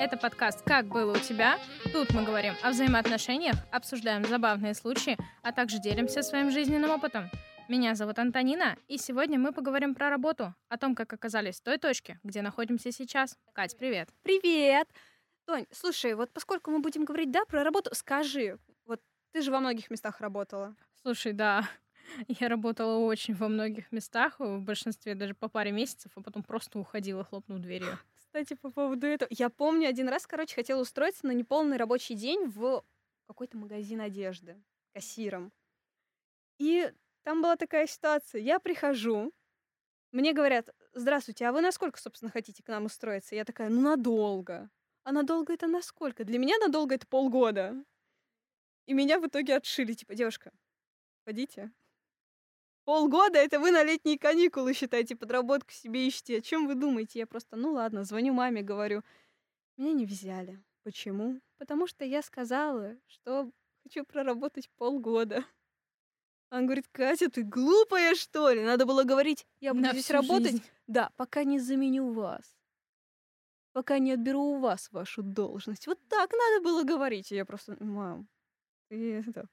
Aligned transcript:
Это 0.00 0.16
подкаст 0.16 0.62
«Как 0.62 0.86
было 0.86 1.12
у 1.12 1.18
тебя?». 1.18 1.58
Тут 1.92 2.14
мы 2.14 2.24
говорим 2.24 2.54
о 2.62 2.70
взаимоотношениях, 2.70 3.56
обсуждаем 3.70 4.24
забавные 4.24 4.72
случаи, 4.72 5.18
а 5.42 5.52
также 5.52 5.78
делимся 5.78 6.22
своим 6.22 6.50
жизненным 6.50 6.90
опытом. 6.90 7.28
Меня 7.68 7.94
зовут 7.94 8.18
Антонина, 8.18 8.78
и 8.88 8.96
сегодня 8.96 9.38
мы 9.38 9.52
поговорим 9.52 9.94
про 9.94 10.08
работу, 10.08 10.54
о 10.70 10.78
том, 10.78 10.94
как 10.94 11.12
оказались 11.12 11.60
в 11.60 11.64
той 11.64 11.76
точке, 11.76 12.18
где 12.24 12.40
находимся 12.40 12.90
сейчас. 12.92 13.36
Кать, 13.52 13.76
привет! 13.76 14.08
Привет! 14.22 14.88
Тонь, 15.44 15.66
слушай, 15.70 16.14
вот 16.14 16.32
поскольку 16.32 16.70
мы 16.70 16.78
будем 16.78 17.04
говорить, 17.04 17.30
да, 17.30 17.44
про 17.44 17.62
работу, 17.62 17.94
скажи, 17.94 18.58
вот 18.86 19.02
ты 19.32 19.42
же 19.42 19.52
во 19.52 19.60
многих 19.60 19.90
местах 19.90 20.22
работала. 20.22 20.74
Слушай, 21.02 21.34
да, 21.34 21.68
я 22.26 22.48
работала 22.48 22.96
очень 22.96 23.34
во 23.34 23.48
многих 23.48 23.92
местах, 23.92 24.36
в 24.38 24.60
большинстве 24.60 25.14
даже 25.14 25.34
по 25.34 25.48
паре 25.48 25.72
месяцев, 25.72 26.10
а 26.14 26.22
потом 26.22 26.42
просто 26.42 26.78
уходила, 26.78 27.22
хлопнув 27.22 27.58
дверью. 27.58 27.98
Кстати, 28.30 28.54
по 28.54 28.70
поводу 28.70 29.08
этого. 29.08 29.28
Я 29.32 29.50
помню, 29.50 29.88
один 29.88 30.08
раз, 30.08 30.24
короче, 30.24 30.54
хотела 30.54 30.80
устроиться 30.80 31.26
на 31.26 31.32
неполный 31.32 31.76
рабочий 31.76 32.14
день 32.14 32.46
в 32.46 32.84
какой-то 33.26 33.56
магазин 33.56 34.00
одежды 34.00 34.62
кассиром. 34.94 35.52
И 36.58 36.92
там 37.24 37.42
была 37.42 37.56
такая 37.56 37.88
ситуация. 37.88 38.40
Я 38.40 38.60
прихожу, 38.60 39.32
мне 40.12 40.32
говорят, 40.32 40.68
здравствуйте, 40.92 41.44
а 41.44 41.52
вы 41.52 41.60
насколько, 41.60 42.00
собственно, 42.00 42.30
хотите 42.30 42.62
к 42.62 42.68
нам 42.68 42.84
устроиться? 42.84 43.34
Я 43.34 43.44
такая, 43.44 43.68
ну, 43.68 43.80
надолго. 43.80 44.70
А 45.02 45.10
надолго 45.10 45.52
это 45.52 45.66
насколько? 45.66 46.22
Для 46.22 46.38
меня 46.38 46.56
надолго 46.58 46.94
это 46.94 47.08
полгода. 47.08 47.84
И 48.86 48.92
меня 48.92 49.18
в 49.18 49.26
итоге 49.26 49.56
отшили. 49.56 49.94
Типа, 49.94 50.14
девушка, 50.14 50.52
пойдите. 51.24 51.72
Полгода 52.90 53.38
это 53.38 53.60
вы 53.60 53.70
на 53.70 53.84
летние 53.84 54.18
каникулы 54.18 54.74
считаете, 54.74 55.14
подработку 55.14 55.70
себе 55.70 56.08
ищете. 56.08 56.38
О 56.38 56.40
чем 56.40 56.66
вы 56.66 56.74
думаете? 56.74 57.20
Я 57.20 57.26
просто, 57.28 57.54
ну 57.54 57.74
ладно, 57.74 58.02
звоню 58.02 58.32
маме, 58.32 58.62
говорю. 58.62 59.02
Меня 59.76 59.92
не 59.92 60.06
взяли. 60.06 60.60
Почему? 60.82 61.40
Потому 61.56 61.86
что 61.86 62.04
я 62.04 62.20
сказала, 62.20 62.96
что 63.06 63.48
хочу 63.84 64.04
проработать 64.04 64.68
полгода. 64.70 65.44
Он 66.50 66.66
говорит, 66.66 66.88
Катя, 66.90 67.30
ты 67.30 67.44
глупая, 67.44 68.16
что 68.16 68.50
ли? 68.50 68.64
Надо 68.64 68.86
было 68.86 69.04
говорить, 69.04 69.46
я 69.60 69.72
буду 69.72 69.86
На 69.86 69.92
здесь 69.92 70.10
работать. 70.10 70.50
жизнь. 70.50 70.64
Да, 70.88 71.12
пока 71.14 71.44
не 71.44 71.60
заменю 71.60 72.10
вас. 72.10 72.58
Пока 73.70 74.00
не 74.00 74.10
отберу 74.10 74.42
у 74.42 74.58
вас 74.58 74.90
вашу 74.90 75.22
должность. 75.22 75.86
Вот 75.86 76.00
так 76.08 76.32
надо 76.32 76.64
было 76.64 76.82
говорить. 76.82 77.30
И 77.30 77.36
я 77.36 77.44
просто, 77.44 77.76
мам, 77.78 78.26
ты 78.88 79.20
это... 79.20 79.46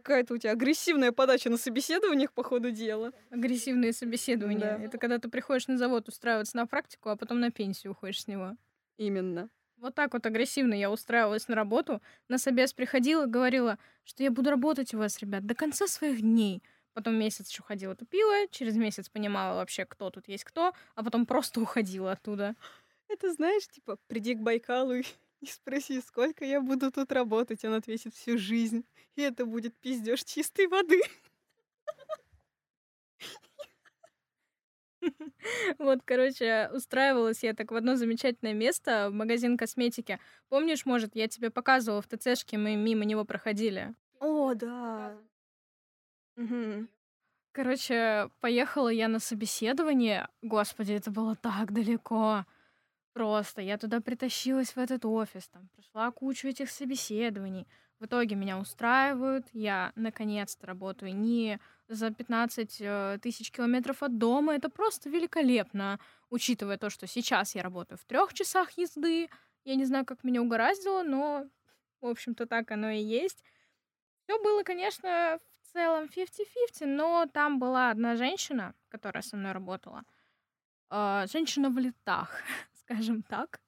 Какая-то 0.00 0.34
у 0.34 0.36
тебя 0.38 0.52
агрессивная 0.52 1.10
подача 1.10 1.48
на 1.48 1.56
собеседованиях 1.56 2.32
по 2.32 2.42
ходу 2.42 2.70
дела. 2.70 3.12
Агрессивные 3.30 3.94
собеседования. 3.94 4.76
Да. 4.76 4.84
Это 4.84 4.98
когда 4.98 5.18
ты 5.18 5.30
приходишь 5.30 5.68
на 5.68 5.78
завод 5.78 6.08
устраиваться 6.08 6.54
на 6.56 6.66
практику, 6.66 7.08
а 7.08 7.16
потом 7.16 7.40
на 7.40 7.50
пенсию 7.50 7.92
уходишь 7.92 8.22
с 8.22 8.26
него. 8.26 8.56
Именно. 8.98 9.48
Вот 9.78 9.94
так 9.94 10.12
вот 10.12 10.26
агрессивно 10.26 10.74
я 10.74 10.90
устраивалась 10.90 11.48
на 11.48 11.54
работу. 11.54 12.02
На 12.28 12.36
собес 12.36 12.74
приходила, 12.74 13.24
говорила, 13.24 13.78
что 14.04 14.22
я 14.22 14.30
буду 14.30 14.50
работать 14.50 14.92
у 14.92 14.98
вас, 14.98 15.18
ребят, 15.20 15.46
до 15.46 15.54
конца 15.54 15.86
своих 15.86 16.20
дней. 16.20 16.62
Потом 16.92 17.14
месяц 17.14 17.50
еще 17.50 17.62
ходила, 17.62 17.94
тупила, 17.94 18.48
через 18.50 18.76
месяц 18.76 19.08
понимала 19.08 19.56
вообще, 19.56 19.86
кто 19.86 20.10
тут 20.10 20.28
есть 20.28 20.44
кто, 20.44 20.74
а 20.94 21.02
потом 21.02 21.24
просто 21.24 21.60
уходила 21.60 22.12
оттуда. 22.12 22.54
Это 23.08 23.32
знаешь, 23.32 23.66
типа, 23.68 23.98
приди 24.08 24.34
к 24.34 24.40
Байкалу 24.40 24.94
и 24.94 25.04
и 25.40 25.46
спроси, 25.46 26.00
сколько 26.00 26.44
я 26.44 26.60
буду 26.60 26.90
тут 26.90 27.12
работать. 27.12 27.64
Он 27.64 27.74
ответит 27.74 28.14
всю 28.14 28.38
жизнь. 28.38 28.84
И 29.16 29.22
это 29.22 29.46
будет 29.46 29.76
пиздеж 29.76 30.24
чистой 30.24 30.66
воды. 30.66 31.00
Вот, 35.78 36.00
короче, 36.04 36.68
устраивалась 36.72 37.44
я 37.44 37.54
так 37.54 37.70
в 37.70 37.76
одно 37.76 37.94
замечательное 37.94 38.54
место, 38.54 39.08
в 39.10 39.14
магазин 39.14 39.56
косметики. 39.56 40.18
Помнишь, 40.48 40.84
может, 40.84 41.14
я 41.14 41.28
тебе 41.28 41.50
показывала 41.50 42.02
в 42.02 42.08
ТЦшке, 42.08 42.58
мы 42.58 42.74
мимо 42.74 43.04
него 43.04 43.24
проходили. 43.24 43.94
О, 44.18 44.54
да. 44.54 45.16
Мгм. 46.36 46.88
Короче, 47.52 48.30
поехала 48.40 48.88
я 48.88 49.08
на 49.08 49.18
собеседование. 49.18 50.28
Господи, 50.42 50.94
это 50.94 51.10
было 51.10 51.36
так 51.36 51.72
далеко. 51.72 52.44
Просто 53.16 53.62
я 53.62 53.78
туда 53.78 54.02
притащилась 54.02 54.76
в 54.76 54.78
этот 54.78 55.06
офис, 55.06 55.48
там 55.48 55.68
прошла 55.68 56.10
кучу 56.10 56.48
этих 56.48 56.70
собеседований. 56.70 57.66
В 57.98 58.04
итоге 58.04 58.36
меня 58.36 58.58
устраивают, 58.58 59.46
я 59.54 59.92
наконец-то 59.96 60.66
работаю 60.66 61.16
не 61.16 61.58
за 61.88 62.10
15 62.10 62.76
э, 62.78 63.18
тысяч 63.22 63.50
километров 63.50 64.02
от 64.02 64.18
дома. 64.18 64.54
Это 64.54 64.68
просто 64.68 65.08
великолепно, 65.08 65.98
учитывая 66.28 66.76
то, 66.76 66.90
что 66.90 67.06
сейчас 67.06 67.54
я 67.54 67.62
работаю 67.62 67.96
в 67.96 68.04
трех 68.04 68.34
часах 68.34 68.72
езды. 68.72 69.30
Я 69.64 69.76
не 69.76 69.86
знаю, 69.86 70.04
как 70.04 70.22
меня 70.22 70.42
угораздило, 70.42 71.02
но, 71.02 71.46
в 72.02 72.06
общем-то, 72.08 72.44
так 72.44 72.70
оно 72.70 72.90
и 72.90 73.02
есть. 73.02 73.42
Все 74.24 74.38
было, 74.42 74.62
конечно, 74.62 75.38
в 75.62 75.72
целом 75.72 76.04
50-50, 76.04 76.84
но 76.84 77.24
там 77.32 77.60
была 77.60 77.88
одна 77.88 78.16
женщина, 78.16 78.74
которая 78.90 79.22
со 79.22 79.38
мной 79.38 79.52
работала. 79.52 80.02
А, 80.88 81.26
Женщина 81.26 81.70
в 81.70 81.78
летах, 81.78 82.42
скажем 82.86 83.22
так. 83.22 83.60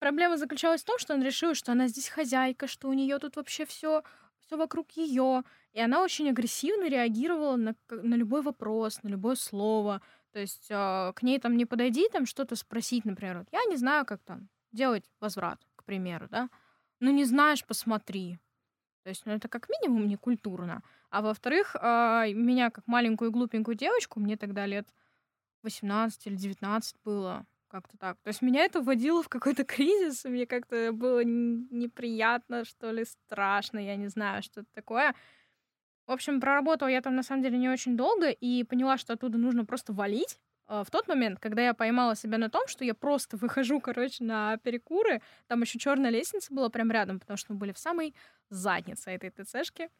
Проблема 0.00 0.36
заключалась 0.36 0.82
в 0.82 0.86
том, 0.86 0.98
что 0.98 1.14
он 1.14 1.22
решил, 1.22 1.54
что 1.54 1.72
она 1.72 1.88
здесь 1.88 2.08
хозяйка, 2.08 2.66
что 2.66 2.88
у 2.88 2.92
нее 2.92 3.18
тут 3.18 3.36
вообще 3.36 3.64
все 3.64 4.02
все 4.40 4.56
вокруг 4.56 4.90
ее. 4.92 5.42
И 5.72 5.80
она 5.80 6.02
очень 6.02 6.30
агрессивно 6.30 6.88
реагировала 6.88 7.56
на, 7.56 7.74
на 7.90 8.14
любой 8.14 8.42
вопрос, 8.42 9.02
на 9.02 9.08
любое 9.08 9.34
слово. 9.34 10.00
То 10.32 10.40
есть 10.40 10.68
а, 10.70 11.12
к 11.12 11.22
ней 11.22 11.38
там 11.38 11.56
не 11.56 11.66
подойди, 11.66 12.08
там 12.10 12.24
что-то 12.26 12.56
спросить, 12.56 13.04
например. 13.04 13.38
Вот, 13.38 13.48
я 13.52 13.64
не 13.64 13.76
знаю, 13.76 14.06
как 14.06 14.22
там 14.22 14.48
делать 14.72 15.04
возврат, 15.20 15.60
к 15.76 15.84
примеру, 15.84 16.28
да. 16.30 16.48
Ну, 17.00 17.10
не 17.10 17.24
знаешь, 17.24 17.64
посмотри. 17.64 18.38
То 19.02 19.10
есть, 19.10 19.26
ну, 19.26 19.32
это 19.32 19.48
как 19.48 19.68
минимум 19.68 20.08
не 20.08 20.16
культурно. 20.16 20.82
А 21.10 21.20
во-вторых, 21.20 21.76
а, 21.78 22.26
меня 22.28 22.70
как 22.70 22.86
маленькую 22.86 23.30
глупенькую 23.30 23.76
девочку, 23.76 24.20
мне 24.20 24.36
тогда 24.36 24.66
лет 24.66 24.88
18 25.62 26.26
или 26.26 26.36
19 26.36 26.96
было, 27.04 27.44
как-то 27.68 27.96
так. 27.98 28.16
То 28.22 28.28
есть 28.28 28.42
меня 28.42 28.64
это 28.64 28.80
вводило 28.80 29.22
в 29.22 29.28
какой-то 29.28 29.64
кризис, 29.64 30.24
мне 30.24 30.46
как-то 30.46 30.92
было 30.92 31.22
неприятно, 31.24 32.64
что 32.64 32.90
ли, 32.90 33.04
страшно, 33.04 33.78
я 33.78 33.96
не 33.96 34.08
знаю, 34.08 34.42
что 34.42 34.60
это 34.62 34.70
такое. 34.74 35.14
В 36.06 36.12
общем, 36.12 36.40
проработала 36.40 36.88
я 36.88 37.02
там 37.02 37.14
на 37.14 37.22
самом 37.22 37.42
деле 37.42 37.58
не 37.58 37.68
очень 37.68 37.96
долго 37.96 38.30
и 38.30 38.64
поняла, 38.64 38.96
что 38.96 39.12
оттуда 39.12 39.38
нужно 39.38 39.64
просто 39.66 39.92
валить. 39.92 40.40
А, 40.66 40.82
В 40.84 40.90
тот 40.90 41.06
момент, 41.08 41.38
когда 41.38 41.62
я 41.62 41.74
поймала 41.74 42.16
себя 42.16 42.38
на 42.38 42.50
том, 42.50 42.66
что 42.66 42.84
я 42.84 42.94
просто 42.94 43.36
выхожу, 43.36 43.80
короче, 43.80 44.24
на 44.24 44.56
перекуры, 44.58 45.20
там 45.46 45.60
еще 45.62 45.78
черная 45.78 46.10
лестница 46.10 46.52
была 46.54 46.70
прям 46.70 46.90
рядом, 46.90 47.20
потому 47.20 47.36
что 47.36 47.52
мы 47.52 47.58
были 47.58 47.72
в 47.72 47.78
самой 47.78 48.14
заднице 48.50 49.10
этой 49.10 49.30
ТЦшки. 49.30 49.90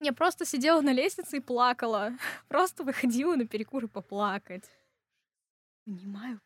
Я 0.00 0.14
просто 0.14 0.46
сидела 0.46 0.80
на 0.80 0.92
лестнице 0.92 1.36
и 1.36 1.40
плакала. 1.40 2.12
Просто 2.48 2.84
выходила 2.84 3.36
на 3.36 3.46
перекуры 3.46 3.86
поплакать. 3.86 4.64
Понимаю. 5.84 6.40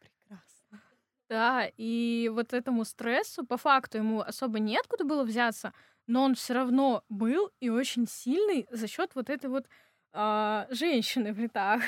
Да, 1.28 1.70
и 1.76 2.30
вот 2.32 2.52
этому 2.52 2.84
стрессу, 2.84 3.44
по 3.46 3.56
факту, 3.56 3.98
ему 3.98 4.20
особо 4.20 4.58
неоткуда 4.58 5.04
было 5.04 5.24
взяться, 5.24 5.72
но 6.06 6.22
он 6.22 6.34
все 6.34 6.52
равно 6.54 7.02
был 7.08 7.50
и 7.60 7.70
очень 7.70 8.06
сильный 8.06 8.66
за 8.70 8.86
счет 8.86 9.14
вот 9.14 9.30
этой 9.30 9.48
вот 9.48 9.66
а, 10.12 10.66
женщины 10.70 11.32
в 11.32 11.38
летах. 11.38 11.82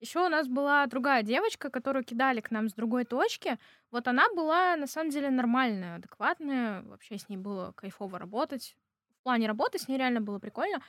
Еще 0.00 0.20
у 0.20 0.28
нас 0.28 0.48
была 0.48 0.84
другая 0.86 1.22
девочка, 1.22 1.70
которую 1.70 2.04
кидали 2.04 2.42
к 2.42 2.50
нам 2.50 2.68
с 2.68 2.74
другой 2.74 3.04
точки. 3.06 3.58
Вот 3.90 4.06
она 4.06 4.28
была 4.36 4.76
на 4.76 4.86
самом 4.86 5.08
деле 5.10 5.30
нормальная, 5.30 5.96
адекватная. 5.96 6.82
Вообще 6.82 7.16
с 7.16 7.28
ней 7.30 7.38
было 7.38 7.72
кайфово 7.72 8.18
работать. 8.18 8.76
В 9.20 9.22
плане 9.22 9.46
работы 9.46 9.78
с 9.78 9.88
ней 9.88 9.96
реально 9.96 10.20
было 10.20 10.38
прикольно. 10.38 10.82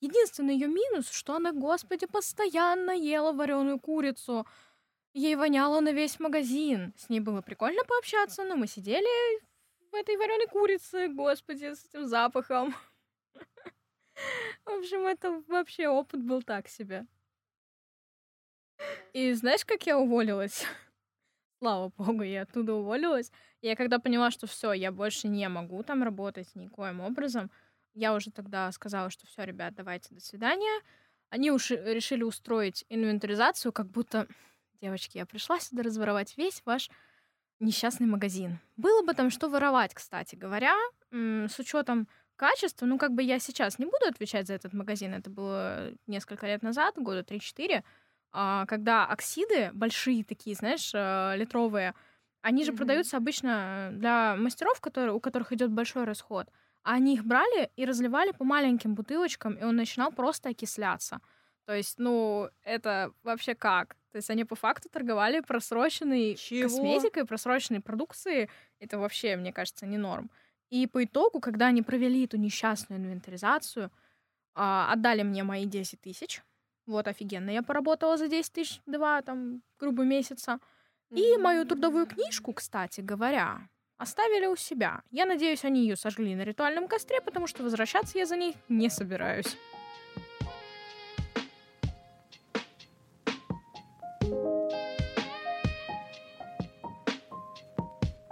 Единственный 0.00 0.54
ее 0.54 0.68
минус, 0.68 1.10
что 1.10 1.36
она, 1.36 1.52
господи, 1.52 2.06
постоянно 2.06 2.92
ела 2.92 3.32
вареную 3.32 3.78
курицу. 3.78 4.46
Ей 5.14 5.36
воняло 5.36 5.80
на 5.80 5.92
весь 5.92 6.18
магазин. 6.20 6.94
С 6.96 7.08
ней 7.08 7.20
было 7.20 7.42
прикольно 7.42 7.84
пообщаться, 7.84 8.44
но 8.44 8.56
мы 8.56 8.66
сидели 8.66 9.40
в 9.90 9.94
этой 9.94 10.16
вареной 10.16 10.46
курице, 10.46 11.08
господи, 11.08 11.74
с 11.74 11.84
этим 11.84 12.06
запахом. 12.06 12.74
В 14.64 14.70
общем, 14.70 15.06
это 15.06 15.42
вообще 15.48 15.88
опыт 15.88 16.22
был 16.22 16.42
так 16.42 16.68
себе. 16.68 17.06
И 19.12 19.32
знаешь, 19.34 19.64
как 19.64 19.86
я 19.86 19.98
уволилась? 19.98 20.64
Слава 21.58 21.92
богу, 21.96 22.22
я 22.22 22.42
оттуда 22.42 22.74
уволилась. 22.74 23.30
Я 23.60 23.76
когда 23.76 23.98
поняла, 23.98 24.30
что 24.30 24.46
все, 24.46 24.72
я 24.72 24.90
больше 24.90 25.28
не 25.28 25.46
могу 25.48 25.82
там 25.82 26.02
работать 26.02 26.54
никоим 26.54 27.00
образом, 27.00 27.50
я 27.94 28.14
уже 28.14 28.30
тогда 28.30 28.72
сказала, 28.72 29.10
что 29.10 29.26
все, 29.26 29.44
ребят, 29.44 29.74
давайте, 29.74 30.14
до 30.14 30.20
свидания. 30.20 30.80
Они 31.28 31.50
уж 31.50 31.70
решили 31.70 32.22
устроить 32.22 32.84
инвентаризацию, 32.88 33.72
как 33.72 33.90
будто, 33.90 34.26
девочки, 34.82 35.18
я 35.18 35.26
пришла 35.26 35.60
сюда 35.60 35.82
разворовать 35.84 36.36
весь 36.36 36.62
ваш 36.66 36.90
несчастный 37.60 38.06
магазин. 38.06 38.58
Было 38.76 39.02
бы 39.04 39.14
там 39.14 39.30
что 39.30 39.48
воровать, 39.48 39.94
кстати 39.94 40.34
говоря, 40.34 40.74
с 41.12 41.58
учетом 41.58 42.08
качества. 42.36 42.86
Ну, 42.86 42.98
как 42.98 43.12
бы 43.12 43.22
я 43.22 43.38
сейчас 43.38 43.78
не 43.78 43.84
буду 43.86 44.06
отвечать 44.08 44.46
за 44.46 44.54
этот 44.54 44.72
магазин. 44.72 45.14
Это 45.14 45.30
было 45.30 45.92
несколько 46.06 46.46
лет 46.46 46.62
назад, 46.62 46.94
года 46.96 47.22
3-4, 47.22 47.84
а, 48.32 48.66
когда 48.66 49.06
оксиды 49.06 49.70
большие 49.74 50.24
такие, 50.24 50.56
знаешь, 50.56 50.90
э, 50.94 51.36
литровые, 51.36 51.94
Они 52.44 52.64
же 52.64 52.72
Мгм. 52.72 52.78
продаются 52.78 53.16
обычно 53.18 53.90
для 53.92 54.34
мастеров, 54.36 54.80
которые, 54.80 55.14
у 55.14 55.20
которых 55.20 55.52
идет 55.52 55.70
большой 55.70 56.04
расход. 56.04 56.48
А 56.82 56.94
они 56.94 57.14
их 57.14 57.24
брали 57.24 57.70
и 57.76 57.84
разливали 57.84 58.32
по 58.32 58.44
маленьким 58.44 58.94
бутылочкам, 58.96 59.54
и 59.54 59.62
он 59.62 59.76
начинал 59.76 60.10
просто 60.12 60.48
окисляться. 60.48 61.20
То 61.66 61.74
есть, 61.76 61.98
ну, 61.98 62.48
это 62.62 63.12
вообще 63.22 63.54
как? 63.54 63.96
То 64.12 64.16
есть 64.16 64.28
они 64.30 64.44
по 64.44 64.54
факту 64.54 64.88
торговали 64.90 65.40
просроченной 65.40 66.34
Чего? 66.36 66.68
косметикой, 66.68 67.24
просроченной 67.24 67.80
продукцией. 67.80 68.50
Это 68.78 68.98
вообще, 68.98 69.36
мне 69.36 69.52
кажется, 69.52 69.86
не 69.86 69.96
норм. 69.96 70.30
И 70.68 70.86
по 70.86 71.02
итогу, 71.02 71.40
когда 71.40 71.66
они 71.66 71.82
провели 71.82 72.24
эту 72.24 72.36
несчастную 72.36 73.00
инвентаризацию, 73.00 73.90
а, 74.54 74.92
отдали 74.92 75.22
мне 75.22 75.44
мои 75.44 75.64
10 75.64 76.00
тысяч. 76.00 76.42
Вот, 76.86 77.08
офигенно. 77.08 77.50
Я 77.50 77.62
поработала 77.62 78.16
за 78.16 78.28
10 78.28 78.52
тысяч 78.52 78.80
два, 78.86 79.22
там, 79.22 79.62
грубо 79.78 80.04
месяца. 80.04 80.58
И 81.10 81.36
мою 81.36 81.64
трудовую 81.66 82.06
книжку, 82.06 82.52
кстати 82.52 83.00
говоря, 83.00 83.68
оставили 83.98 84.46
у 84.46 84.56
себя. 84.56 85.02
Я 85.10 85.26
надеюсь, 85.26 85.64
они 85.64 85.82
ее 85.82 85.96
сожгли 85.96 86.34
на 86.34 86.42
ритуальном 86.42 86.88
костре, 86.88 87.20
потому 87.20 87.46
что 87.46 87.62
возвращаться 87.62 88.18
я 88.18 88.26
за 88.26 88.36
ней 88.36 88.56
не 88.68 88.90
собираюсь. 88.90 89.56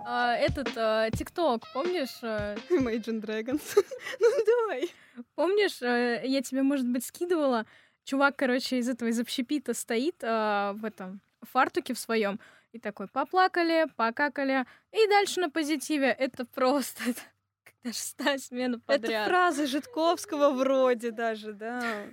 А, 0.05 0.35
Этот 0.37 0.69
а, 0.77 1.11
ТикТок, 1.11 1.65
помнишь? 1.73 2.19
э, 2.23 2.57
Imagine 2.71 3.21
Dragons. 3.21 3.63
ну, 4.21 4.45
давай. 4.45 4.91
Помнишь, 5.35 5.83
э, 5.83 6.23
я 6.25 6.43
тебе, 6.43 6.63
может 6.63 6.87
быть, 6.89 7.05
скидывала? 7.05 7.67
Чувак, 8.05 8.37
короче, 8.37 8.79
из 8.79 8.89
этого 8.89 9.09
из 9.09 9.21
общепита 9.21 9.75
стоит 9.75 10.17
а, 10.23 10.73
в 10.75 10.85
этом 10.85 11.21
фартуке 11.43 11.95
в 11.95 11.99
своем 11.99 12.41
и 12.73 12.79
такой 12.79 13.09
поплакали, 13.09 13.87
покакали, 13.97 14.65
и 14.93 15.07
дальше 15.09 15.41
на 15.41 15.51
позитиве. 15.51 16.09
Это 16.09 16.45
просто 16.45 17.03
это 17.83 17.93
шестая 17.93 18.39
смена 18.39 18.77
Это 18.77 18.85
подряд. 18.87 19.29
фраза 19.29 19.67
Житковского 19.67 20.51
вроде 20.53 21.11
даже, 21.11 21.53
да. 21.53 22.07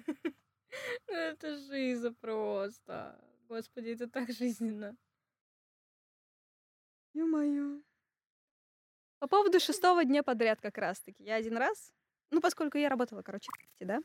Ну, 1.07 1.13
Это 1.15 1.57
жизнь 1.57 2.13
просто. 2.19 3.19
Господи, 3.47 3.89
это 3.89 4.07
так 4.09 4.29
жизненно. 4.31 4.95
Ё-моё. 7.17 7.81
По 9.19 9.27
поводу 9.27 9.59
шестого 9.59 10.05
дня 10.05 10.21
подряд 10.21 10.61
как 10.61 10.77
раз-таки. 10.77 11.23
Я 11.23 11.35
один 11.35 11.57
раз, 11.57 11.91
ну, 12.29 12.41
поскольку 12.41 12.77
я 12.77 12.89
работала, 12.89 13.23
короче, 13.23 13.49
да, 13.79 13.99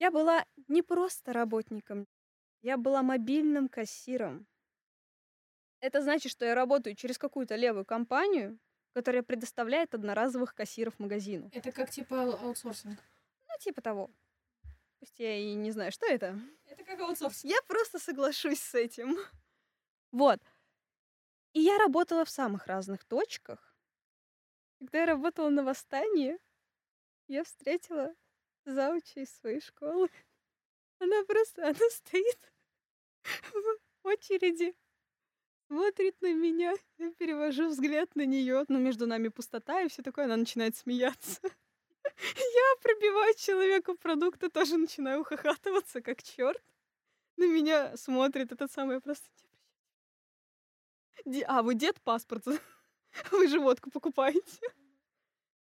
я 0.00 0.10
была 0.10 0.44
не 0.68 0.82
просто 0.82 1.32
работником, 1.32 2.06
я 2.62 2.76
была 2.76 3.02
мобильным 3.02 3.68
кассиром. 3.68 4.46
Это 5.80 6.02
значит, 6.02 6.32
что 6.32 6.44
я 6.44 6.54
работаю 6.54 6.96
через 6.96 7.18
какую-то 7.18 7.54
левую 7.54 7.84
компанию, 7.84 8.58
которая 8.92 9.22
предоставляет 9.22 9.94
одноразовых 9.94 10.54
кассиров 10.54 10.98
магазину. 10.98 11.50
Это 11.52 11.70
как 11.70 11.90
типа 11.90 12.22
аутсорсинг. 12.34 12.98
Ну, 13.48 13.54
типа 13.60 13.80
того. 13.82 14.10
Пусть 14.98 15.20
я 15.20 15.36
и 15.36 15.54
не 15.54 15.70
знаю, 15.70 15.92
что 15.92 16.06
это. 16.06 16.40
Это 16.66 16.82
как 16.84 17.00
аутсорсинг. 17.00 17.52
Я 17.52 17.58
просто 17.68 17.98
соглашусь 17.98 18.60
с 18.60 18.74
этим. 18.74 19.16
Вот. 20.12 20.38
И 21.54 21.60
я 21.60 21.78
работала 21.78 22.24
в 22.24 22.30
самых 22.30 22.66
разных 22.66 23.04
точках. 23.04 23.74
Когда 24.80 25.00
я 25.00 25.06
работала 25.06 25.48
на 25.48 25.62
восстании, 25.62 26.38
я 27.28 27.44
встретила 27.44 28.14
зауча 28.66 29.20
из 29.20 29.30
своей 29.36 29.60
школы. 29.60 30.10
Она 30.98 31.24
просто, 31.24 31.66
она 31.66 31.78
стоит 31.90 32.52
в 33.52 34.06
очереди, 34.06 34.74
смотрит 35.68 36.20
на 36.20 36.32
меня, 36.34 36.74
я 36.98 37.12
перевожу 37.12 37.68
взгляд 37.68 38.14
на 38.16 38.26
нее, 38.26 38.64
но 38.68 38.78
между 38.78 39.06
нами 39.06 39.28
пустота 39.28 39.80
и 39.80 39.88
все 39.88 40.02
такое, 40.02 40.24
она 40.24 40.36
начинает 40.36 40.76
смеяться. 40.76 41.40
Я 41.44 42.80
пробиваю 42.82 43.34
человеку 43.36 43.96
продукты, 43.96 44.50
тоже 44.50 44.76
начинаю 44.76 45.20
ухахатываться, 45.20 46.02
как 46.02 46.22
черт. 46.22 46.62
На 47.36 47.46
меня 47.46 47.96
смотрит 47.96 48.52
этот 48.52 48.70
самый 48.72 49.00
просто... 49.00 49.26
«Де- 51.24 51.44
А, 51.48 51.62
вы 51.62 51.74
дед 51.74 52.00
паспорт? 52.02 52.44
Вы 53.30 53.48
же 53.48 53.60
водку 53.60 53.90
покупаете. 53.90 54.60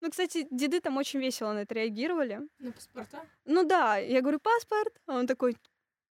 Ну, 0.00 0.10
кстати, 0.10 0.46
деды 0.50 0.80
там 0.80 0.96
очень 0.96 1.20
весело 1.20 1.52
на 1.52 1.60
это 1.60 1.74
реагировали. 1.74 2.40
На 2.58 2.72
паспорта? 2.72 3.24
Ну 3.44 3.64
да, 3.64 3.96
я 3.96 4.20
говорю, 4.20 4.40
паспорт. 4.40 5.00
А 5.06 5.16
он 5.18 5.26
такой, 5.26 5.56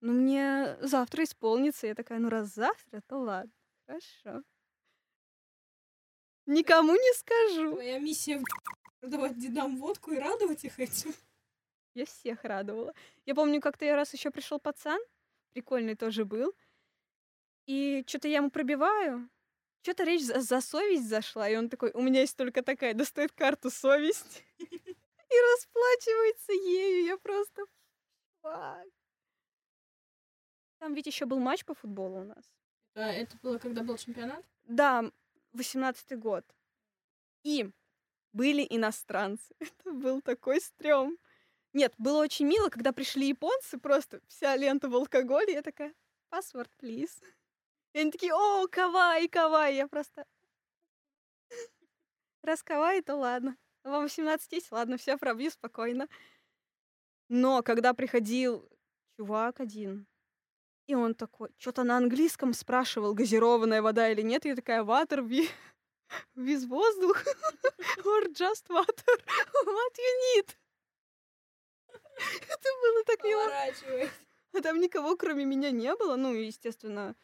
ну 0.02 0.14
мне 0.14 0.78
завтра 0.82 1.24
исполнится. 1.24 1.88
Я 1.88 1.96
такая, 1.96 2.20
ну 2.20 2.30
раз 2.30 2.54
завтра, 2.54 3.02
то 3.08 3.18
ладно. 3.18 3.52
Хорошо. 3.86 4.44
Никому 6.46 6.94
не 6.96 7.14
скажу. 7.14 7.74
Твоя 7.74 8.00
миссия 8.00 8.42
продавать 9.00 9.38
дедам 9.38 9.78
водку 9.78 10.12
и 10.12 10.18
радовать 10.18 10.64
их 10.64 10.80
этим. 10.80 11.14
Я 11.94 12.06
всех 12.06 12.44
радовала. 12.44 12.94
Я 13.26 13.36
помню, 13.36 13.62
как-то 13.62 13.86
я 13.86 13.96
раз 13.96 14.14
еще 14.14 14.30
пришел 14.32 14.60
пацан, 14.60 15.00
прикольный 15.54 15.96
тоже 15.96 16.26
был, 16.26 16.54
и 17.68 18.04
что-то 18.08 18.28
я 18.28 18.38
ему 18.38 18.50
пробиваю, 18.52 19.30
что-то 19.86 20.04
речь 20.04 20.24
за, 20.24 20.42
за 20.42 20.62
совесть 20.62 21.08
зашла, 21.08 21.48
и 21.48 21.56
он 21.56 21.70
такой, 21.70 21.92
у 21.94 22.02
меня 22.02 22.22
есть 22.22 22.36
только 22.36 22.64
такая, 22.64 22.96
достает 22.96 23.32
карту 23.32 23.70
совесть 23.70 24.44
и 24.58 25.36
расплачивается 25.54 26.54
ею. 26.54 27.06
Я 27.06 27.18
просто... 27.18 27.66
Фак. 28.42 28.88
Там 30.80 30.96
ведь 30.96 31.06
еще 31.06 31.26
был 31.26 31.40
матч 31.40 31.64
по 31.66 31.76
футболу 31.76 32.22
у 32.22 32.24
нас. 32.24 32.46
Это 32.96 33.38
было, 33.44 33.60
когда 33.60 33.84
был 33.84 33.96
чемпионат? 33.98 34.44
Да, 34.64 35.04
восемнадцатый 35.54 36.18
год. 36.18 36.44
И 37.44 37.70
были 38.34 38.66
иностранцы. 38.68 39.54
Это 39.60 39.92
был 39.92 40.22
такой 40.22 40.62
стрём. 40.62 41.20
Нет, 41.74 41.94
было 42.00 42.24
очень 42.24 42.48
мило, 42.48 42.70
когда 42.70 42.92
пришли 42.92 43.28
японцы, 43.28 43.78
просто 43.78 44.20
вся 44.30 44.56
лента 44.56 44.90
в 44.90 44.96
алкоголе, 44.96 45.54
я 45.54 45.62
такая, 45.62 45.94
паспорт, 46.30 46.72
плиз. 46.78 47.20
И 47.96 48.00
они 48.00 48.12
такие, 48.12 48.34
о, 48.34 48.68
кавай, 48.68 49.30
кавай. 49.30 49.76
Я 49.76 49.88
просто... 49.88 50.26
Раз 52.42 52.62
кавай, 52.62 53.02
то 53.02 53.16
ладно. 53.16 53.56
Вам 53.86 54.04
18 54.04 54.52
есть? 54.52 54.70
Ладно, 54.70 54.98
все, 54.98 55.18
пробью 55.18 55.50
спокойно. 55.50 56.10
Но 57.30 57.64
когда 57.64 57.94
приходил 57.94 58.70
чувак 59.16 59.62
один, 59.62 60.08
и 60.88 60.96
он 60.96 61.16
такой, 61.16 61.52
что-то 61.58 61.86
на 61.86 61.96
английском 61.96 62.54
спрашивал, 62.54 63.14
газированная 63.14 63.82
вода 63.82 64.10
или 64.12 64.22
нет, 64.24 64.44
я 64.44 64.58
такая, 64.58 64.84
water 64.84 65.26
wi- 65.26 65.50
with 66.36 66.68
воздух 66.68 67.24
or 68.04 68.28
just 68.34 68.68
water, 68.68 69.24
what 69.66 69.96
you 69.98 70.36
need? 70.36 70.58
Это 72.42 72.70
было 72.82 73.04
так 73.06 73.24
мило. 73.24 74.10
А 74.52 74.62
там 74.62 74.82
никого, 74.82 75.16
кроме 75.16 75.46
меня, 75.46 75.72
не 75.72 75.96
было. 75.96 76.18
Ну, 76.18 76.34
естественно, 76.34 77.16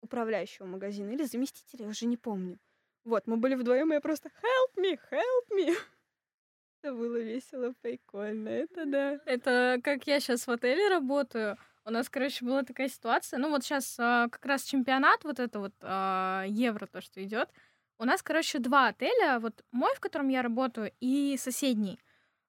управляющего 0.00 0.66
магазина 0.66 1.10
или 1.10 1.24
заместителя, 1.24 1.84
я 1.84 1.88
уже 1.88 2.06
не 2.06 2.16
помню. 2.16 2.58
Вот, 3.04 3.26
мы 3.26 3.36
были 3.36 3.54
вдвоем, 3.54 3.90
и 3.92 3.94
я 3.94 4.00
просто 4.00 4.28
help 4.28 4.82
me, 4.82 4.98
help 5.10 5.56
me. 5.56 5.74
Это 6.82 6.94
было 6.94 7.16
весело, 7.16 7.74
прикольно, 7.80 8.48
это 8.48 8.86
да. 8.86 9.20
Это 9.26 9.80
как 9.82 10.06
я 10.06 10.20
сейчас 10.20 10.46
в 10.46 10.50
отеле 10.50 10.88
работаю. 10.88 11.56
У 11.84 11.90
нас, 11.90 12.08
короче, 12.08 12.44
была 12.44 12.62
такая 12.62 12.88
ситуация. 12.88 13.38
Ну, 13.38 13.50
вот 13.50 13.64
сейчас 13.64 13.94
как 13.96 14.44
раз 14.44 14.62
чемпионат, 14.62 15.24
вот 15.24 15.40
это 15.40 15.58
вот 15.58 15.72
а, 15.80 16.44
евро, 16.46 16.86
то, 16.86 17.00
что 17.00 17.24
идет. 17.24 17.50
У 17.98 18.04
нас, 18.04 18.22
короче, 18.22 18.58
два 18.58 18.88
отеля. 18.88 19.40
Вот 19.40 19.64
мой, 19.72 19.92
в 19.96 20.00
котором 20.00 20.28
я 20.28 20.42
работаю, 20.42 20.92
и 21.00 21.36
соседний. 21.36 21.98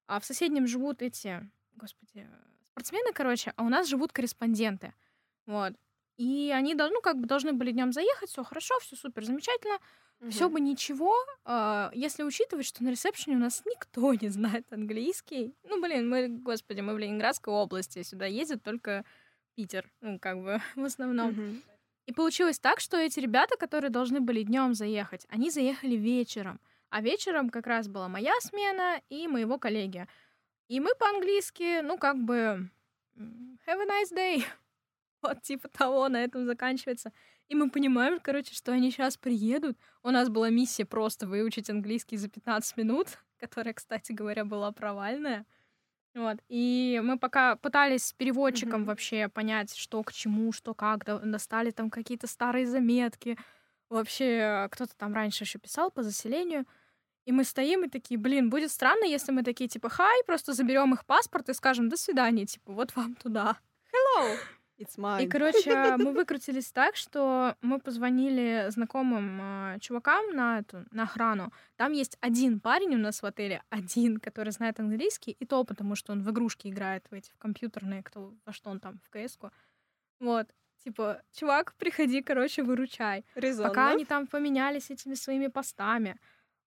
А 0.06 0.20
в 0.20 0.24
соседнем 0.24 0.66
живут 0.66 1.02
эти, 1.02 1.40
господи, 1.74 2.28
спортсмены, 2.66 3.12
короче, 3.12 3.52
а 3.56 3.64
у 3.64 3.68
нас 3.68 3.88
живут 3.88 4.12
корреспонденты. 4.12 4.94
Вот. 5.46 5.72
И 6.20 6.52
они, 6.54 6.74
ну, 6.74 7.00
как 7.00 7.18
бы 7.18 7.26
должны 7.26 7.54
были 7.54 7.72
днем 7.72 7.92
заехать, 7.94 8.28
все 8.28 8.44
хорошо, 8.44 8.78
все 8.80 8.94
супер, 8.94 9.24
замечательно. 9.24 9.78
Все 10.28 10.50
бы 10.50 10.60
ничего, 10.60 11.16
а, 11.46 11.90
если 11.94 12.24
учитывать, 12.24 12.66
что 12.66 12.84
на 12.84 12.90
ресепшене 12.90 13.36
у 13.36 13.38
нас 13.38 13.62
никто 13.64 14.12
не 14.20 14.28
знает 14.28 14.70
английский. 14.70 15.54
Ну, 15.64 15.80
блин, 15.80 16.10
мы, 16.10 16.28
господи, 16.28 16.82
мы 16.82 16.92
в 16.92 16.98
Ленинградской 16.98 17.54
области, 17.54 18.02
сюда 18.02 18.26
ездит 18.26 18.62
только 18.62 19.06
Питер, 19.54 19.90
ну, 20.02 20.18
как 20.18 20.42
бы, 20.42 20.60
в 20.76 20.84
основном. 20.84 21.30
Мгм. 21.30 21.62
И 22.04 22.12
получилось 22.12 22.58
так, 22.58 22.80
что 22.80 22.98
эти 22.98 23.18
ребята, 23.18 23.56
которые 23.56 23.88
должны 23.88 24.20
были 24.20 24.42
днем 24.42 24.74
заехать, 24.74 25.24
они 25.30 25.48
заехали 25.48 25.96
вечером. 25.96 26.60
А 26.90 27.00
вечером 27.00 27.48
как 27.48 27.66
раз 27.66 27.88
была 27.88 28.08
моя 28.08 28.34
смена 28.42 29.00
и 29.08 29.26
моего 29.26 29.58
коллеги. 29.58 30.06
И 30.68 30.80
мы 30.80 30.94
по-английски, 30.98 31.80
ну, 31.80 31.96
как 31.96 32.18
бы, 32.18 32.68
have 33.16 33.80
a 33.80 33.86
nice 33.86 34.14
day. 34.14 34.44
Вот 35.22 35.42
типа 35.42 35.68
того, 35.68 36.08
на 36.08 36.22
этом 36.24 36.46
заканчивается. 36.46 37.12
И 37.48 37.54
мы 37.54 37.70
понимаем, 37.70 38.20
короче, 38.20 38.54
что 38.54 38.72
они 38.72 38.90
сейчас 38.90 39.16
приедут. 39.16 39.76
У 40.02 40.10
нас 40.10 40.28
была 40.28 40.50
миссия 40.50 40.84
просто 40.84 41.26
выучить 41.26 41.68
английский 41.68 42.16
за 42.16 42.28
15 42.28 42.76
минут, 42.76 43.08
которая, 43.38 43.74
кстати 43.74 44.12
говоря, 44.12 44.44
была 44.44 44.72
провальная. 44.72 45.44
Вот. 46.14 46.38
И 46.48 47.00
мы 47.04 47.18
пока 47.18 47.56
пытались 47.56 48.06
с 48.06 48.12
переводчиком 48.12 48.80
Мгм. 48.80 48.84
вообще 48.86 49.28
понять, 49.28 49.76
что 49.76 50.02
к 50.02 50.12
чему, 50.12 50.52
что 50.52 50.74
как, 50.74 51.04
до- 51.04 51.20
достали 51.20 51.70
там 51.70 51.90
какие-то 51.90 52.26
старые 52.26 52.66
заметки, 52.66 53.36
Вообще, 53.90 54.68
кто-то 54.70 54.96
там 54.96 55.12
раньше 55.14 55.42
еще 55.42 55.58
писал 55.58 55.90
по 55.90 56.04
заселению. 56.04 56.64
И 57.24 57.32
мы 57.32 57.42
стоим 57.42 57.84
и 57.84 57.88
такие, 57.88 58.18
блин, 58.18 58.48
будет 58.48 58.70
странно, 58.70 59.04
если 59.04 59.32
мы 59.32 59.42
такие, 59.42 59.68
типа, 59.68 59.88
хай, 59.88 60.22
просто 60.24 60.52
заберем 60.52 60.94
их 60.94 61.04
паспорт 61.04 61.48
и 61.48 61.54
скажем, 61.54 61.88
до 61.88 61.96
свидания, 61.96 62.46
типа, 62.46 62.72
вот 62.72 62.94
вам 62.94 63.16
туда. 63.16 63.58
Hello. 63.92 64.36
И, 65.22 65.28
короче, 65.28 65.96
мы 65.96 66.12
выкрутились 66.12 66.72
так, 66.72 66.96
что 66.96 67.56
мы 67.60 67.78
позвонили 67.78 68.66
знакомым 68.70 69.40
э, 69.40 69.78
чувакам 69.80 70.34
на 70.34 70.60
эту, 70.60 70.84
на 70.90 71.02
охрану. 71.02 71.52
Там 71.76 71.92
есть 71.92 72.16
один 72.20 72.60
парень 72.60 72.94
у 72.94 72.98
нас 72.98 73.22
в 73.22 73.26
отеле, 73.26 73.62
один, 73.70 74.18
который 74.18 74.52
знает 74.52 74.80
английский, 74.80 75.36
и 75.38 75.44
то 75.46 75.64
потому, 75.64 75.96
что 75.96 76.12
он 76.12 76.22
в 76.22 76.30
игрушки 76.30 76.68
играет, 76.68 77.06
в 77.10 77.14
эти, 77.14 77.30
в 77.30 77.38
компьютерные, 77.38 78.02
кто, 78.02 78.34
во 78.44 78.52
что 78.52 78.70
он 78.70 78.80
там, 78.80 79.00
в 79.04 79.10
КС-ку. 79.10 79.50
Вот. 80.18 80.46
Типа, 80.84 81.22
чувак, 81.32 81.74
приходи, 81.74 82.22
короче, 82.22 82.62
выручай. 82.62 83.24
Резонно. 83.34 83.68
Пока 83.68 83.90
они 83.90 84.04
там 84.04 84.26
поменялись 84.26 84.90
этими 84.90 85.14
своими 85.14 85.48
постами. 85.48 86.16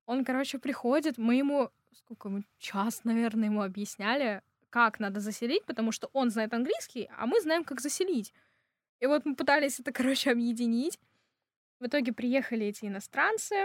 Он, 0.05 0.23
короче, 0.23 0.59
приходит, 0.59 1.17
мы 1.17 1.35
ему, 1.35 1.71
сколько 1.95 2.29
мы, 2.29 2.43
час, 2.59 3.03
наверное, 3.05 3.45
ему 3.45 3.63
объясняли, 3.63 4.41
как 4.73 4.99
надо 4.99 5.19
заселить, 5.19 5.63
потому 5.65 5.91
что 5.91 6.09
он 6.13 6.31
знает 6.31 6.51
английский, 6.51 7.07
а 7.15 7.27
мы 7.27 7.39
знаем, 7.41 7.63
как 7.63 7.79
заселить. 7.79 8.33
И 8.99 9.05
вот 9.05 9.23
мы 9.23 9.35
пытались 9.35 9.79
это, 9.79 9.91
короче, 9.99 10.31
объединить. 10.31 10.99
В 11.79 11.85
итоге 11.85 12.11
приехали 12.11 12.65
эти 12.65 12.85
иностранцы. 12.85 13.55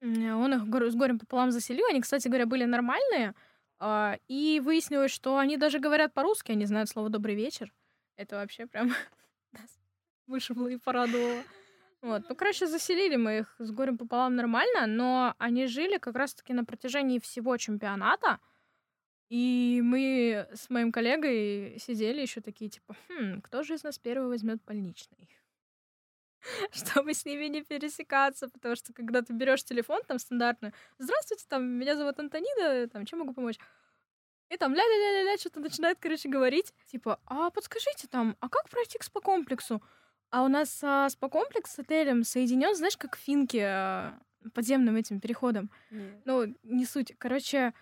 Он 0.00 0.54
их 0.54 0.92
с 0.92 0.94
горем 0.94 1.18
пополам 1.18 1.50
заселил. 1.50 1.84
Они, 1.90 2.00
кстати 2.00 2.28
говоря, 2.28 2.46
были 2.46 2.64
нормальные. 2.64 3.34
А, 3.78 4.16
и 4.26 4.62
выяснилось, 4.64 5.10
что 5.10 5.36
они 5.36 5.58
даже 5.58 5.78
говорят 5.78 6.14
по-русски, 6.14 6.52
они 6.52 6.64
знают 6.64 6.88
слово 6.88 7.10
«добрый 7.10 7.34
вечер». 7.34 7.74
Это 8.16 8.36
вообще 8.36 8.66
прям 8.66 8.94
вышибло 10.26 10.68
и 10.68 10.78
порадовало. 10.78 11.42
Вот. 12.00 12.22
Ну, 12.30 12.34
короче, 12.34 12.66
заселили 12.66 13.16
мы 13.16 13.38
их 13.40 13.54
с 13.58 13.70
горем 13.70 13.98
пополам 13.98 14.36
нормально, 14.36 14.86
но 14.86 15.34
они 15.36 15.66
жили 15.66 15.98
как 15.98 16.16
раз-таки 16.16 16.54
на 16.54 16.64
протяжении 16.64 17.18
всего 17.18 17.58
чемпионата. 17.58 18.38
И 19.30 19.80
мы 19.82 20.48
с 20.52 20.68
моим 20.70 20.92
коллегой 20.92 21.78
сидели 21.78 22.20
еще 22.20 22.40
такие, 22.40 22.70
типа, 22.70 22.96
хм, 23.08 23.40
кто 23.40 23.62
же 23.62 23.74
из 23.74 23.82
нас 23.82 23.98
первый 23.98 24.28
возьмет 24.28 24.62
больничный? 24.64 25.28
Чтобы 26.72 27.14
с 27.14 27.24
ними 27.24 27.46
не 27.46 27.62
пересекаться, 27.62 28.48
потому 28.48 28.76
что 28.76 28.92
когда 28.92 29.22
ты 29.22 29.32
берешь 29.32 29.64
телефон 29.64 30.02
там 30.06 30.18
стандартную, 30.18 30.74
здравствуйте, 30.98 31.44
там, 31.48 31.64
меня 31.64 31.96
зовут 31.96 32.18
Антонида, 32.18 32.88
там, 32.88 33.06
чем 33.06 33.20
могу 33.20 33.32
помочь? 33.32 33.58
И 34.50 34.56
там 34.56 34.74
ля-ля-ля-ля-ля 34.74 35.38
что-то 35.38 35.60
начинает, 35.60 35.98
короче, 36.00 36.28
говорить. 36.28 36.74
Типа, 36.86 37.18
а 37.26 37.50
подскажите 37.50 38.08
там, 38.08 38.36
а 38.40 38.48
как 38.48 38.68
пройти 38.68 38.98
к 38.98 39.02
спа-комплексу? 39.02 39.82
А 40.30 40.42
у 40.42 40.48
нас 40.48 40.80
а, 40.82 41.08
спа-комплекс 41.08 41.72
с 41.72 41.78
отелем 41.78 42.24
соединен, 42.24 42.74
знаешь, 42.74 42.96
как 42.96 43.16
финки 43.16 43.56
а, 43.56 44.18
подземным 44.52 44.96
этим 44.96 45.20
переходом. 45.20 45.70
Нет. 45.90 46.20
Ну, 46.24 46.54
не 46.62 46.84
суть. 46.84 47.14
Короче, 47.18 47.72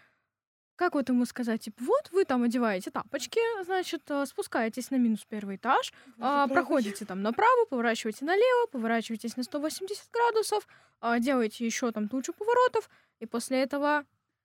как 0.83 0.95
вот 0.95 1.09
ему 1.09 1.25
сказать, 1.27 1.61
типа, 1.61 1.81
вот 1.85 2.11
вы 2.11 2.25
там 2.25 2.43
одеваете 2.43 2.91
тапочки, 2.91 3.39
значит, 3.63 4.03
а, 4.11 4.27
спускаетесь 4.27 4.91
на 4.91 4.97
минус 4.97 5.25
первый 5.29 5.55
этаж, 5.55 5.93
а, 6.19 6.49
проходите 6.49 7.05
там 7.05 7.23
направо, 7.23 7.67
поворачиваете 7.67 8.25
налево, 8.25 8.67
поворачиваетесь 8.67 9.37
на 9.37 9.45
180 9.45 10.11
градусов, 10.13 10.67
а, 11.01 11.21
делаете 11.21 11.65
еще 11.65 11.93
там 11.93 12.09
тучу 12.09 12.33
поворотов, 12.33 12.91
и 13.21 13.27
после 13.27 13.63
этого, 13.63 14.05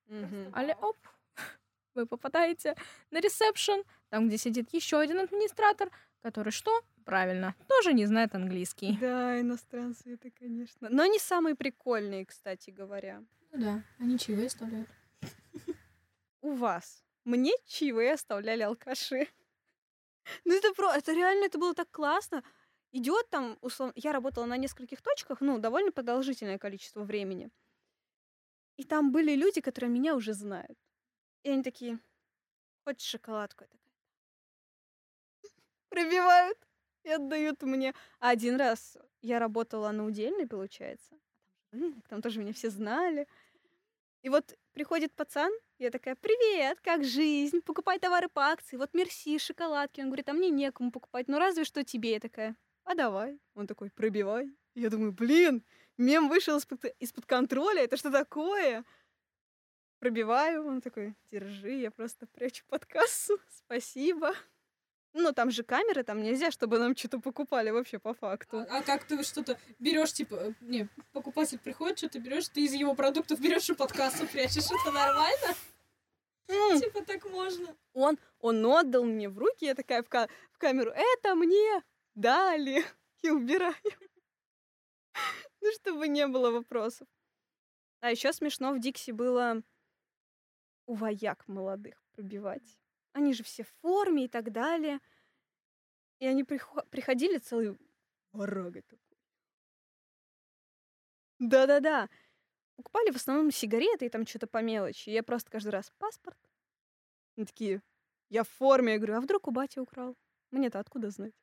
Мгм. 0.09 0.51
але 0.53 0.75
оп, 0.79 0.95
вы 1.95 2.05
попадаете 2.05 2.75
на 3.09 3.19
ресепшн, 3.19 3.81
там, 4.09 4.27
где 4.27 4.37
сидит 4.37 4.71
еще 4.73 4.99
один 4.99 5.19
администратор, 5.19 5.89
который 6.21 6.51
что? 6.51 6.83
Правильно, 7.03 7.55
тоже 7.67 7.93
не 7.93 8.05
знает 8.05 8.35
английский. 8.35 8.95
Да, 9.01 9.41
иностранцы 9.41 10.13
это, 10.13 10.29
конечно. 10.29 10.87
Но 10.91 11.07
не 11.07 11.17
самые 11.17 11.55
прикольные, 11.55 12.27
кстати 12.27 12.69
говоря. 12.69 13.23
Ну 13.51 13.59
да, 13.59 13.83
они 13.97 14.19
чаевые 14.19 14.47
оставляют. 14.47 14.87
У 16.41 16.53
вас. 16.53 17.03
Мне 17.25 17.51
чаевые 17.65 18.13
оставляли 18.13 18.63
алкаши. 18.63 19.27
Ну 20.43 20.53
это 20.53 20.73
про, 20.73 20.93
это 20.93 21.13
реально, 21.13 21.45
это 21.45 21.57
было 21.57 21.73
так 21.73 21.89
классно. 21.89 22.43
Идет 22.91 23.29
там, 23.29 23.57
условно, 23.61 23.93
я 23.95 24.11
работала 24.11 24.45
на 24.45 24.57
нескольких 24.57 25.01
точках, 25.01 25.39
ну, 25.39 25.57
довольно 25.57 25.93
продолжительное 25.93 26.57
количество 26.57 27.03
времени. 27.03 27.49
И 28.75 28.83
там 28.83 29.13
были 29.13 29.35
люди, 29.35 29.61
которые 29.61 29.89
меня 29.89 30.15
уже 30.15 30.33
знают. 30.33 30.77
И 31.43 31.49
они 31.49 31.63
такие, 31.63 31.99
хочешь 32.83 33.07
шоколадку? 33.07 33.63
Я 33.63 33.69
такая, 33.69 33.91
пробивают 35.89 36.57
и 37.03 37.09
отдают 37.09 37.61
мне. 37.63 37.93
А 38.19 38.29
один 38.29 38.57
раз 38.57 38.97
я 39.21 39.39
работала 39.39 39.91
на 39.91 40.05
удельной, 40.05 40.45
получается. 40.45 41.17
Там 42.09 42.21
тоже 42.21 42.39
меня 42.39 42.53
все 42.53 42.69
знали. 42.69 43.27
И 44.23 44.29
вот 44.29 44.57
приходит 44.73 45.13
пацан, 45.13 45.51
я 45.79 45.91
такая, 45.91 46.15
привет, 46.15 46.79
как 46.81 47.03
жизнь? 47.03 47.61
Покупай 47.61 47.99
товары 47.99 48.29
по 48.29 48.47
акции. 48.47 48.77
Вот 48.77 48.93
мерси, 48.93 49.37
шоколадки. 49.37 50.01
Он 50.01 50.07
говорит, 50.07 50.29
а 50.29 50.33
мне 50.33 50.49
некому 50.49 50.91
покупать, 50.91 51.27
ну 51.27 51.37
разве 51.37 51.63
что 51.63 51.83
тебе. 51.83 52.13
Я 52.13 52.19
такая, 52.19 52.55
а 52.83 52.95
давай. 52.95 53.39
Он 53.53 53.67
такой, 53.67 53.89
пробивай. 53.91 54.55
Я 54.73 54.89
думаю, 54.89 55.11
блин, 55.11 55.63
мем 55.97 56.29
вышел 56.29 56.57
из-под, 56.57 56.85
из-под 56.99 57.25
контроля, 57.25 57.83
это 57.83 57.97
что 57.97 58.11
такое? 58.11 58.85
Пробиваю, 59.99 60.65
он 60.65 60.81
такой, 60.81 61.15
держи, 61.31 61.73
я 61.73 61.89
просто 61.89 62.27
прячу 62.27 62.63
под 62.67 62.85
кассу, 62.85 63.39
спасибо. 63.49 64.33
Ну, 65.13 65.31
там 65.33 65.49
же 65.51 65.63
камеры, 65.63 66.03
там 66.03 66.21
нельзя, 66.21 66.51
чтобы 66.51 66.77
нам 66.79 66.95
что-то 66.95 67.19
покупали 67.19 67.71
вообще 67.71 67.97
по 67.97 68.13
факту. 68.13 68.59
А, 68.59 68.77
а 68.77 68.81
как 68.83 69.05
ты 69.05 69.23
что-то 69.23 69.59
берешь, 69.79 70.13
типа, 70.13 70.35
э, 70.35 70.53
не, 70.61 70.87
покупатель 71.11 71.57
приходит, 71.57 71.97
что-то 71.97 72.19
берешь, 72.19 72.49
ты 72.49 72.65
из 72.65 72.73
его 72.73 72.93
продуктов 72.93 73.39
берешь 73.39 73.69
и 73.69 73.73
под 73.73 73.91
кассу 73.91 74.27
прячешь, 74.27 74.65
это 74.65 74.91
нормально? 74.91 75.55
Типа 76.79 77.03
так 77.03 77.25
можно. 77.25 77.75
Он, 77.93 78.17
он 78.39 78.65
отдал 78.65 79.03
мне 79.05 79.27
в 79.27 79.37
руки, 79.37 79.65
я 79.65 79.75
такая 79.75 80.03
в, 80.03 80.09
ка- 80.09 80.29
в 80.51 80.57
камеру, 80.57 80.91
это 80.93 81.35
мне 81.35 81.83
дали, 82.15 82.85
и 83.21 83.29
убираю. 83.29 83.75
Ну, 85.59 85.71
чтобы 85.73 86.07
не 86.07 86.27
было 86.27 86.51
вопросов. 86.51 87.07
А 87.99 88.11
еще 88.11 88.31
смешно 88.31 88.73
в 88.73 88.79
Дикси 88.79 89.09
было 89.09 89.63
у 90.85 90.93
вояк 90.93 91.47
молодых 91.47 91.95
пробивать. 92.13 92.77
Они 93.17 93.33
же 93.33 93.43
все 93.43 93.63
в 93.63 93.69
форме 93.81 94.25
и 94.25 94.27
так 94.27 94.51
далее. 94.51 94.99
И 96.19 96.27
они 96.27 96.43
прихо- 96.43 96.85
приходили 96.91 97.39
целый 97.39 97.75
ворога 98.31 98.83
такой. 98.83 99.17
Да-да-да. 101.39 102.09
Покупали 102.75 103.09
в 103.09 103.15
основном 103.15 103.49
сигареты 103.49 104.05
и 104.05 104.09
там 104.09 104.27
что-то 104.27 104.45
по 104.45 104.61
мелочи. 104.61 105.09
Я 105.09 105.23
просто 105.23 105.49
каждый 105.49 105.69
раз 105.69 105.91
паспорт. 105.97 106.37
Они 107.35 107.47
такие, 107.47 107.81
я 108.29 108.43
в 108.43 108.49
форме. 108.49 108.93
Я 108.93 108.97
говорю, 108.99 109.15
а 109.15 109.21
вдруг 109.21 109.47
у 109.47 109.51
бати 109.51 109.79
украл? 109.79 110.15
Мне-то 110.51 110.79
откуда 110.79 111.09
знать? 111.09 111.33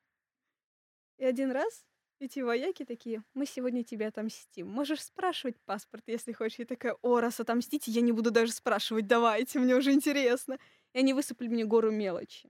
И 1.17 1.25
один 1.25 1.51
раз 1.51 1.85
эти 2.19 2.39
вояки 2.39 2.85
такие, 2.85 3.21
мы 3.33 3.45
сегодня 3.45 3.83
тебя 3.83 4.07
отомстим. 4.07 4.69
Можешь 4.69 5.03
спрашивать 5.03 5.59
паспорт, 5.65 6.05
если 6.07 6.31
хочешь. 6.31 6.59
Я 6.59 6.65
такая, 6.65 6.95
о, 7.01 7.19
раз 7.19 7.41
отомстите, 7.41 7.91
я 7.91 7.99
не 7.99 8.13
буду 8.13 8.31
даже 8.31 8.53
спрашивать, 8.53 9.07
давайте, 9.07 9.59
мне 9.59 9.75
уже 9.75 9.91
интересно. 9.91 10.57
И 10.95 10.99
они 10.99 11.13
высыпали 11.13 11.49
мне 11.49 11.65
гору 11.65 11.91
мелочи. 11.91 12.49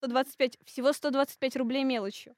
125, 0.00 0.58
всего 0.66 0.92
125 0.92 1.56
рублей 1.56 1.82
мелочью. 1.82 2.36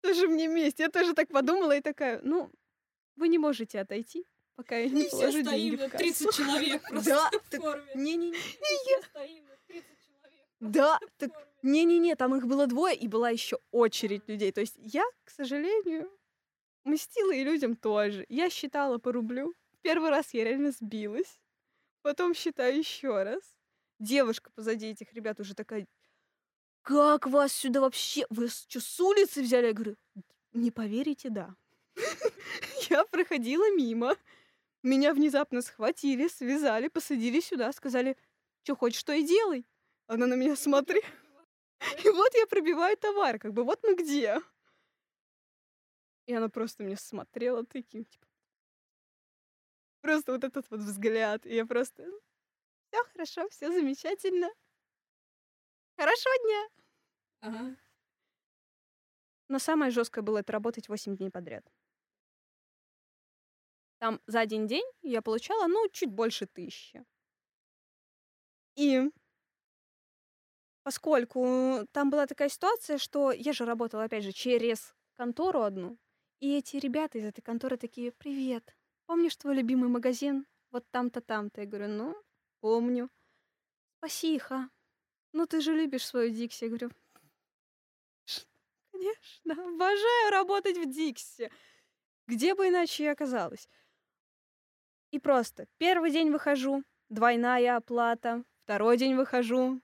Тоже 0.00 0.26
мне 0.26 0.48
месть. 0.48 0.80
Я 0.80 0.88
тоже 0.88 1.14
так 1.14 1.28
подумала 1.28 1.76
и 1.76 1.80
такая, 1.80 2.20
ну, 2.24 2.50
вы 3.14 3.28
не 3.28 3.38
можете 3.38 3.78
отойти, 3.78 4.26
пока 4.56 4.76
я 4.76 4.88
не 4.88 5.04
И 5.04 5.06
все 5.06 5.18
положу 5.18 5.44
стоим, 5.44 5.46
деньги 5.46 5.76
в 5.76 5.88
кассу. 5.90 5.98
30 5.98 6.34
человек 6.36 6.82
просто 6.82 7.10
Да, 7.10 7.30
в 7.30 7.48
так 7.48 7.60
форме. 7.60 7.92
Не-не-не. 7.94 8.36
Все 8.36 9.02
стоим, 9.02 9.44
да, 9.46 9.56
30 9.68 9.86
человек. 10.08 10.46
Да, 10.58 10.98
так. 11.18 11.30
Не-не-не, 11.62 12.16
там 12.16 12.34
их 12.34 12.48
было 12.48 12.66
двое, 12.66 12.96
и 12.96 13.06
была 13.06 13.30
еще 13.30 13.60
очередь 13.70 14.26
людей. 14.26 14.50
То 14.50 14.62
есть 14.62 14.74
я, 14.78 15.04
к 15.22 15.30
сожалению, 15.30 16.10
мстила 16.82 17.30
и 17.30 17.44
людям 17.44 17.76
тоже. 17.76 18.26
Я 18.28 18.50
считала 18.50 18.98
по 18.98 19.12
рублю. 19.12 19.54
Первый 19.82 20.10
раз 20.10 20.34
я 20.34 20.42
реально 20.42 20.72
сбилась. 20.72 21.38
Потом 22.02 22.34
считаю 22.34 22.76
еще 22.76 23.22
раз. 23.22 23.59
Девушка 24.00 24.50
позади 24.54 24.86
этих 24.86 25.12
ребят 25.12 25.38
уже 25.38 25.54
такая, 25.54 25.86
как 26.82 27.26
вас 27.26 27.52
сюда 27.52 27.80
вообще? 27.80 28.26
Вы 28.30 28.48
что, 28.48 28.80
с 28.80 28.98
улицы 28.98 29.42
взяли? 29.42 29.66
Я 29.66 29.72
говорю, 29.74 29.96
не 30.52 30.70
поверите, 30.70 31.28
да. 31.28 31.54
Я 32.90 33.04
проходила 33.04 33.70
мимо. 33.76 34.16
Меня 34.82 35.12
внезапно 35.12 35.60
схватили, 35.60 36.28
связали, 36.28 36.88
посадили 36.88 37.40
сюда, 37.40 37.70
сказали, 37.72 38.16
что 38.62 38.74
хочешь, 38.74 39.00
что 39.00 39.12
и 39.12 39.22
делай. 39.22 39.66
Она 40.06 40.26
на 40.26 40.34
меня 40.34 40.56
смотрит. 40.56 41.04
И 42.02 42.08
вот 42.08 42.34
я 42.34 42.46
пробиваю 42.46 42.96
товар, 42.96 43.38
как 43.38 43.52
бы 43.52 43.64
вот 43.64 43.82
мы 43.82 43.94
где. 43.94 44.40
И 46.26 46.32
она 46.32 46.48
просто 46.48 46.82
мне 46.82 46.96
смотрела 46.96 47.64
таким, 47.64 48.04
типа... 48.04 48.26
Просто 50.00 50.32
вот 50.32 50.44
этот 50.44 50.70
вот 50.70 50.80
взгляд. 50.80 51.44
И 51.44 51.54
я 51.54 51.66
просто... 51.66 52.10
Все 52.90 53.04
хорошо, 53.12 53.48
все 53.50 53.70
замечательно. 53.70 54.50
Хорошего 55.96 56.34
дня. 56.44 56.68
Ага. 57.40 57.76
Но 59.48 59.58
самое 59.60 59.92
жесткое 59.92 60.22
было 60.22 60.38
это 60.38 60.52
работать 60.52 60.88
8 60.88 61.16
дней 61.16 61.30
подряд. 61.30 61.64
Там 63.98 64.20
за 64.26 64.40
один 64.40 64.66
день 64.66 64.84
я 65.02 65.22
получала, 65.22 65.68
ну, 65.68 65.88
чуть 65.92 66.10
больше 66.10 66.46
тысячи. 66.46 67.04
И 68.74 69.10
поскольку 70.82 71.86
там 71.92 72.10
была 72.10 72.26
такая 72.26 72.48
ситуация, 72.48 72.98
что 72.98 73.30
я 73.30 73.52
же 73.52 73.64
работала, 73.64 74.04
опять 74.04 74.24
же, 74.24 74.32
через 74.32 74.94
контору 75.16 75.62
одну, 75.62 75.98
и 76.40 76.56
эти 76.56 76.76
ребята 76.76 77.18
из 77.18 77.24
этой 77.24 77.42
конторы 77.42 77.76
такие, 77.76 78.10
привет, 78.12 78.74
помнишь 79.06 79.36
твой 79.36 79.54
любимый 79.54 79.88
магазин? 79.88 80.46
Вот 80.70 80.84
там-то, 80.90 81.20
там-то. 81.20 81.60
Я 81.60 81.66
говорю, 81.66 81.88
ну, 81.88 82.16
помню. 82.60 83.10
Спасибо. 83.98 84.68
Ну, 85.32 85.46
ты 85.46 85.60
же 85.60 85.74
любишь 85.74 86.06
свою 86.06 86.30
Дикси. 86.30 86.64
Я 86.64 86.68
говорю, 86.68 86.90
конечно, 88.92 89.52
обожаю 89.52 90.30
работать 90.30 90.76
в 90.76 90.90
Дикси. 90.90 91.50
Где 92.26 92.54
бы 92.54 92.68
иначе 92.68 93.04
я 93.04 93.12
оказалась? 93.12 93.68
И 95.10 95.18
просто 95.18 95.66
первый 95.78 96.10
день 96.10 96.30
выхожу, 96.30 96.84
двойная 97.08 97.76
оплата, 97.76 98.44
второй 98.64 98.96
день 98.96 99.16
выхожу, 99.16 99.80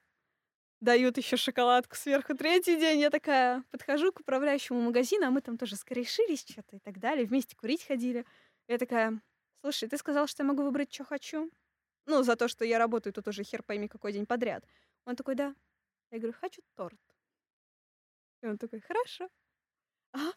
дают 0.79 1.17
еще 1.17 1.37
шоколадку 1.37 1.95
сверху. 1.95 2.35
Третий 2.35 2.77
день 2.79 2.99
я 2.99 3.09
такая 3.09 3.63
подхожу 3.71 4.11
к 4.11 4.21
управляющему 4.21 4.79
магазина, 4.79 5.27
а 5.27 5.31
мы 5.31 5.41
там 5.41 5.57
тоже 5.57 5.75
скорешились 5.75 6.45
что-то 6.47 6.77
и 6.77 6.79
так 6.79 6.99
далее, 6.99 7.25
вместе 7.25 7.55
курить 7.55 7.85
ходили. 7.85 8.25
Я 8.67 8.77
такая, 8.77 9.21
слушай, 9.61 9.89
ты 9.89 9.97
сказал, 9.97 10.27
что 10.27 10.43
я 10.43 10.47
могу 10.47 10.63
выбрать, 10.63 10.93
что 10.93 11.03
хочу? 11.03 11.51
Ну, 12.07 12.23
за 12.23 12.35
то, 12.35 12.47
что 12.47 12.65
я 12.65 12.79
работаю 12.79 13.13
тут 13.13 13.27
уже 13.27 13.43
хер 13.43 13.63
пойми 13.63 13.87
какой 13.87 14.13
день 14.13 14.25
подряд. 14.25 14.63
Он 15.05 15.15
такой, 15.15 15.35
да. 15.35 15.53
Я 16.11 16.19
говорю, 16.19 16.33
хочу 16.39 16.61
торт. 16.75 16.99
И 18.41 18.47
он 18.47 18.57
такой, 18.57 18.79
хорошо. 18.79 19.29
А, 20.13 20.31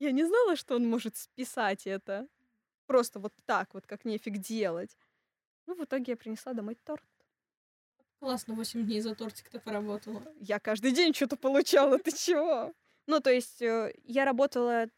я 0.00 0.10
не 0.10 0.24
знала, 0.24 0.56
что 0.56 0.74
он 0.74 0.88
может 0.88 1.16
списать 1.16 1.86
это. 1.86 2.28
Просто 2.86 3.20
вот 3.20 3.32
так 3.44 3.72
вот, 3.74 3.86
как 3.86 4.04
нефиг 4.04 4.38
делать. 4.38 4.96
Ну, 5.66 5.76
в 5.76 5.84
итоге 5.84 6.12
я 6.12 6.16
принесла 6.16 6.54
домой 6.54 6.76
торт. 6.84 7.04
Классно, 8.18 8.54
8 8.54 8.84
дней 8.84 9.00
за 9.00 9.14
тортик-то 9.14 9.60
поработала. 9.60 10.22
Я 10.40 10.58
каждый 10.58 10.90
день 10.90 11.14
что-то 11.14 11.36
получала, 11.36 11.98
ты 11.98 12.10
чего? 12.10 12.72
Ну, 13.06 13.20
то 13.20 13.30
есть 13.30 13.62
э, 13.62 13.94
я 14.02 14.24
работала 14.24 14.88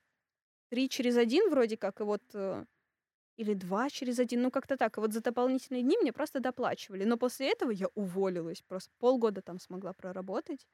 три 0.70 0.88
через 0.88 1.16
один 1.18 1.50
вроде 1.50 1.76
как, 1.76 2.00
и 2.00 2.04
вот 2.04 2.22
э, 2.32 2.64
или 3.38 3.54
два 3.54 3.88
через 3.88 4.18
один, 4.18 4.42
ну 4.42 4.50
как-то 4.50 4.76
так. 4.76 4.98
И 4.98 5.00
вот 5.00 5.12
за 5.12 5.22
дополнительные 5.22 5.82
дни 5.82 5.96
мне 5.96 6.12
просто 6.12 6.40
доплачивали. 6.40 7.04
Но 7.04 7.16
после 7.16 7.52
этого 7.52 7.70
я 7.70 7.86
уволилась, 7.94 8.62
просто 8.62 8.92
полгода 8.98 9.42
там 9.42 9.60
смогла 9.60 9.92
проработать. 9.92 10.66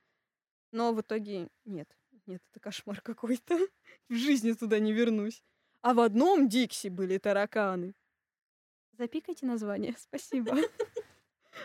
Но 0.72 0.94
в 0.94 1.02
итоге 1.02 1.48
нет, 1.66 1.94
нет, 2.26 2.42
это 2.50 2.60
кошмар 2.60 3.00
какой-то. 3.02 3.58
В 4.08 4.14
жизни 4.14 4.52
туда 4.52 4.78
не 4.78 4.92
вернусь. 4.92 5.44
А 5.82 5.92
в 5.92 6.00
одном 6.00 6.48
Дикси 6.48 6.88
были 6.88 7.18
тараканы. 7.18 7.94
Запикайте 8.92 9.44
название, 9.44 9.94
спасибо. 9.98 10.56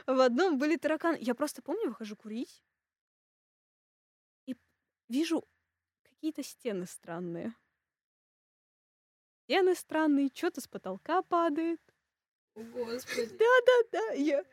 В 0.06 0.20
одном 0.20 0.58
были 0.58 0.76
тараканы. 0.76 1.18
Я 1.22 1.34
просто 1.34 1.62
помню, 1.62 1.88
выхожу 1.88 2.18
курить 2.18 2.62
и 4.48 4.58
вижу 5.08 5.48
какие-то 6.04 6.44
стены 6.44 6.86
странные. 6.86 7.56
Стены 9.50 9.74
странные, 9.74 10.30
что-то 10.32 10.62
с 10.62 10.68
потолка 10.68 11.24
падает. 11.24 11.82
О, 12.54 12.62
Господи. 12.62 13.36
Да-да-да, 13.36 14.12
я, 14.14 14.44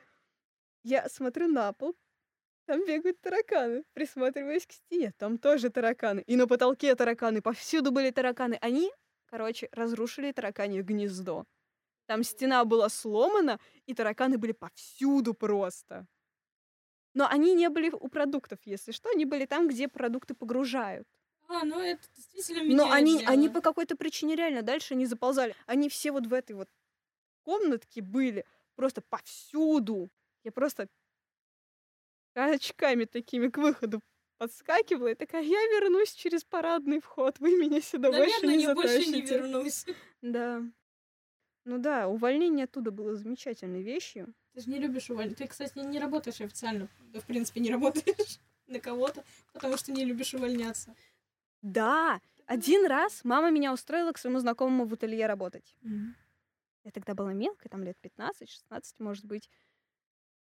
я 0.84 1.06
смотрю 1.10 1.48
на 1.48 1.74
пол, 1.74 1.94
там 2.64 2.82
бегают 2.86 3.20
тараканы, 3.20 3.84
присматриваюсь 3.92 4.66
к 4.66 4.72
стене, 4.72 5.12
там 5.18 5.36
тоже 5.36 5.68
тараканы. 5.68 6.20
И 6.20 6.34
на 6.34 6.46
потолке 6.46 6.94
тараканы, 6.94 7.42
повсюду 7.42 7.92
были 7.92 8.10
тараканы. 8.10 8.56
Они, 8.62 8.90
короче, 9.26 9.68
разрушили 9.72 10.32
тараканье 10.32 10.80
гнездо. 10.80 11.44
Там 12.06 12.22
стена 12.22 12.64
была 12.64 12.88
сломана, 12.88 13.60
и 13.84 13.92
тараканы 13.92 14.38
были 14.38 14.52
повсюду 14.52 15.34
просто. 15.34 16.06
Но 17.12 17.28
они 17.28 17.54
не 17.54 17.68
были 17.68 17.90
у 17.90 18.08
продуктов, 18.08 18.60
если 18.64 18.92
что, 18.92 19.10
они 19.10 19.26
были 19.26 19.44
там, 19.44 19.68
где 19.68 19.88
продукты 19.88 20.32
погружают. 20.32 21.06
А, 21.48 21.64
ну 21.64 21.80
это 21.80 22.02
действительно 22.16 22.62
меняет 22.64 22.78
Но 22.78 22.92
они, 22.92 23.18
дело. 23.18 23.30
они 23.30 23.48
по 23.48 23.60
какой-то 23.60 23.96
причине 23.96 24.34
реально 24.36 24.62
дальше 24.62 24.94
не 24.94 25.06
заползали. 25.06 25.54
Они 25.66 25.88
все 25.88 26.12
вот 26.12 26.26
в 26.26 26.32
этой 26.32 26.56
вот 26.56 26.68
комнатке 27.42 28.02
были 28.02 28.44
просто 28.74 29.00
повсюду. 29.02 30.10
Я 30.44 30.52
просто 30.52 30.88
очками 32.34 33.04
такими 33.04 33.48
к 33.48 33.58
выходу 33.58 34.00
подскакивала 34.38 35.08
и 35.08 35.14
такая, 35.14 35.42
я 35.42 35.58
вернусь 35.80 36.12
через 36.12 36.44
парадный 36.44 37.00
вход, 37.00 37.38
вы 37.38 37.56
меня 37.56 37.80
сюда 37.80 38.10
больше 38.10 38.42
Наверное, 38.42 38.56
не 38.56 38.62
я 38.64 38.74
больше 38.74 38.98
не 38.98 39.04
затащите». 39.04 39.38
вернусь. 39.38 39.86
Да. 40.22 40.62
Ну 41.64 41.78
да, 41.78 42.06
увольнение 42.08 42.64
оттуда 42.64 42.90
было 42.90 43.16
замечательной 43.16 43.82
вещью. 43.82 44.34
Ты 44.54 44.60
же 44.62 44.70
не 44.70 44.78
любишь 44.78 45.10
увольнять. 45.10 45.36
Ты, 45.36 45.46
кстати, 45.46 45.78
не 45.78 45.98
работаешь 45.98 46.40
официально. 46.40 46.88
Да, 47.12 47.20
в 47.20 47.26
принципе, 47.26 47.60
не 47.60 47.70
работаешь 47.70 48.38
на 48.66 48.78
кого-то, 48.78 49.24
потому 49.52 49.76
что 49.76 49.92
не 49.92 50.04
любишь 50.04 50.34
увольняться. 50.34 50.94
Да, 51.62 52.20
один 52.46 52.86
раз 52.86 53.24
мама 53.24 53.50
меня 53.50 53.72
устроила 53.72 54.12
к 54.12 54.18
своему 54.18 54.38
знакомому 54.38 54.86
в 54.86 54.92
ателье 54.92 55.26
работать. 55.26 55.76
Мгм. 55.82 56.14
Я 56.84 56.92
тогда 56.92 57.14
была 57.14 57.32
мелкой, 57.32 57.68
там 57.68 57.82
лет 57.82 57.98
15-16, 58.00 59.00
может 59.00 59.24
быть. 59.24 59.50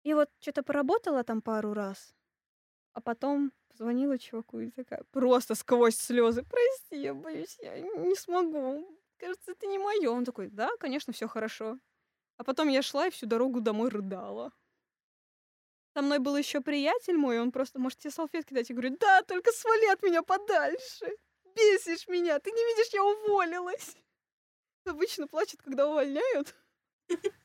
И 0.03 0.13
вот 0.13 0.29
что-то 0.39 0.63
поработала 0.63 1.23
там 1.23 1.41
пару 1.41 1.73
раз, 1.73 2.15
а 2.93 3.01
потом 3.01 3.53
позвонила 3.69 4.17
чуваку 4.17 4.59
и 4.59 4.71
такая, 4.71 5.03
просто 5.11 5.55
сквозь 5.55 5.97
слезы, 5.97 6.43
прости, 6.43 7.01
я 7.01 7.13
боюсь, 7.13 7.57
я 7.61 7.79
не 7.79 8.15
смогу. 8.15 8.87
Кажется, 9.17 9.51
это 9.53 9.67
не 9.67 9.79
мое. 9.79 10.09
Он 10.09 10.25
такой, 10.25 10.49
да, 10.49 10.69
конечно, 10.79 11.13
все 11.13 11.27
хорошо. 11.27 11.79
А 12.37 12.43
потом 12.43 12.69
я 12.69 12.81
шла 12.83 13.07
и 13.07 13.11
всю 13.11 13.27
дорогу 13.27 13.61
домой 13.61 13.89
рыдала. 13.89 14.53
Со 15.97 16.03
мной 16.03 16.19
был 16.19 16.37
еще 16.37 16.61
приятель 16.61 17.17
мой, 17.17 17.39
он 17.39 17.51
просто, 17.51 17.79
может, 17.79 17.97
тебе 17.97 18.11
салфетки 18.11 18.53
дать? 18.53 18.69
Я 18.69 18.75
говорю, 18.75 18.95
да, 18.99 19.23
только 19.23 19.51
свали 19.51 19.91
от 19.91 20.03
меня 20.03 20.21
подальше. 20.21 21.07
Бесишь 21.55 22.07
меня, 22.07 22.37
ты 22.37 22.51
не 22.51 22.63
видишь, 22.65 22.93
я 22.93 23.03
уволилась. 23.03 23.95
Обычно 24.85 25.27
плачут, 25.27 25.63
когда 25.63 25.89
увольняют. 25.89 26.55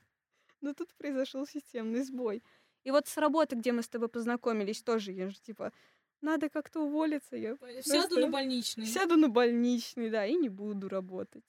Но 0.60 0.74
тут 0.74 0.92
произошел 0.96 1.46
системный 1.46 2.02
сбой. 2.02 2.42
И 2.84 2.90
вот 2.90 3.08
с 3.08 3.16
работы, 3.16 3.56
где 3.56 3.72
мы 3.72 3.82
с 3.82 3.88
тобой 3.88 4.10
познакомились, 4.10 4.82
тоже 4.82 5.12
я 5.12 5.30
же 5.30 5.40
типа, 5.40 5.72
надо 6.20 6.50
как-то 6.50 6.80
уволиться. 6.80 7.36
Я 7.36 7.56
Сяду 7.80 8.08
просто 8.08 8.20
на 8.20 8.28
больничный. 8.28 8.84
сяду 8.84 9.16
на 9.16 9.28
больничный, 9.30 10.10
да, 10.10 10.26
и 10.26 10.34
не 10.34 10.50
буду 10.50 10.90
работать. 10.90 11.46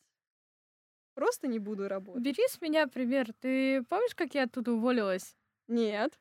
Просто 1.15 1.47
не 1.47 1.59
буду 1.59 1.89
работать. 1.89 2.23
Бери 2.23 2.47
с 2.47 2.61
меня 2.61 2.87
пример. 2.87 3.33
Ты 3.41 3.83
помнишь, 3.89 4.15
как 4.15 4.35
я 4.35 4.43
оттуда 4.43 4.71
уволилась? 4.71 5.35
Нет. 5.67 6.17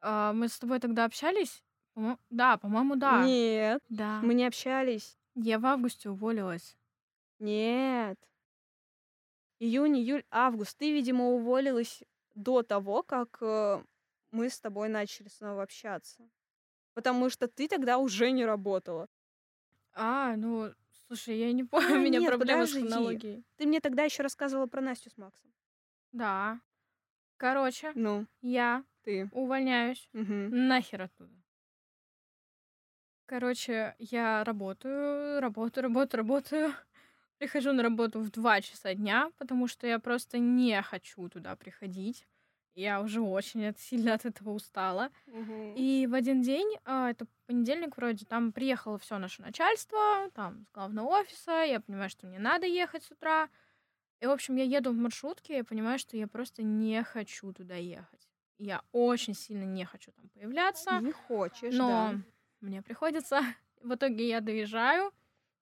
А, 0.00 0.32
мы 0.32 0.48
с 0.48 0.58
тобой 0.58 0.78
тогда 0.80 1.04
общались? 1.04 1.62
По-мо- 1.94 2.18
Да, 2.30 2.56
по-моему, 2.56 2.96
да. 2.96 3.24
Нет. 3.26 3.82
Да. 3.88 4.20
Мы 4.22 4.34
не 4.34 4.46
общались. 4.46 5.18
Я 5.34 5.58
в 5.58 5.66
августе 5.66 6.10
уволилась. 6.10 6.76
Нет. 7.38 8.18
Июнь, 9.60 9.98
июль, 9.98 10.24
август. 10.30 10.76
Ты, 10.78 10.92
видимо, 10.92 11.24
уволилась 11.30 12.02
до 12.34 12.62
того, 12.62 13.02
как 13.02 13.38
э, 13.40 13.82
мы 14.30 14.48
с 14.48 14.60
тобой 14.60 14.88
начали 14.88 15.28
снова 15.28 15.62
общаться. 15.64 16.28
Потому 16.94 17.30
что 17.30 17.48
ты 17.48 17.66
тогда 17.68 17.98
уже 17.98 18.30
не 18.30 18.44
работала. 18.46 19.08
А, 19.94 20.36
ну, 20.36 20.72
слушай, 21.08 21.36
я 21.38 21.52
не 21.52 21.64
помню, 21.70 21.88
А, 21.88 21.98
у 21.98 22.00
меня 22.00 22.20
нет, 22.20 22.28
проблемы 22.30 22.66
с 22.66 22.70
подожди. 22.72 22.88
хронологией. 22.88 23.44
Ты 23.56 23.66
мне 23.66 23.80
тогда 23.80 24.04
еще 24.04 24.22
рассказывала 24.22 24.66
про 24.66 24.80
Настю 24.80 25.10
с 25.10 25.16
Максом. 25.16 25.52
Да. 26.12 26.60
Короче, 27.38 27.92
Ну, 27.94 28.26
я 28.42 28.84
ты. 29.02 29.28
увольняюсь 29.32 30.08
Мгм. 30.12 30.68
нахер 30.68 31.02
оттуда. 31.02 31.32
Короче, 33.26 33.94
я 33.98 34.42
работаю, 34.44 35.40
работаю, 35.40 35.84
работаю, 35.84 36.18
работаю. 36.22 36.74
Прихожу 37.38 37.72
на 37.72 37.82
работу 37.82 38.20
в 38.20 38.30
2 38.30 38.60
часа 38.60 38.94
дня, 38.94 39.30
потому 39.38 39.68
что 39.68 39.86
я 39.86 39.98
просто 39.98 40.38
не 40.38 40.80
хочу 40.82 41.28
туда 41.28 41.54
приходить. 41.56 42.26
Я 42.74 43.00
уже 43.00 43.20
очень 43.20 43.66
от- 43.66 43.78
сильно 43.78 44.14
от 44.14 44.24
этого 44.24 44.50
устала. 44.50 45.10
Мгм. 45.26 45.74
И 45.76 46.06
в 46.08 46.14
один 46.14 46.42
день, 46.42 46.76
а, 46.84 47.10
это 47.10 47.26
понедельник 47.46 47.96
вроде, 47.96 48.24
там 48.26 48.52
приехало 48.52 48.98
все 48.98 49.18
наше 49.18 49.42
начальство, 49.42 50.30
там 50.34 50.66
с 50.66 50.72
главного 50.72 51.08
офиса, 51.20 51.64
я 51.64 51.80
понимаю, 51.80 52.10
что 52.10 52.26
мне 52.26 52.38
надо 52.38 52.66
ехать 52.66 53.04
с 53.04 53.10
утра. 53.12 53.48
И, 54.20 54.26
в 54.26 54.30
общем, 54.30 54.56
я 54.56 54.64
еду 54.64 54.90
в 54.92 54.96
маршрутке, 54.96 55.58
я 55.58 55.64
понимаю, 55.64 55.98
что 55.98 56.16
я 56.16 56.26
просто 56.26 56.62
не 56.62 57.02
хочу 57.04 57.52
туда 57.52 57.76
ехать. 57.76 58.28
Я 58.58 58.82
очень 58.92 59.34
сильно 59.34 59.64
не 59.64 59.84
хочу 59.84 60.10
там 60.10 60.28
появляться, 60.30 60.98
Не 61.00 61.12
хочешь, 61.12 61.74
но 61.74 62.12
да. 62.12 62.20
мне 62.60 62.82
приходится. 62.82 63.40
В 63.82 63.94
итоге 63.94 64.26
я 64.28 64.40
доезжаю, 64.40 65.12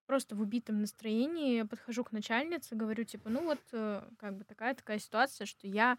просто 0.07 0.35
в 0.35 0.41
убитом 0.41 0.81
настроении, 0.81 1.57
я 1.57 1.67
подхожу 1.67 2.03
к 2.05 2.13
начальнице, 2.13 2.75
говорю, 2.75 3.05
типа, 3.05 3.29
ну 3.29 3.43
вот, 3.43 3.61
э, 3.73 4.03
как 4.19 4.37
бы 4.37 4.45
такая-такая 4.45 4.99
ситуация, 4.99 5.47
что 5.47 5.67
я 5.67 5.99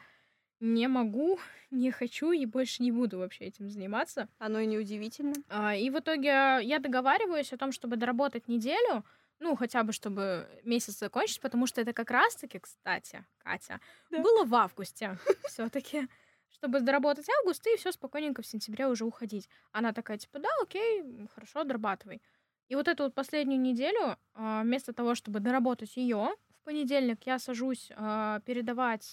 не 0.60 0.88
могу, 0.88 1.40
не 1.72 1.92
хочу 1.92 2.32
и 2.32 2.46
больше 2.46 2.82
не 2.82 2.92
буду 2.92 3.20
вообще 3.20 3.46
этим 3.46 3.70
заниматься. 3.70 4.28
Оно 4.40 4.60
и 4.60 4.66
неудивительно. 4.66 5.36
А, 5.50 5.76
И 5.76 5.90
в 5.92 6.00
итоге 6.00 6.30
я 6.64 6.80
договариваюсь 6.80 7.54
о 7.54 7.58
том, 7.58 7.72
чтобы 7.72 7.98
доработать 7.98 8.48
неделю, 8.48 9.06
Ну, 9.40 9.56
хотя 9.56 9.84
бы, 9.84 9.94
чтобы 9.94 10.48
месяц 10.64 10.98
закончить, 11.00 11.42
потому 11.42 11.68
что 11.68 11.82
это 11.82 11.94
как 11.94 12.10
раз-таки, 12.12 12.60
кстати, 12.60 13.24
Катя, 13.38 13.80
Да. 14.10 14.22
было 14.24 14.44
в 14.46 14.56
августе 14.56 15.18
все 15.48 15.70
таки 15.70 16.08
чтобы 16.50 16.80
доработать 16.80 17.28
август 17.30 17.66
и 17.68 17.76
все 17.78 17.92
спокойненько 17.92 18.42
в 18.42 18.48
сентябре 18.48 18.88
уже 18.88 19.06
уходить. 19.06 19.48
Она 19.72 19.94
такая, 19.94 20.18
типа, 20.18 20.40
да, 20.40 20.50
окей, 20.64 21.04
хорошо, 21.36 21.64
дорабатывай. 21.64 22.22
И 22.68 22.76
вот 22.76 22.88
эту 22.88 23.04
вот 23.04 23.14
последнюю 23.14 23.60
неделю, 23.62 24.18
а, 24.34 24.64
вместо 24.64 24.94
того, 24.94 25.14
чтобы 25.14 25.40
доработать 25.40 25.96
ее, 25.98 26.30
в 26.50 26.64
понедельник 26.64 27.28
я 27.28 27.38
сажусь 27.38 27.92
а, 27.96 28.40
передавать 28.42 29.04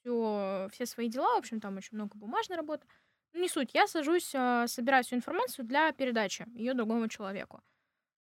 всё, 0.00 0.68
все 0.72 0.84
свои 0.86 1.08
дела, 1.08 1.34
в 1.36 1.38
общем, 1.38 1.60
там 1.60 1.76
очень 1.76 1.96
много 1.96 2.16
бумажной 2.18 2.56
работы. 2.56 2.86
Ну, 3.32 3.40
не 3.40 3.48
суть, 3.48 3.70
я 3.74 3.86
сажусь 3.86 4.32
а, 4.34 4.66
собирать 4.66 5.06
всю 5.06 5.16
информацию 5.16 5.64
для 5.64 5.92
передачи 5.92 6.46
ее 6.54 6.74
другому 6.74 7.08
человеку. 7.08 7.62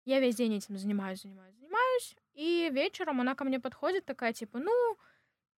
Я 0.07 0.21
весь 0.21 0.37
день 0.37 0.55
этим 0.55 0.79
занимаюсь, 0.79 1.23
занимаюсь, 1.23 1.57
занимаюсь. 1.57 2.16
И 2.33 2.71
вечером 2.73 3.21
она 3.21 3.35
ко 3.35 3.45
мне 3.45 3.59
подходит, 3.59 4.05
такая, 4.05 4.33
типа, 4.33 4.59
ну, 4.61 4.97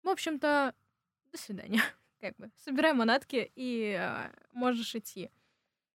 в 0.03 0.09
общем-то, 0.09 0.75
до 1.31 1.39
свидания. 1.39 1.83
Как 2.21 2.35
бы, 2.37 2.51
собирай 2.65 2.95
манатки 2.95 3.53
и 3.55 3.93
а, 3.93 4.33
можешь 4.53 4.95
идти. 4.95 5.31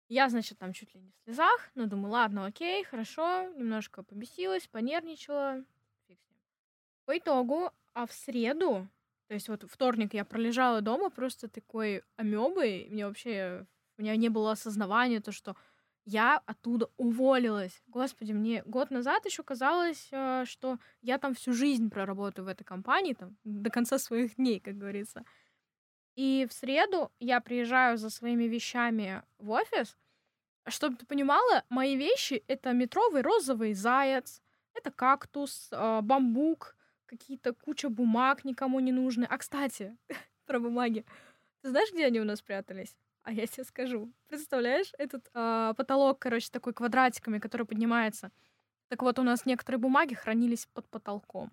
Я, 0.07 0.29
значит, 0.29 0.57
там 0.57 0.73
чуть 0.73 0.95
ли 0.95 0.99
не 0.99 1.12
в 1.12 1.15
слезах, 1.23 1.69
но 1.75 1.85
думаю, 1.85 2.12
ладно, 2.12 2.47
окей, 2.47 2.83
хорошо, 2.83 3.43
немножко 3.55 4.01
побесилась, 4.01 4.67
понервничала. 4.67 5.63
По 7.05 7.17
итогу, 7.19 7.71
а 7.93 8.07
в 8.07 8.13
среду, 8.13 8.88
то 9.27 9.35
есть 9.35 9.47
вот 9.47 9.63
вторник 9.69 10.15
я 10.15 10.25
пролежала 10.25 10.81
дома 10.81 11.12
просто 11.12 11.47
такой 11.47 12.03
амебой, 12.15 12.88
мне 12.89 13.05
вообще, 13.05 13.67
у 13.97 14.01
меня 14.01 14.15
не 14.15 14.29
было 14.29 14.53
осознавания, 14.53 15.21
то, 15.21 15.31
что 15.31 15.55
я 16.05 16.41
оттуда 16.45 16.89
уволилась. 16.97 17.81
Господи, 17.88 18.31
мне 18.31 18.63
год 18.65 18.91
назад 18.91 19.25
еще 19.25 19.43
казалось, 19.43 20.07
э, 20.12 20.43
что 20.45 20.79
я 21.01 21.17
там 21.17 21.33
всю 21.33 21.53
жизнь 21.53 21.89
проработаю 21.89 22.45
в 22.45 22.47
этой 22.47 22.63
компании, 22.63 23.13
там, 23.13 23.38
до 23.43 23.69
конца 23.69 23.97
своих 23.97 24.35
дней, 24.35 24.59
как 24.59 24.77
говорится. 24.77 25.23
И 26.15 26.47
в 26.49 26.53
среду 26.53 27.12
я 27.19 27.39
приезжаю 27.39 27.97
за 27.97 28.09
своими 28.09 28.45
вещами 28.45 29.23
в 29.38 29.51
офис. 29.51 29.97
Чтобы 30.67 30.97
ты 30.97 31.05
понимала, 31.05 31.63
мои 31.69 31.95
вещи— 31.95 32.43
это 32.47 32.73
метровый 32.73 33.21
розовый 33.21 33.73
заяц, 33.73 34.41
это 34.73 34.91
кактус, 34.91 35.69
э, 35.71 36.01
бамбук, 36.01 36.75
какие-то 37.05 37.53
куча 37.53 37.89
бумаг 37.89 38.45
никому 38.45 38.79
не 38.79 38.91
нужны. 38.91 39.25
А, 39.29 39.38
кстати, 39.38 39.97
про 40.45 40.59
бумаги. 40.59 41.05
Ты 41.62 41.69
знаешь, 41.69 41.91
где 41.91 42.05
они 42.05 42.19
у 42.19 42.25
нас 42.25 42.41
прятались? 42.41 42.95
А 43.23 43.32
я 43.32 43.47
тебе 43.47 43.63
скажу. 43.63 44.12
Представляешь, 44.27 44.91
этот 44.97 45.29
а, 45.34 45.73
потолок, 45.73 46.19
короче, 46.19 46.49
такой 46.51 46.73
квадратиками, 46.73 47.39
который 47.39 47.65
поднимается. 47.65 48.32
Так 48.88 49.01
вот, 49.01 49.19
у 49.19 49.23
нас 49.23 49.45
некоторые 49.45 49.79
бумаги 49.79 50.15
хранились 50.15 50.65
под 50.65 50.88
потолком. 50.89 51.51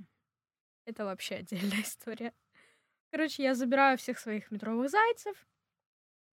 Это 0.86 1.04
вообще 1.04 1.36
отдельная 1.36 1.82
история. 1.82 2.32
Короче, 3.10 3.42
я 3.42 3.54
забираю 3.54 3.98
всех 3.98 4.18
своих 4.18 4.50
метровых 4.50 4.90
зайцев. 4.90 5.46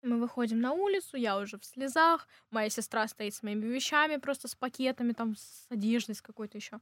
Мы 0.03 0.19
выходим 0.19 0.61
на 0.61 0.73
улицу, 0.73 1.16
я 1.16 1.37
уже 1.38 1.59
в 1.59 1.64
слезах. 1.64 2.27
Моя 2.51 2.71
сестра 2.71 3.07
стоит 3.07 3.35
с 3.35 3.43
моими 3.43 3.66
вещами, 3.66 4.16
просто 4.16 4.49
с 4.49 4.55
пакетами, 4.55 5.12
там, 5.12 5.37
с 5.37 5.66
одеждой, 5.69 6.14
с 6.14 6.23
какой-то 6.23 6.57
еще. 6.57 6.81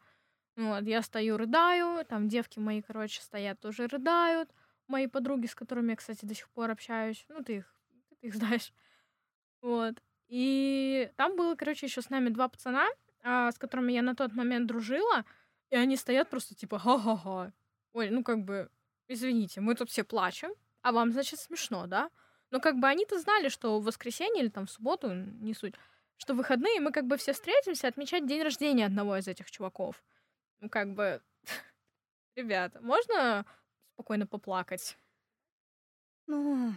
Вот, 0.57 0.83
я 0.85 1.03
стою, 1.03 1.37
рыдаю. 1.37 2.05
Там 2.05 2.29
девки 2.29 2.59
мои, 2.59 2.81
короче, 2.81 3.21
стоят, 3.21 3.61
тоже 3.61 3.87
рыдают. 3.87 4.51
Мои 4.87 5.07
подруги, 5.07 5.47
с 5.47 5.55
которыми 5.55 5.91
я, 5.91 5.97
кстати, 5.97 6.25
до 6.25 6.35
сих 6.35 6.49
пор 6.51 6.71
общаюсь. 6.71 7.25
Ну, 7.29 7.43
ты 7.43 7.57
их, 7.57 7.78
ты 8.21 8.29
их 8.29 8.35
знаешь. 8.35 8.73
Вот. 9.61 9.95
И 10.29 11.11
там 11.17 11.37
было, 11.37 11.55
короче, 11.55 11.87
еще 11.87 12.03
с 12.03 12.11
нами 12.11 12.29
два 12.29 12.49
пацана, 12.49 12.89
а, 13.23 13.51
с 13.51 13.59
которыми 13.59 13.93
я 13.93 14.03
на 14.03 14.15
тот 14.15 14.33
момент 14.33 14.67
дружила. 14.67 15.25
И 15.71 15.77
они 15.77 15.97
стоят 15.97 16.31
просто 16.31 16.55
типа 16.55 16.79
ха-ха-ха. 16.79 17.53
Ой, 17.93 18.11
ну 18.11 18.23
как 18.23 18.45
бы, 18.45 18.71
извините, 19.09 19.61
мы 19.61 19.75
тут 19.75 19.91
все 19.91 20.05
плачем, 20.05 20.51
а 20.83 20.93
вам, 20.93 21.13
значит, 21.13 21.41
смешно, 21.41 21.87
да? 21.87 22.11
Но 22.51 22.61
как 22.61 22.77
бы 22.77 22.89
они-то 22.89 23.19
знали, 23.19 23.49
что 23.49 23.79
в 23.79 23.85
воскресенье 23.85 24.43
или 24.43 24.51
там 24.51 24.67
в 24.67 24.71
субботу, 24.71 25.13
не 25.13 25.55
суть, 25.55 25.75
что 26.17 26.35
в 26.35 26.39
выходные 26.39 26.81
мы 26.81 26.93
как 26.93 27.07
бы 27.07 27.17
все 27.17 27.33
встретимся 27.33 27.89
отмечать 27.89 28.27
день 28.27 28.43
рождения 28.43 28.87
одного 28.87 29.17
из 29.17 29.29
этих 29.29 29.51
чуваков. 29.51 30.03
Ну, 30.61 30.69
как 30.69 30.95
бы, 30.95 31.23
ребята, 32.35 32.81
можно 32.81 33.45
спокойно 33.95 34.27
поплакать? 34.27 34.97
Ну, 36.27 36.75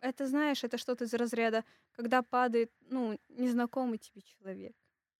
это, 0.00 0.26
знаешь, 0.26 0.64
это 0.64 0.78
что-то 0.78 1.04
из 1.04 1.14
разряда, 1.14 1.64
когда 1.92 2.22
падает, 2.22 2.70
ну, 2.80 3.18
незнакомый 3.28 3.98
тебе 3.98 4.22
человек. 4.22 4.74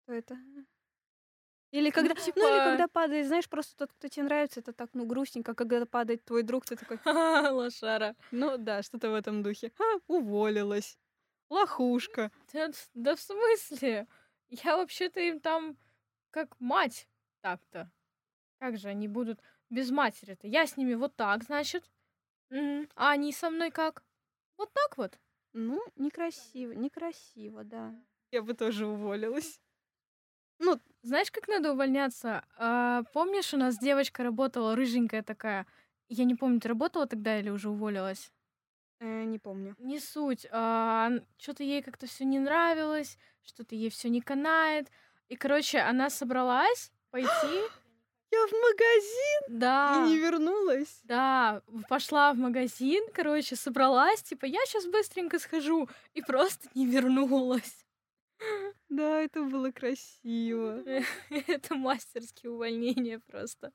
То 0.07 0.13
это... 0.13 0.37
Или 1.73 1.91
когда, 1.91 2.15
ну, 2.15 2.21
или 2.21 2.25
типа- 2.25 2.41
когда 2.41 2.89
падает, 2.89 3.27
знаешь, 3.27 3.49
просто 3.49 3.77
тот, 3.77 3.93
кто 3.93 4.09
тебе 4.09 4.25
нравится, 4.25 4.61
это 4.61 4.73
так, 4.73 4.91
ну, 4.95 5.05
грустненько, 5.05 5.55
когда 5.55 5.85
падает 5.85 6.25
твой 6.25 6.43
друг, 6.43 6.65
ты 6.65 6.77
такой, 6.77 6.99
лошара. 7.51 8.15
ну, 8.31 8.57
да, 8.57 8.83
что-то 8.83 9.11
в 9.11 9.15
этом 9.15 9.43
духе. 9.43 9.73
А, 9.79 9.99
уволилась. 10.07 10.99
Лохушка. 11.51 12.31
Да, 12.53 12.71
да 12.95 13.15
в 13.15 13.21
смысле? 13.21 14.07
Я 14.49 14.77
вообще-то 14.77 15.21
им 15.21 15.41
там 15.41 15.77
как 16.31 16.59
мать 16.61 17.09
так-то. 17.41 17.91
Как 18.59 18.79
же 18.79 18.89
они 18.89 19.09
будут 19.09 19.41
без 19.71 19.91
матери-то? 19.91 20.47
Я 20.47 20.67
с 20.67 20.77
ними 20.77 20.95
вот 20.95 21.15
так, 21.17 21.45
значит. 21.45 21.91
А 22.51 23.11
они 23.11 23.33
со 23.33 23.51
мной 23.51 23.71
как? 23.71 24.03
Вот 24.59 24.73
так 24.73 24.99
вот. 24.99 25.19
Ну, 25.53 25.83
некрасиво, 25.97 26.73
некрасиво, 26.73 27.65
да. 27.65 27.95
Я 28.31 28.43
бы 28.43 28.55
тоже 28.55 28.87
уволилась. 28.87 29.61
Ну, 30.59 30.81
Знаешь, 31.03 31.31
как 31.31 31.49
надо 31.49 31.73
увольняться? 31.73 32.45
А, 32.59 33.03
помнишь, 33.13 33.55
у 33.55 33.57
нас 33.57 33.79
девочка 33.79 34.23
работала, 34.23 34.75
рыженькая 34.75 35.23
такая. 35.23 35.67
Я 36.09 36.25
не 36.25 36.35
помню, 36.35 36.61
ты 36.61 36.69
работала 36.69 37.07
тогда 37.07 37.39
или 37.39 37.51
уже 37.51 37.69
уволилась? 37.71 38.33
э, 39.01 39.25
не 39.25 39.39
помню. 39.39 39.75
Не 39.79 39.99
суть. 40.01 40.43
что-то 40.43 41.63
ей 41.63 41.83
как-то 41.83 42.07
все 42.07 42.25
не 42.25 42.39
нравилось, 42.39 43.19
что-то 43.43 43.75
ей 43.75 43.91
все 43.91 44.09
не 44.09 44.21
канает. 44.21 44.91
И, 45.29 45.37
короче, 45.37 45.79
она 45.81 46.11
собралась 46.11 46.93
пойти. 47.11 47.63
Я 48.37 48.47
в 48.47 48.53
магазин 48.53 49.59
Да. 49.61 50.05
и 50.05 50.11
не 50.11 50.19
вернулась. 50.19 51.01
Да, 51.05 51.63
пошла 51.89 52.33
в 52.33 52.37
магазин, 52.37 53.05
короче, 53.15 53.57
собралась, 53.57 54.23
типа, 54.23 54.47
я 54.47 54.59
сейчас 54.67 54.87
быстренько 54.87 55.39
схожу, 55.39 55.89
и 56.15 56.23
просто 56.23 56.69
не 56.75 56.87
вернулась. 56.87 57.87
Да, 58.89 59.23
это 59.23 59.43
было 59.43 59.71
красиво. 59.71 60.83
Это 61.47 61.75
мастерские 61.75 62.53
увольнения 62.53 63.21
просто. 63.31 63.73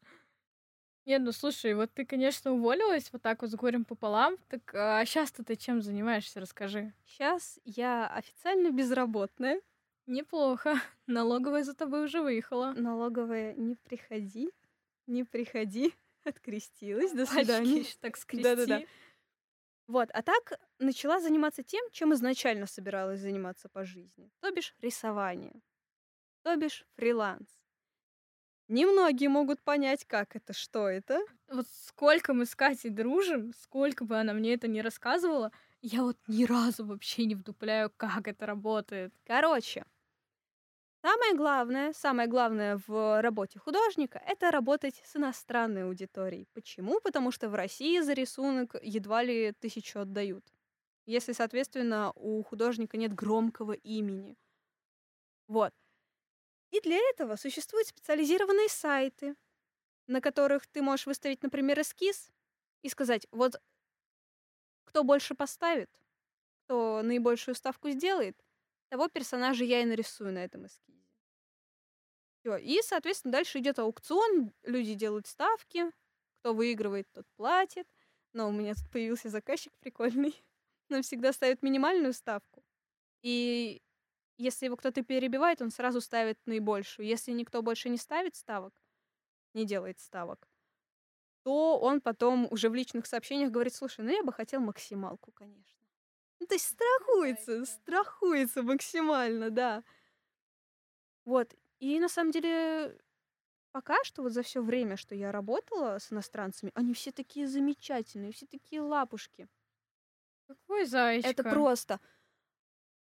Нет, 1.06 1.22
ну 1.24 1.32
слушай, 1.32 1.74
вот 1.74 1.92
ты, 1.94 2.06
конечно, 2.06 2.52
уволилась 2.52 3.10
вот 3.12 3.24
так 3.24 3.42
вот 3.42 3.50
с 3.50 3.56
горем 3.56 3.86
пополам, 3.86 4.38
так 4.50 4.62
а 4.76 5.04
сейчас-то 5.06 5.44
ты 5.44 5.56
чем 5.56 5.82
занимаешься, 5.82 6.40
расскажи. 6.40 6.94
Сейчас 7.06 7.60
я 7.66 8.08
официально 8.08 8.70
безработная. 8.70 9.62
Неплохо. 10.08 10.74
Налоговая 11.08 11.64
за 11.64 11.74
тобой 11.74 12.06
уже 12.06 12.22
выехала. 12.22 12.74
Налоговая, 12.76 13.54
не 13.54 13.76
приходи, 13.76 14.50
не 15.08 15.24
приходи. 15.24 15.94
Открестилась, 16.24 17.12
до 17.12 17.26
свидания. 17.26 17.80
ещё 17.80 17.96
так 18.00 18.18
скрести. 18.18 18.44
Да-да-да. 18.44 18.84
Вот, 19.88 20.10
а 20.14 20.22
так 20.22 20.60
начала 20.80 21.20
заниматься 21.20 21.64
тем, 21.64 21.84
чем 21.92 22.14
изначально 22.14 22.68
собиралась 22.68 23.20
заниматься 23.20 23.68
по 23.70 23.84
жизни. 23.84 24.30
То 24.40 24.52
бишь 24.52 24.76
рисование. 24.82 25.62
То 26.44 26.56
бишь 26.56 26.86
фриланс. 26.96 27.48
Немногие 28.68 29.30
могут 29.30 29.62
понять, 29.62 30.06
как 30.06 30.36
это, 30.36 30.54
что 30.54 30.88
это. 30.88 31.20
Вот 31.50 31.66
сколько 31.68 32.34
мы 32.34 32.46
с 32.46 32.56
Катей 32.56 32.90
дружим, 32.90 33.52
сколько 33.54 34.06
бы 34.06 34.18
она 34.18 34.34
мне 34.34 34.54
это 34.54 34.68
не 34.68 34.82
рассказывала, 34.82 35.52
я 35.82 36.02
вот 36.04 36.18
ни 36.28 36.44
разу 36.46 36.86
вообще 36.86 37.26
не 37.26 37.36
вдупляю, 37.36 37.92
как 37.98 38.28
это 38.28 38.46
работает. 38.46 39.14
Короче, 39.26 39.86
самое 41.04 41.36
главное, 41.36 41.94
самое 41.94 42.28
главное 42.28 42.80
в 42.88 43.22
работе 43.22 43.60
художника— 43.60 44.22
это 44.28 44.52
работать 44.52 45.02
с 45.06 45.16
иностранной 45.16 45.86
аудиторией. 45.86 46.48
Почему? 46.54 47.00
Потому 47.02 47.32
что 47.32 47.50
в 47.50 47.56
России 47.56 48.00
за 48.02 48.14
рисунок 48.14 48.76
едва 48.82 49.24
ли 49.24 49.54
тысячу 49.60 50.00
отдают. 50.00 50.46
Если, 51.08 51.34
соответственно, 51.34 52.12
у 52.16 52.44
художника 52.44 52.98
нет 52.98 53.14
громкого 53.14 53.74
имени. 53.74 54.38
Вот. 55.48 55.74
И 56.72 56.80
для 56.82 56.98
этого 57.12 57.36
существуют 57.36 57.88
специализированные 57.88 58.70
сайты, 58.70 59.36
на 60.08 60.22
которых 60.22 60.68
ты 60.68 60.82
можешь 60.82 61.08
выставить, 61.08 61.44
например, 61.44 61.82
эскиз 61.82 62.32
и 62.84 62.90
сказать, 62.90 63.28
вот 63.32 63.62
кто 64.92 65.04
больше 65.06 65.36
поставит, 65.36 65.90
кто 66.66 67.02
наибольшую 67.04 67.56
ставку 67.56 67.90
сделает, 67.92 68.38
того 68.90 69.08
персонажа 69.10 69.64
я 69.64 69.82
и 69.82 69.86
нарисую 69.86 70.34
на 70.34 70.40
этом 70.44 70.68
эскизе. 70.68 71.06
Всё. 72.44 72.58
И, 72.58 72.82
соответственно, 72.82 73.32
дальше 73.34 73.60
идет 73.60 73.80
аукцион, 73.80 74.52
люди 74.64 74.94
делают 74.96 75.28
ставки, 75.28 75.92
кто 76.40 76.54
выигрывает, 76.54 77.08
тот 77.12 77.26
платит. 77.36 77.88
Но 78.34 78.50
у 78.50 78.52
меня 78.52 78.74
тут 78.76 78.90
появился 78.90 79.30
заказчик 79.30 79.74
прикольный. 79.80 80.42
Он 80.90 81.04
всегда 81.04 81.34
ставит 81.34 81.62
минимальную 81.64 82.14
ставку. 82.14 82.64
И 83.24 83.82
Если 84.38 84.66
его 84.68 84.78
кто-то 84.78 85.04
перебивает, 85.04 85.62
он 85.62 85.72
сразу 85.72 86.02
ставит 86.02 86.40
наибольшую. 86.48 87.08
Если 87.08 87.32
никто 87.34 87.62
больше 87.64 87.90
не 87.90 87.98
ставит 87.98 88.36
ставок, 88.36 88.74
не 89.56 89.66
делает 89.66 90.00
ставок, 90.00 90.50
то 91.44 91.80
он 91.80 92.02
потом 92.02 92.48
уже 92.52 92.70
в 92.70 92.76
личных 92.76 93.06
сообщениях 93.06 93.52
говорит, 93.52 93.74
слушай, 93.74 94.02
ну 94.02 94.12
я 94.12 94.24
бы 94.24 94.32
хотел 94.32 94.62
максималку, 94.62 95.32
конечно. 95.32 95.80
Ну, 96.40 96.48
то 96.48 96.56
есть 96.56 96.66
страхуется, 96.66 97.66
страхуется 97.66 98.64
максимально, 98.64 99.50
да. 99.50 99.84
Вот. 101.26 101.54
И 101.80 102.00
на 102.00 102.10
самом 102.10 102.32
деле 102.32 103.00
пока 103.72 104.04
что 104.04 104.24
вот 104.24 104.34
за 104.34 104.44
все 104.44 104.62
время, 104.62 104.98
что 104.98 105.16
я 105.16 105.32
работала 105.32 105.98
с 106.00 106.12
иностранцами, 106.12 106.72
они 106.76 106.94
все 106.94 107.12
такие 107.12 107.48
замечательные, 107.48 108.32
все 108.32 108.46
такие 108.46 108.82
лапушки. 108.82 109.48
Какой 110.48 110.86
зайчка. 110.86 111.30
Это 111.30 111.44
просто. 111.44 112.00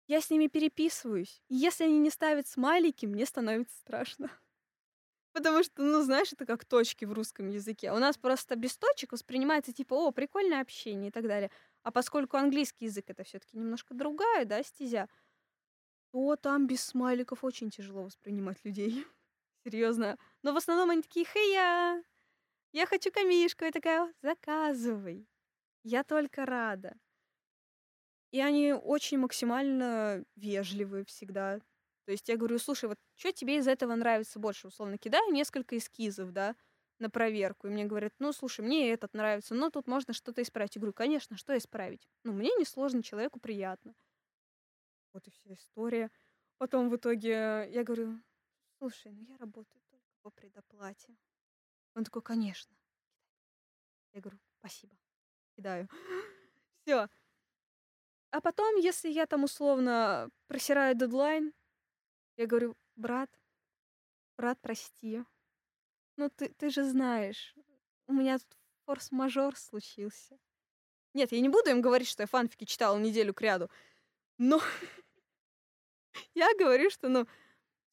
Я 0.06 0.20
с 0.20 0.30
ними 0.30 0.46
переписываюсь. 0.46 1.42
И 1.48 1.54
если 1.54 1.84
они 1.84 1.98
не 1.98 2.10
ставят 2.10 2.46
смайлики, 2.46 3.06
мне 3.06 3.26
становится 3.26 3.76
страшно. 3.78 4.30
Потому 5.38 5.62
что, 5.62 5.82
ну, 5.82 6.02
знаешь, 6.02 6.32
это 6.32 6.44
как 6.46 6.64
точки 6.64 7.04
в 7.04 7.12
русском 7.12 7.48
языке. 7.48 7.92
У 7.92 7.98
нас 7.98 8.18
просто 8.18 8.56
без 8.56 8.76
точек 8.76 9.12
воспринимается 9.12 9.72
типа, 9.72 9.94
о, 9.94 10.10
прикольное 10.10 10.60
общение 10.60 11.10
и 11.10 11.12
так 11.12 11.28
далее. 11.28 11.52
А 11.84 11.92
поскольку 11.92 12.36
английский 12.36 12.86
язык 12.86 13.04
это 13.08 13.22
все-таки 13.22 13.56
немножко 13.56 13.94
другая, 13.94 14.46
да, 14.46 14.64
стезя, 14.64 15.08
то 16.10 16.34
там 16.34 16.66
без 16.66 16.82
смайликов 16.82 17.44
очень 17.44 17.70
тяжело 17.70 18.02
воспринимать 18.02 18.64
людей. 18.64 19.06
Серьезно. 19.64 20.18
Но 20.42 20.52
в 20.52 20.56
основном 20.56 20.90
они 20.90 21.02
такие, 21.02 21.24
хей, 21.24 21.52
я, 21.52 22.02
я 22.72 22.86
хочу 22.86 23.12
камишку. 23.12 23.64
Я 23.64 23.70
такая, 23.70 24.12
заказывай. 24.20 25.28
Я 25.84 26.02
только 26.02 26.46
рада. 26.46 26.96
И 28.32 28.40
они 28.40 28.72
очень 28.72 29.18
максимально 29.18 30.24
вежливые 30.34 31.04
всегда. 31.04 31.60
То 32.08 32.12
есть 32.12 32.26
я 32.30 32.38
говорю, 32.38 32.58
слушай, 32.58 32.88
вот 32.88 32.96
что 33.16 33.32
тебе 33.32 33.58
из 33.58 33.68
этого 33.68 33.94
нравится 33.94 34.38
больше? 34.38 34.68
Условно, 34.68 34.96
кидаю 34.96 35.30
несколько 35.30 35.76
эскизов, 35.76 36.32
да, 36.32 36.56
на 36.98 37.10
проверку. 37.10 37.66
И 37.66 37.70
мне 37.70 37.84
говорят, 37.84 38.14
ну, 38.18 38.32
слушай, 38.32 38.62
мне 38.64 38.90
этот 38.90 39.12
нравится, 39.12 39.54
но 39.54 39.68
тут 39.68 39.86
можно 39.86 40.14
что-то 40.14 40.40
исправить. 40.40 40.74
Я 40.74 40.80
говорю, 40.80 40.94
конечно, 40.94 41.36
что 41.36 41.54
исправить? 41.58 42.08
Ну, 42.24 42.32
мне 42.32 42.48
не 42.56 42.64
сложно, 42.64 43.02
человеку 43.02 43.40
приятно. 43.40 43.94
Вот 45.12 45.28
и 45.28 45.30
вся 45.30 45.52
история. 45.52 46.10
Потом 46.56 46.88
в 46.88 46.96
итоге 46.96 47.68
я 47.70 47.84
говорю, 47.84 48.18
слушай, 48.78 49.12
ну 49.12 49.20
я 49.24 49.36
работаю 49.36 49.82
только 49.90 50.08
по 50.22 50.30
предоплате. 50.30 51.14
Он 51.94 52.04
такой, 52.04 52.22
конечно. 52.22 52.74
Я 54.14 54.22
говорю, 54.22 54.38
спасибо. 54.60 54.96
Кидаю. 55.54 55.90
Все. 56.86 57.06
А 58.30 58.40
потом, 58.40 58.76
если 58.76 59.10
я 59.10 59.26
там 59.26 59.44
условно 59.44 60.30
просираю 60.46 60.94
дедлайн, 60.94 61.52
я 62.38 62.46
говорю, 62.46 62.76
брат, 62.94 63.28
брат, 64.36 64.58
прости. 64.62 65.24
Ну, 66.16 66.30
ты, 66.30 66.48
ты 66.48 66.70
же 66.70 66.84
знаешь, 66.84 67.54
у 68.06 68.12
меня 68.12 68.38
тут 68.38 68.56
форс-мажор 68.86 69.56
случился. 69.56 70.38
Нет, 71.14 71.32
я 71.32 71.40
не 71.40 71.48
буду 71.48 71.70
им 71.70 71.82
говорить, 71.82 72.08
что 72.08 72.22
я 72.22 72.26
фанфики 72.28 72.64
читала 72.64 72.96
неделю 72.96 73.34
к 73.34 73.40
ряду. 73.40 73.70
Но 74.38 74.60
я 76.34 76.48
говорю, 76.58 76.90
что, 76.90 77.08
ну, 77.08 77.26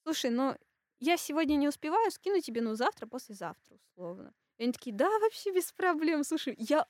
слушай, 0.03 0.29
ну, 0.29 0.55
я 0.99 1.17
сегодня 1.17 1.55
не 1.55 1.67
успеваю, 1.67 2.12
скину 2.12 2.39
тебе, 2.39 2.62
ну, 2.62 2.75
завтра, 2.75 3.08
послезавтра, 3.08 3.75
условно. 3.75 4.31
И 4.58 4.63
они 4.63 4.73
такие, 4.73 4.95
да, 4.95 5.10
вообще 5.19 5.51
без 5.51 5.71
проблем. 5.71 6.23
Слушай, 6.23 6.55
я 6.60 6.88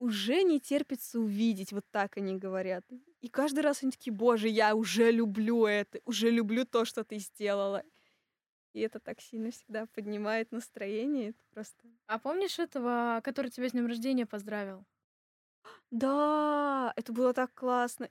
уже 0.00 0.42
не 0.42 0.58
терпится 0.58 1.20
увидеть, 1.20 1.72
вот 1.72 1.84
так 1.90 2.16
они 2.16 2.36
говорят. 2.36 2.84
И 3.20 3.28
каждый 3.28 3.60
раз 3.60 3.82
они 3.82 3.92
такие, 3.92 4.12
боже, 4.12 4.48
я 4.48 4.74
уже 4.74 5.12
люблю 5.12 5.66
это, 5.66 6.00
уже 6.04 6.30
люблю 6.30 6.64
то, 6.64 6.84
что 6.84 7.04
ты 7.04 7.18
сделала. 7.18 7.84
И 8.72 8.80
это 8.80 8.98
так 8.98 9.20
сильно 9.20 9.50
всегда 9.50 9.86
поднимает 9.86 10.52
настроение. 10.52 11.30
Это 11.30 11.44
просто... 11.50 11.82
А 12.06 12.18
помнишь 12.18 12.58
этого, 12.58 13.20
который 13.22 13.50
тебя 13.50 13.68
с 13.68 13.72
днем 13.72 13.86
рождения 13.86 14.26
поздравил? 14.26 14.84
Да, 15.90 16.92
это 16.96 17.12
было 17.12 17.34
так 17.34 17.52
классно. 17.54 18.08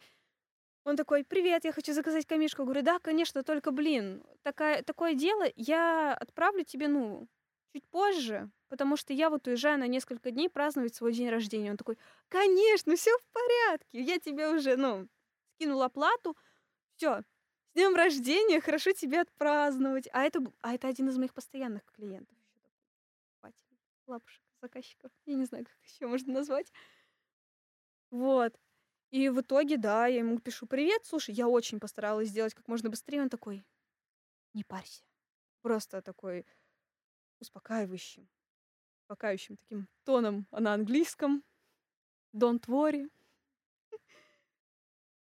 Он 0.83 0.95
такой, 0.95 1.23
привет, 1.23 1.65
я 1.65 1.71
хочу 1.71 1.93
заказать 1.93 2.25
камишку. 2.25 2.61
Я 2.61 2.65
говорю, 2.65 2.81
да, 2.83 2.99
конечно, 2.99 3.43
только, 3.43 3.71
блин, 3.71 4.23
такая, 4.43 4.83
такое 4.83 5.13
дело, 5.13 5.45
я 5.55 6.13
отправлю 6.13 6.63
тебе, 6.63 6.87
ну, 6.87 7.27
чуть 7.73 7.85
позже, 7.87 8.49
потому 8.67 8.97
что 8.97 9.13
я 9.13 9.29
вот 9.29 9.47
уезжаю 9.47 9.79
на 9.79 9.87
несколько 9.87 10.31
дней 10.31 10.49
праздновать 10.49 10.95
свой 10.95 11.13
день 11.13 11.29
рождения. 11.29 11.71
Он 11.71 11.77
такой, 11.77 11.97
конечно, 12.27 12.95
все 12.95 13.11
в 13.17 13.25
порядке, 13.31 14.01
я 14.01 14.19
тебе 14.19 14.49
уже, 14.49 14.75
ну, 14.77 15.07
скинул 15.55 15.81
оплату, 15.81 16.35
все, 16.95 17.21
с 17.69 17.73
днем 17.73 17.95
рождения, 17.95 18.61
хорошо 18.61 18.91
тебе 18.93 19.21
отпраздновать. 19.21 20.07
А 20.11 20.23
это, 20.23 20.39
а 20.61 20.73
это 20.73 20.87
один 20.87 21.09
из 21.09 21.17
моих 21.17 21.33
постоянных 21.33 21.83
клиентов. 21.85 22.35
Лапушек, 24.07 24.41
заказчиков. 24.61 25.11
Я 25.27 25.35
не 25.35 25.45
знаю, 25.45 25.65
как 25.65 25.77
еще 25.83 26.07
можно 26.07 26.33
назвать. 26.33 26.71
Вот. 28.09 28.59
И 29.11 29.29
в 29.29 29.41
итоге, 29.41 29.77
да, 29.77 30.07
я 30.07 30.19
ему 30.19 30.39
пишу, 30.39 30.65
привет, 30.65 31.05
слушай, 31.05 31.33
я 31.33 31.47
очень 31.47 31.79
постаралась 31.79 32.29
сделать 32.29 32.55
как 32.55 32.67
можно 32.67 32.89
быстрее. 32.89 33.21
Он 33.21 33.29
такой, 33.29 33.63
не 34.53 34.63
парься. 34.63 35.03
Просто 35.61 36.01
такой 36.01 36.45
успокаивающим, 37.39 38.27
успокаивающим 39.03 39.57
таким 39.57 39.87
тоном, 40.03 40.47
а 40.51 40.59
на 40.59 40.73
английском. 40.73 41.43
Don't 42.33 42.65
worry. 42.67 43.09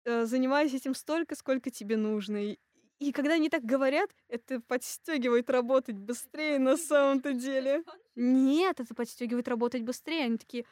Э, 0.03 0.25
занимайся 0.25 0.77
этим 0.77 0.95
столько, 0.95 1.35
сколько 1.35 1.69
тебе 1.69 1.97
нужно. 1.97 2.55
И, 2.99 3.11
когда 3.11 3.33
они 3.33 3.49
так 3.49 3.63
говорят, 3.63 4.11
это 4.27 4.61
подстегивает 4.61 5.49
работать 5.49 5.95
быстрее 5.95 6.59
на 6.59 6.77
самом-то 6.77 7.33
деле. 7.33 7.83
Нет, 8.15 8.79
это 8.79 8.93
подстегивает 8.93 9.47
работать 9.47 9.81
быстрее. 9.83 10.25
Они 10.25 10.37
такие, 10.37 10.65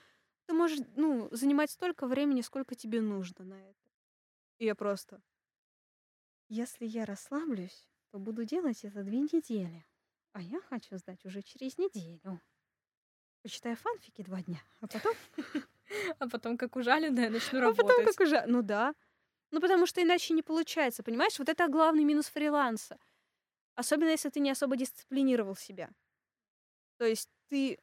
ты 0.46 0.54
можешь, 0.54 0.80
ну, 0.96 1.28
занимать 1.32 1.72
столько 1.72 2.06
времени, 2.06 2.42
сколько 2.42 2.76
тебе 2.76 3.02
нужно 3.02 3.46
на 3.46 3.56
это. 3.56 3.90
И 4.60 4.66
я 4.66 4.76
просто, 4.76 5.22
если 6.50 6.86
я 6.86 7.06
расслаблюсь, 7.06 7.88
то 8.12 8.20
буду 8.20 8.44
делать 8.44 8.84
это 8.84 9.04
две 9.04 9.22
недели. 9.22 9.86
А 10.34 10.42
я 10.42 10.62
хочу 10.62 10.98
сдать 10.98 11.26
уже 11.26 11.42
через 11.42 11.78
неделю. 11.78 12.40
Почитаю 13.42 13.76
фанфики 13.76 14.22
два 14.22 14.42
дня, 14.42 14.62
а 14.82 14.88
потом... 14.88 15.14
А 16.20 16.30
потом, 16.30 16.56
как 16.56 16.76
ужаленная, 16.76 17.32
начну 17.32 17.62
работать. 17.62 17.84
А 17.84 17.88
потом, 17.88 18.06
как 18.06 18.20
уже... 18.20 18.46
Ну 18.46 18.62
да. 18.62 18.94
Ну, 19.50 19.60
потому 19.60 19.88
что 19.88 20.04
иначе 20.04 20.36
не 20.36 20.44
получается, 20.44 21.02
понимаешь? 21.02 21.40
Вот 21.40 21.50
это 21.50 21.68
главный 21.68 22.04
минус 22.04 22.28
фриланса. 22.28 23.00
Особенно, 23.74 24.10
если 24.10 24.30
ты 24.30 24.40
не 24.40 24.52
особо 24.52 24.76
дисциплинировал 24.76 25.56
себя. 25.56 25.90
То 26.98 27.06
есть 27.06 27.28
ты 27.48 27.80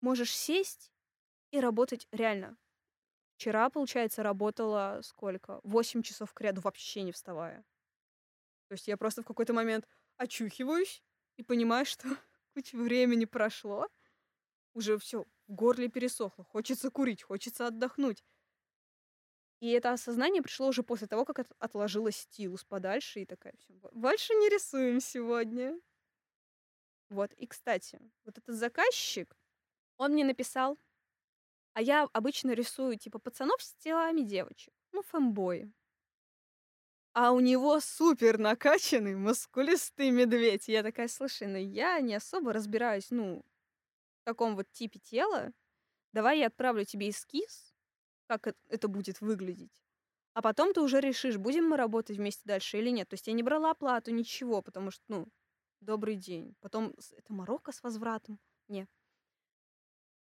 можешь 0.00 0.34
сесть 0.34 0.90
и 1.52 1.60
работать 1.60 2.08
реально. 2.10 2.56
Вчера, 3.36 3.70
получается, 3.70 4.22
работала 4.22 5.00
сколько? 5.02 5.60
Восемь 5.62 6.02
часов 6.02 6.32
к 6.34 6.40
ряду, 6.40 6.60
вообще 6.60 7.02
не 7.02 7.12
вставая. 7.12 7.64
То 8.68 8.72
есть 8.72 8.88
я 8.88 8.96
просто 8.96 9.22
в 9.22 9.26
какой-то 9.26 9.52
момент 9.52 9.86
очухиваюсь 10.16 11.02
и 11.42 11.44
понимаю, 11.44 11.84
что 11.84 12.08
куча 12.54 12.76
времени 12.76 13.24
прошло. 13.24 13.88
Уже 14.74 14.96
все 14.98 15.24
в 15.48 15.52
горле 15.52 15.88
пересохло. 15.88 16.44
Хочется 16.44 16.90
курить, 16.90 17.22
хочется 17.22 17.66
отдохнуть. 17.66 18.24
И 19.60 19.70
это 19.70 19.92
осознание 19.92 20.42
пришло 20.42 20.68
уже 20.68 20.82
после 20.82 21.06
того, 21.06 21.24
как 21.24 21.46
отложила 21.58 22.10
стилус 22.10 22.64
подальше 22.64 23.20
и 23.20 23.26
такая, 23.26 23.54
все, 23.58 23.74
больше 23.92 24.34
не 24.34 24.48
рисуем 24.48 25.00
сегодня. 25.00 25.78
Вот, 27.10 27.32
и, 27.34 27.46
кстати, 27.46 28.00
вот 28.24 28.38
этот 28.38 28.56
заказчик, 28.56 29.36
он 29.98 30.12
мне 30.12 30.24
написал, 30.24 30.78
а 31.74 31.82
я 31.82 32.08
обычно 32.12 32.52
рисую, 32.52 32.98
типа, 32.98 33.18
пацанов 33.18 33.62
с 33.62 33.74
телами 33.74 34.22
девочек, 34.22 34.74
ну, 34.90 35.02
фэмбои. 35.02 35.72
А 37.14 37.32
у 37.32 37.40
него 37.40 37.78
супер 37.80 38.38
накачанный, 38.38 39.14
мускулистый 39.14 40.10
медведь. 40.10 40.68
Я 40.68 40.82
такая, 40.82 41.08
слушай, 41.08 41.46
ну 41.46 41.58
я 41.58 42.00
не 42.00 42.14
особо 42.14 42.52
разбираюсь, 42.52 43.10
ну, 43.10 43.44
в 44.22 44.24
таком 44.24 44.56
вот 44.56 44.70
типе 44.72 44.98
тела. 44.98 45.52
Давай 46.14 46.38
я 46.38 46.46
отправлю 46.46 46.84
тебе 46.84 47.10
эскиз, 47.10 47.74
как 48.28 48.54
это 48.68 48.88
будет 48.88 49.20
выглядеть. 49.20 49.72
А 50.34 50.40
потом 50.40 50.72
ты 50.72 50.80
уже 50.80 51.00
решишь, 51.00 51.36
будем 51.36 51.68
мы 51.68 51.76
работать 51.76 52.16
вместе 52.16 52.42
дальше 52.46 52.78
или 52.78 52.88
нет. 52.88 53.08
То 53.08 53.14
есть 53.14 53.26
я 53.26 53.34
не 53.34 53.42
брала 53.42 53.72
оплату, 53.72 54.10
ничего, 54.10 54.62
потому 54.62 54.90
что, 54.90 55.02
ну, 55.08 55.28
добрый 55.80 56.16
день. 56.16 56.54
Потом 56.60 56.94
это 57.16 57.32
Марокко 57.32 57.72
с 57.72 57.82
возвратом. 57.82 58.38
Не. 58.68 58.86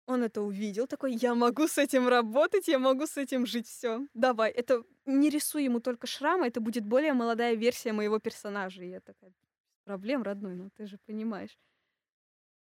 Он 0.07 0.25
это 0.25 0.43
увидел, 0.43 0.89
такой, 0.89 1.15
я 1.15 1.37
могу 1.37 1.69
с 1.69 1.79
этим 1.79 2.09
работать, 2.09 2.67
я 2.67 2.81
могу 2.81 3.07
с 3.07 3.17
этим 3.17 3.47
жить, 3.47 3.69
все. 3.69 4.01
Давай, 4.15 4.51
это 4.51 4.83
не 5.05 5.31
рисуй 5.31 5.65
ему 5.65 5.81
только 5.81 6.07
шрамы, 6.07 6.47
это 6.47 6.61
будет 6.61 6.85
более 6.85 7.13
молодая 7.13 7.55
версия 7.55 7.93
моего 7.93 8.19
персонажа. 8.19 8.83
И 8.83 8.91
я 8.91 9.01
такая, 9.01 9.33
проблем, 9.85 10.23
родной, 10.23 10.55
ну 10.55 10.71
ты 10.71 10.87
же 10.87 10.99
понимаешь. 11.07 11.59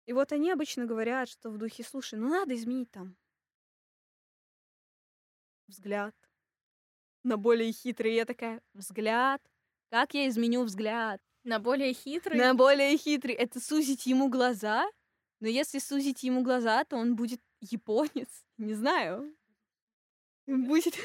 И 0.06 0.14
вот 0.14 0.32
они 0.32 0.52
обычно 0.52 0.86
говорят, 0.86 1.30
что 1.30 1.50
в 1.50 1.58
духе, 1.58 1.84
слушай, 1.84 2.20
ну 2.20 2.30
надо 2.30 2.54
изменить 2.56 2.92
там 2.92 3.16
взгляд 5.68 6.16
на 7.24 7.38
более 7.38 7.72
хитрый. 7.72 8.14
Я 8.14 8.26
такая, 8.26 8.62
взгляд, 8.74 9.42
Как 9.90 10.14
я 10.14 10.28
изменю 10.28 10.64
взгляд? 10.64 11.22
На 11.44 11.60
более 11.60 11.94
хитрый. 11.94 12.38
На 12.38 12.54
более 12.54 12.98
хитрый. 12.98 13.36
Это 13.36 13.60
сузить 13.60 14.06
ему 14.06 14.30
глаза? 14.30 14.90
Но 15.40 15.48
если 15.48 15.80
сузить 15.80 16.24
ему 16.24 16.44
глаза, 16.44 16.84
то 16.86 16.98
он 16.98 17.16
будет 17.16 17.42
японец. 17.62 18.46
Не 18.58 18.74
знаю. 18.74 19.36
Будет 20.48 20.96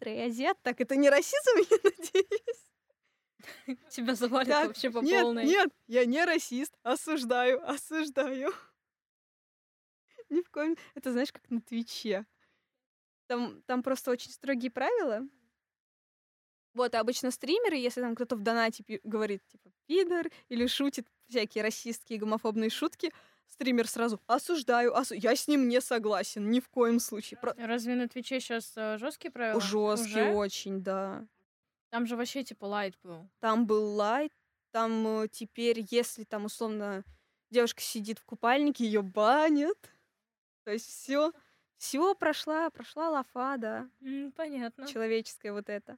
азиат. 0.00 0.58
Так, 0.62 0.80
это 0.80 0.96
не 0.96 1.10
расизм, 1.10 1.56
я 1.70 1.78
надеюсь? 1.82 2.66
Тебя 3.90 4.14
завалит 4.14 4.48
Так, 4.48 4.68
вообще 4.68 4.90
по 4.90 4.98
Нет, 4.98 5.22
полной. 5.22 5.44
нет, 5.44 5.70
я 5.86 6.04
не 6.04 6.24
расист. 6.24 6.74
Осуждаю, 6.82 7.68
осуждаю. 7.68 8.52
Ни 10.30 10.42
в 10.42 10.50
коем... 10.50 10.76
Это 10.94 11.12
знаешь, 11.12 11.32
как 11.32 11.48
на 11.50 11.60
Твиче. 11.60 12.26
Там, 13.28 13.62
там 13.62 13.82
просто 13.82 14.10
очень 14.10 14.30
строгие 14.30 14.70
правила. 14.70 15.20
Вот, 16.74 16.94
а 16.94 17.00
обычно 17.00 17.30
стримеры, 17.30 17.76
если 17.76 18.02
там 18.02 18.14
кто-то 18.14 18.36
в 18.36 18.42
донате 18.42 18.84
говорит, 19.02 19.42
типа, 19.46 19.70
пидор, 19.86 20.28
или 20.48 20.66
шутит 20.66 21.06
всякие 21.26 21.64
расистские 21.64 22.18
гомофобные 22.18 22.68
шутки, 22.68 23.12
стример 23.48 23.88
сразу 23.88 24.20
осуждаю, 24.26 24.94
осу- 24.94 25.14
я 25.14 25.34
с 25.36 25.48
ним 25.48 25.68
не 25.68 25.80
согласен, 25.80 26.50
ни 26.50 26.60
в 26.60 26.68
коем 26.68 27.00
случае. 27.00 27.38
Про- 27.40 27.54
Разве 27.56 27.94
на 27.94 28.08
Твиче 28.08 28.40
сейчас 28.40 28.72
жесткие 28.98 29.30
правила? 29.30 29.60
Жесткий 29.60 30.22
Уже? 30.22 30.32
очень, 30.32 30.82
да. 30.82 31.26
Там 31.90 32.06
же 32.06 32.16
вообще 32.16 32.42
типа 32.44 32.64
лайт 32.66 32.94
был. 33.02 33.28
Там 33.40 33.66
был 33.66 33.94
лайт, 33.94 34.32
там 34.72 35.22
э, 35.22 35.28
теперь, 35.28 35.84
если 35.90 36.24
там 36.24 36.44
условно 36.44 37.04
девушка 37.50 37.80
сидит 37.80 38.18
в 38.18 38.24
купальнике, 38.24 38.84
ее 38.84 39.02
банят. 39.02 39.78
То 40.64 40.72
есть 40.72 40.86
все, 40.86 41.32
все 41.78 42.14
прошла, 42.16 42.68
прошла 42.70 43.08
лафа, 43.10 43.56
да, 43.56 43.88
М, 44.02 44.32
Понятно. 44.32 44.86
человеческая 44.86 45.52
вот 45.52 45.68
это. 45.70 45.96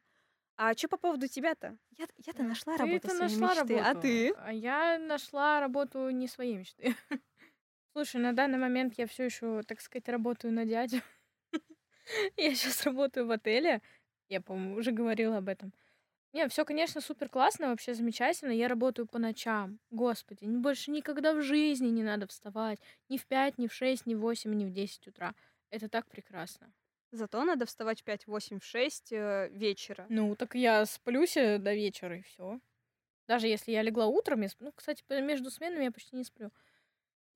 А 0.57 0.75
что 0.77 0.89
по 0.89 0.97
поводу 0.99 1.27
тебя-то? 1.29 1.79
Я, 1.97 2.07
я-то 2.27 2.43
нашла 2.43 2.77
Ты-то 2.77 2.85
работу 2.87 3.09
своей 3.11 3.23
нашла 3.37 3.55
мечты, 3.55 3.79
а 3.79 3.85
работу, 3.89 4.01
ты? 4.03 4.33
А 4.35 4.53
я 4.53 4.99
нашла 4.99 5.61
работу 5.61 6.11
не 6.11 6.29
своей 6.29 6.57
мечты. 6.59 6.95
Слушай, 7.99 8.21
на 8.21 8.33
данный 8.33 8.59
момент 8.59 8.95
я 8.97 9.09
все 9.09 9.25
еще, 9.25 9.65
так 9.65 9.81
сказать, 9.81 10.09
работаю 10.09 10.53
на 10.53 10.65
дядю. 10.65 11.03
Я 12.37 12.55
сейчас 12.55 12.85
работаю 12.85 13.27
в 13.27 13.33
отеле. 13.33 13.83
Я, 14.29 14.41
по-моему, 14.41 14.77
уже 14.77 14.93
говорила 14.93 15.39
об 15.39 15.49
этом. 15.49 15.73
Не, 16.33 16.49
все, 16.49 16.65
конечно, 16.65 17.01
супер 17.01 17.29
классно, 17.29 17.71
вообще 17.71 17.95
замечательно. 17.95 18.53
Я 18.53 18.69
работаю 18.69 19.09
по 19.09 19.19
ночам. 19.19 19.81
Господи, 19.91 20.45
больше 20.45 20.93
никогда 20.93 21.35
в 21.35 21.43
жизни 21.43 21.89
не 21.89 22.05
надо 22.05 22.29
вставать. 22.29 22.79
Ни 23.09 23.17
в 23.17 23.27
5, 23.27 23.59
ни 23.59 23.67
в 23.67 23.75
6, 23.75 24.07
ни 24.07 24.15
в 24.15 24.21
8, 24.21 24.55
ни 24.55 24.65
в 24.65 24.71
10 24.71 25.09
утра. 25.09 25.35
Это 25.71 25.89
так 25.89 26.07
прекрасно. 26.07 26.73
Зато 27.11 27.45
надо 27.45 27.67
вставать 27.67 28.03
в 28.03 28.05
5, 28.05 28.29
8, 28.29 28.61
в 28.61 28.65
6 28.65 29.13
э, 29.13 29.49
вечера. 29.51 30.07
Ну, 30.09 30.37
так 30.37 30.55
я 30.55 30.87
сплю 30.87 31.27
се 31.27 31.59
до 31.59 31.75
вечера, 31.75 32.17
и 32.17 32.23
все. 32.23 32.61
Даже 33.27 33.49
если 33.49 33.73
я 33.73 33.83
легла 33.83 34.07
утром, 34.07 34.43
я 34.43 34.47
сп- 34.47 34.59
ну, 34.61 34.73
кстати, 34.73 35.03
между 35.21 35.51
сменами 35.51 35.83
я 35.83 35.91
почти 35.91 36.15
не 36.15 36.23
сплю. 36.23 36.53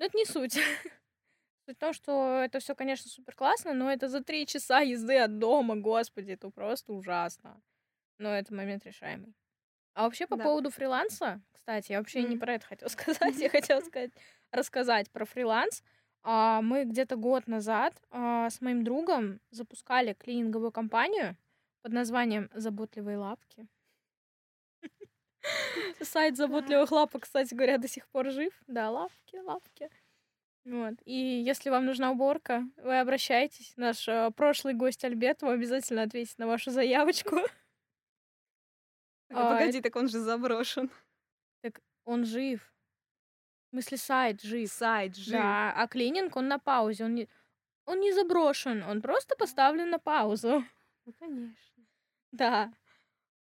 Но 0.03 0.07
это 0.07 0.17
не 0.19 0.25
суть. 0.25 0.55
Суть 1.65 1.77
в 1.77 1.79
том, 1.79 1.93
что 1.93 2.41
это 2.45 2.59
все, 2.59 2.75
конечно, 2.75 3.09
супер 3.09 3.37
классно, 3.37 3.73
но 3.73 3.89
это 3.93 4.09
за 4.09 4.21
три 4.21 4.47
часа 4.47 4.81
езды 4.81 5.17
от 5.19 5.39
дома, 5.39 5.77
господи, 5.77 6.33
это 6.33 6.51
просто 6.51 6.93
ужасно. 6.93 7.63
Но 8.19 8.31
это 8.35 8.53
момент 8.53 8.85
решаемый. 8.85 9.33
А 9.95 10.03
вообще 10.03 10.27
по 10.27 10.37
Да. 10.37 10.43
поводу 10.43 10.71
фриланса, 10.71 11.41
кстати, 11.53 11.93
я 11.93 11.99
вообще 11.99 12.23
не 12.23 12.31
Мгм. 12.31 12.41
про 12.41 12.55
это 12.55 12.67
хотела 12.67 12.89
сказать, 12.91 13.37
я 13.39 13.49
хотела 13.49 13.81
сказать, 13.87 14.11
рассказать 14.51 15.09
про 15.13 15.25
фриланс. 15.25 15.85
А, 16.25 16.63
Мы 16.63 16.83
где-то 16.85 17.15
год 17.15 17.47
назад 17.47 17.95
а, 18.11 18.51
с 18.51 18.61
моим 18.61 18.83
другом 18.83 19.41
запускали 19.51 20.15
клининговую 20.15 20.73
компанию 20.73 21.37
под 21.83 21.93
названием 21.93 22.51
«Заботливые 22.55 23.19
лапки». 23.19 23.69
Сайт 26.01 26.37
заботливых 26.37 26.91
лапок, 26.93 27.23
кстати 27.23 27.55
говоря, 27.55 27.79
до 27.79 27.89
сих 27.89 28.07
пор 28.09 28.31
жив. 28.31 28.53
Да, 28.67 28.91
лапки, 28.91 29.37
лапки. 29.37 29.91
Вот. 30.65 30.95
И 31.05 31.15
если 31.15 31.71
вам 31.71 31.87
нужна 31.87 32.13
уборка, 32.13 32.65
вы 32.77 33.01
обращайтесь. 33.01 33.73
Наш 33.77 34.07
э, 34.07 34.31
прошлый 34.37 34.75
гость 34.75 35.05
Альберт 35.05 35.43
вам 35.43 35.53
обязательно 35.53 36.03
ответит 36.03 36.39
на 36.39 36.47
вашу 36.47 36.71
заявочку. 36.71 37.37
А, 39.35 39.55
А, 39.55 39.59
погоди, 39.59 39.81
так 39.81 39.97
он 39.97 40.09
же 40.09 40.19
заброшен. 40.19 40.91
Так 41.63 41.81
он 42.05 42.27
жив. 42.27 42.61
В 43.65 43.71
смысле, 43.71 43.97
сайт 43.97 44.43
жив. 44.43 44.71
Сайт 44.71 45.17
жив. 45.17 45.33
Да, 45.33 45.73
а 45.75 45.89
клининг, 45.89 46.37
он 46.37 46.49
на 46.49 46.59
паузе. 46.59 47.05
Он 47.05 47.15
не, 47.15 47.29
он 47.87 48.01
не 48.01 48.13
заброшен, 48.13 48.83
он 48.83 49.01
просто 49.01 49.35
поставлен 49.37 49.89
на 49.89 49.99
паузу. 49.99 50.65
Ну, 51.07 51.13
конечно. 51.19 51.57
Да. 52.33 52.73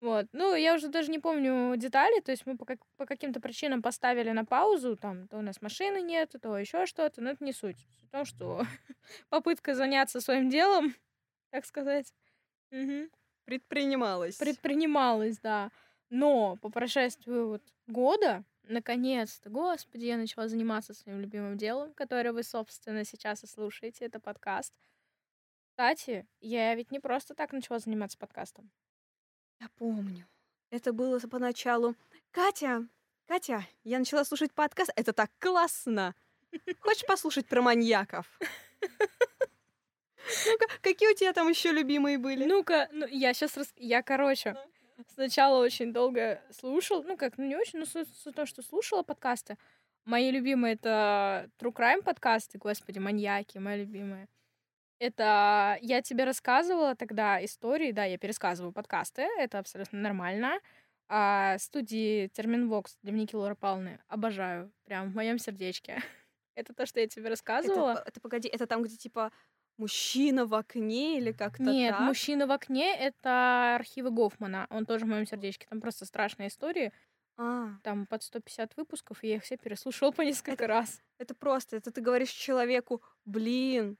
Вот. 0.00 0.26
Ну, 0.32 0.54
я 0.54 0.74
уже 0.74 0.88
даже 0.88 1.10
не 1.10 1.18
помню 1.18 1.76
детали, 1.76 2.20
то 2.20 2.30
есть 2.30 2.46
мы 2.46 2.56
по, 2.56 2.64
как- 2.64 2.80
по 2.96 3.04
каким-то 3.04 3.38
причинам 3.40 3.82
поставили 3.82 4.30
на 4.30 4.46
паузу, 4.46 4.96
там, 4.96 5.28
то 5.28 5.36
у 5.38 5.42
нас 5.42 5.60
машины 5.60 6.00
нет, 6.00 6.34
то 6.40 6.56
еще 6.56 6.86
что-то, 6.86 7.20
но 7.20 7.30
это 7.30 7.44
не 7.44 7.52
суть. 7.52 7.78
Суть 7.98 8.08
в 8.08 8.10
том, 8.10 8.24
что 8.24 8.62
попытка 9.28 9.74
заняться 9.74 10.20
своим 10.22 10.48
делом, 10.48 10.94
так 11.50 11.66
сказать, 11.66 12.14
мгм, 12.70 13.10
Предпринималось. 13.44 14.36
предпринималась, 14.36 15.38
да. 15.38 15.70
Но 16.08 16.56
по 16.62 16.70
прошествию 16.70 17.48
вот 17.48 17.62
года, 17.86 18.44
наконец-то, 18.62 19.50
господи, 19.50 20.06
я 20.06 20.16
начала 20.16 20.48
заниматься 20.48 20.94
своим 20.94 21.20
любимым 21.20 21.58
делом, 21.58 21.92
которое 21.92 22.32
вы, 22.32 22.42
собственно, 22.42 23.04
сейчас 23.04 23.44
и 23.44 23.46
слушаете, 23.46 24.06
это 24.06 24.18
подкаст. 24.18 24.72
Кстати, 25.70 26.26
я 26.40 26.74
ведь 26.74 26.90
не 26.90 27.00
просто 27.00 27.34
так 27.34 27.52
начала 27.52 27.78
заниматься 27.78 28.18
подкастом. 28.18 28.70
Я 29.60 29.68
помню. 29.76 30.26
Это 30.70 30.92
было 30.92 31.18
поначалу. 31.20 31.94
Катя, 32.30 32.86
Катя, 33.26 33.66
я 33.84 33.98
начала 33.98 34.24
слушать 34.24 34.52
подкаст. 34.52 34.90
Это 34.96 35.12
так 35.12 35.30
классно. 35.38 36.14
Хочешь 36.80 37.06
послушать 37.06 37.46
про 37.46 37.62
маньяков? 37.62 38.26
Ну-ка, 40.46 40.66
какие 40.80 41.12
у 41.12 41.14
тебя 41.14 41.32
там 41.32 41.48
еще 41.48 41.72
любимые 41.72 42.18
были? 42.18 42.44
Ну-ка, 42.44 42.88
ну, 42.92 43.06
я 43.06 43.34
сейчас 43.34 43.56
рас... 43.56 43.72
Я, 43.76 44.02
короче, 44.02 44.56
сначала 45.14 45.62
очень 45.62 45.92
долго 45.92 46.42
слушал, 46.50 47.02
ну 47.02 47.16
как, 47.16 47.36
ну 47.36 47.44
не 47.44 47.56
очень, 47.56 47.80
но 47.80 47.84
суть 47.84 48.08
в 48.24 48.32
том, 48.32 48.46
что 48.46 48.62
слушала 48.62 49.02
подкасты. 49.02 49.56
Мои 50.04 50.30
любимые— 50.30 50.74
это 50.80 51.50
True 51.58 51.72
Crime 51.72 52.02
подкасты, 52.02 52.58
господи, 52.58 52.98
маньяки, 52.98 53.58
мои 53.58 53.80
любимые. 53.80 54.28
Это 55.00 55.78
я 55.80 56.02
тебе 56.02 56.24
рассказывала 56.24 56.94
тогда 56.94 57.42
истории, 57.42 57.90
да, 57.90 58.04
я 58.04 58.18
пересказываю 58.18 58.70
подкасты, 58.70 59.22
это 59.38 59.58
абсолютно 59.58 59.98
нормально. 59.98 60.60
А 61.08 61.56
студии 61.58 62.28
Терминвокс, 62.28 62.98
дневники 63.02 63.34
Лоры 63.34 63.56
Павловны, 63.56 63.98
обожаю, 64.08 64.70
прям 64.84 65.10
в 65.10 65.14
моем 65.16 65.38
сердечке. 65.38 65.96
Это 66.54 66.74
то, 66.74 66.84
что 66.84 67.00
я 67.00 67.08
тебе 67.08 67.22
это, 67.22 67.30
рассказывала. 67.30 67.94
п- 67.94 68.02
это 68.06 68.20
погоди, 68.20 68.48
это 68.48 68.66
там, 68.66 68.82
где 68.82 68.96
типа 68.96 69.32
мужчина 69.78 70.44
в 70.44 70.54
окне 70.54 71.16
или 71.16 71.32
как-то 71.32 71.62
Нет, 71.62 71.92
так? 71.96 72.00
мужчина 72.02 72.46
в 72.46 72.50
окне 72.52 72.94
это 72.94 73.76
архивы 73.76 74.10
Гофмана. 74.10 74.66
Он 74.68 74.84
тоже 74.84 75.06
в 75.06 75.08
моем 75.08 75.26
сердечке. 75.26 75.66
Там 75.70 75.80
просто 75.80 76.04
страшные 76.04 76.48
истории. 76.48 76.92
А, 77.38 77.70
Там 77.82 78.06
под 78.06 78.22
150 78.22 78.76
выпусков, 78.76 79.24
и 79.24 79.28
я 79.28 79.36
их 79.36 79.44
все 79.44 79.56
переслушала 79.56 80.10
по 80.10 80.20
несколько 80.22 80.66
раз. 80.66 81.00
это 81.18 81.34
просто, 81.34 81.76
это 81.76 81.90
ты 81.90 82.02
говоришь 82.02 82.30
человеку, 82.30 83.02
блин, 83.24 83.96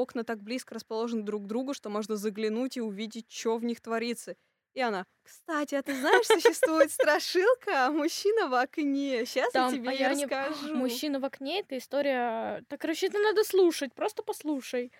окна 0.00 0.24
так 0.24 0.42
близко 0.42 0.74
расположены 0.74 1.22
друг 1.22 1.44
к 1.44 1.46
другу, 1.46 1.74
что 1.74 1.90
можно 1.90 2.16
заглянуть 2.16 2.76
и 2.76 2.80
увидеть, 2.80 3.30
что 3.30 3.56
в 3.58 3.64
них 3.64 3.80
творится. 3.80 4.36
И 4.74 4.80
она, 4.80 5.06
кстати, 5.22 5.74
а 5.74 5.82
ты 5.82 5.94
знаешь, 5.98 6.26
существует 6.26 6.92
страшилка 6.92 7.90
«Мужчина 7.90 8.48
в 8.48 8.54
окне». 8.54 9.24
Сейчас 9.26 9.52
я 9.54 9.60
Там, 9.62 9.72
тебе 9.74 9.90
а 9.90 9.92
я 9.92 10.14
не- 10.14 10.24
расскажу. 10.26 10.74
Мужчина 10.76 11.18
в 11.20 11.24
окне 11.24 11.60
это 11.60 11.76
история. 11.78 12.64
Так, 12.68 12.80
короче, 12.80 13.06
это 13.06 13.18
надо 13.18 13.42
слушать, 13.44 13.92
просто 13.94 14.22
послушай. 14.22 14.92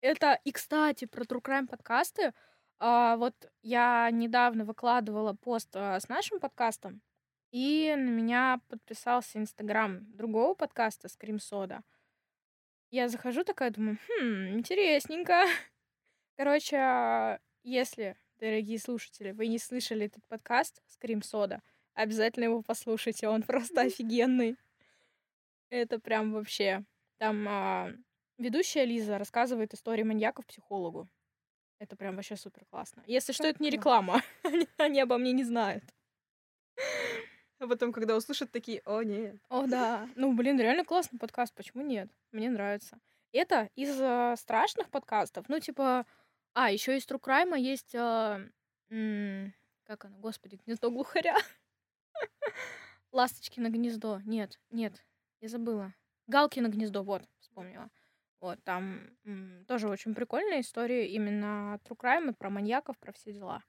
Это 0.00 0.38
и, 0.44 0.52
кстати, 0.52 1.04
про 1.06 1.22
True 1.24 1.40
Crime 1.40 1.66
подкасты. 1.66 2.34
а, 2.78 3.16
вот 3.16 3.34
я 3.62 4.10
недавно 4.10 4.64
выкладывала 4.64 5.34
пост 5.34 5.68
а, 5.76 5.98
с 6.00 6.08
нашим 6.08 6.40
подкастом, 6.40 7.00
и 7.52 7.94
на 7.96 8.10
меня 8.10 8.60
подписался 8.68 9.38
Инстаграм 9.38 10.00
другого 10.16 10.54
подкаста 10.54 11.06
Scream 11.08 11.38
Soda. 11.38 11.80
Я 12.92 13.08
захожу 13.08 13.42
такая, 13.42 13.70
думаю, 13.70 13.98
хм, 14.06 14.58
интересненько. 14.58 15.44
Короче, 16.36 16.76
а, 16.76 17.38
если, 17.62 18.18
дорогие 18.38 18.78
слушатели, 18.78 19.30
вы 19.30 19.46
не 19.46 19.58
слышали 19.58 20.04
этот 20.04 20.22
подкаст 20.28 20.82
Scream 20.86 21.22
Soda, 21.22 21.60
обязательно 21.94 22.44
его 22.44 22.60
послушайте, 22.60 23.28
он 23.28 23.44
просто 23.44 23.80
офигенный. 23.80 24.56
Это 25.70 25.98
прям 26.00 26.34
вообще. 26.34 26.84
Там 27.16 27.46
а, 27.48 27.92
ведущая 28.36 28.84
Лиза 28.84 29.16
рассказывает 29.16 29.72
истории 29.72 30.02
маньяков 30.02 30.44
психологу. 30.44 31.08
Это 31.78 31.96
прям 31.96 32.16
вообще 32.16 32.36
супер 32.36 32.66
классно. 32.66 33.02
Если 33.06 33.32
что, 33.32 33.46
это 33.46 33.62
не 33.62 33.70
реклама. 33.70 34.20
Они 34.76 35.00
обо 35.00 35.16
мне 35.16 35.32
не 35.32 35.44
знают. 35.44 35.82
А 37.62 37.68
потом, 37.68 37.92
когда 37.92 38.16
услышат, 38.16 38.50
такие, 38.50 38.82
о, 38.84 39.02
нет. 39.02 39.36
О, 39.48 39.68
да. 39.68 40.08
Ну, 40.16 40.32
блин, 40.34 40.58
реально 40.58 40.84
классный 40.84 41.20
подкаст. 41.20 41.54
Почему 41.54 41.84
нет? 41.84 42.10
Мне 42.32 42.50
нравится. 42.50 42.98
Это 43.30 43.70
из 43.76 44.00
а, 44.00 44.34
страшных 44.36 44.90
подкастов. 44.90 45.48
Ну, 45.48 45.60
типа... 45.60 46.04
А, 46.54 46.72
еще 46.72 46.96
из 46.96 47.06
True 47.06 47.20
Crime 47.20 47.56
есть... 47.56 47.94
а, 47.94 48.40
м, 48.90 49.54
Как 49.84 50.04
оно? 50.06 50.18
Господи, 50.18 50.58
гнездо 50.66 50.90
глухаря. 50.90 51.36
Ласточки 53.12 53.60
на 53.60 53.70
гнездо. 53.70 54.20
Нет, 54.24 54.58
нет, 54.70 54.94
я 55.40 55.48
забыла. 55.48 55.94
Галки 56.26 56.58
на 56.58 56.66
гнездо, 56.66 57.04
вот, 57.04 57.22
вспомнила. 57.38 57.90
Вот, 58.40 58.58
там 58.64 59.08
м, 59.24 59.64
тоже 59.68 59.88
очень 59.88 60.16
прикольная 60.16 60.62
история 60.62 61.06
именно 61.06 61.78
true 61.84 61.96
crime, 61.96 62.34
про 62.34 62.50
маньяков, 62.50 62.98
про 62.98 63.12
все 63.12 63.32
дела. 63.32 63.62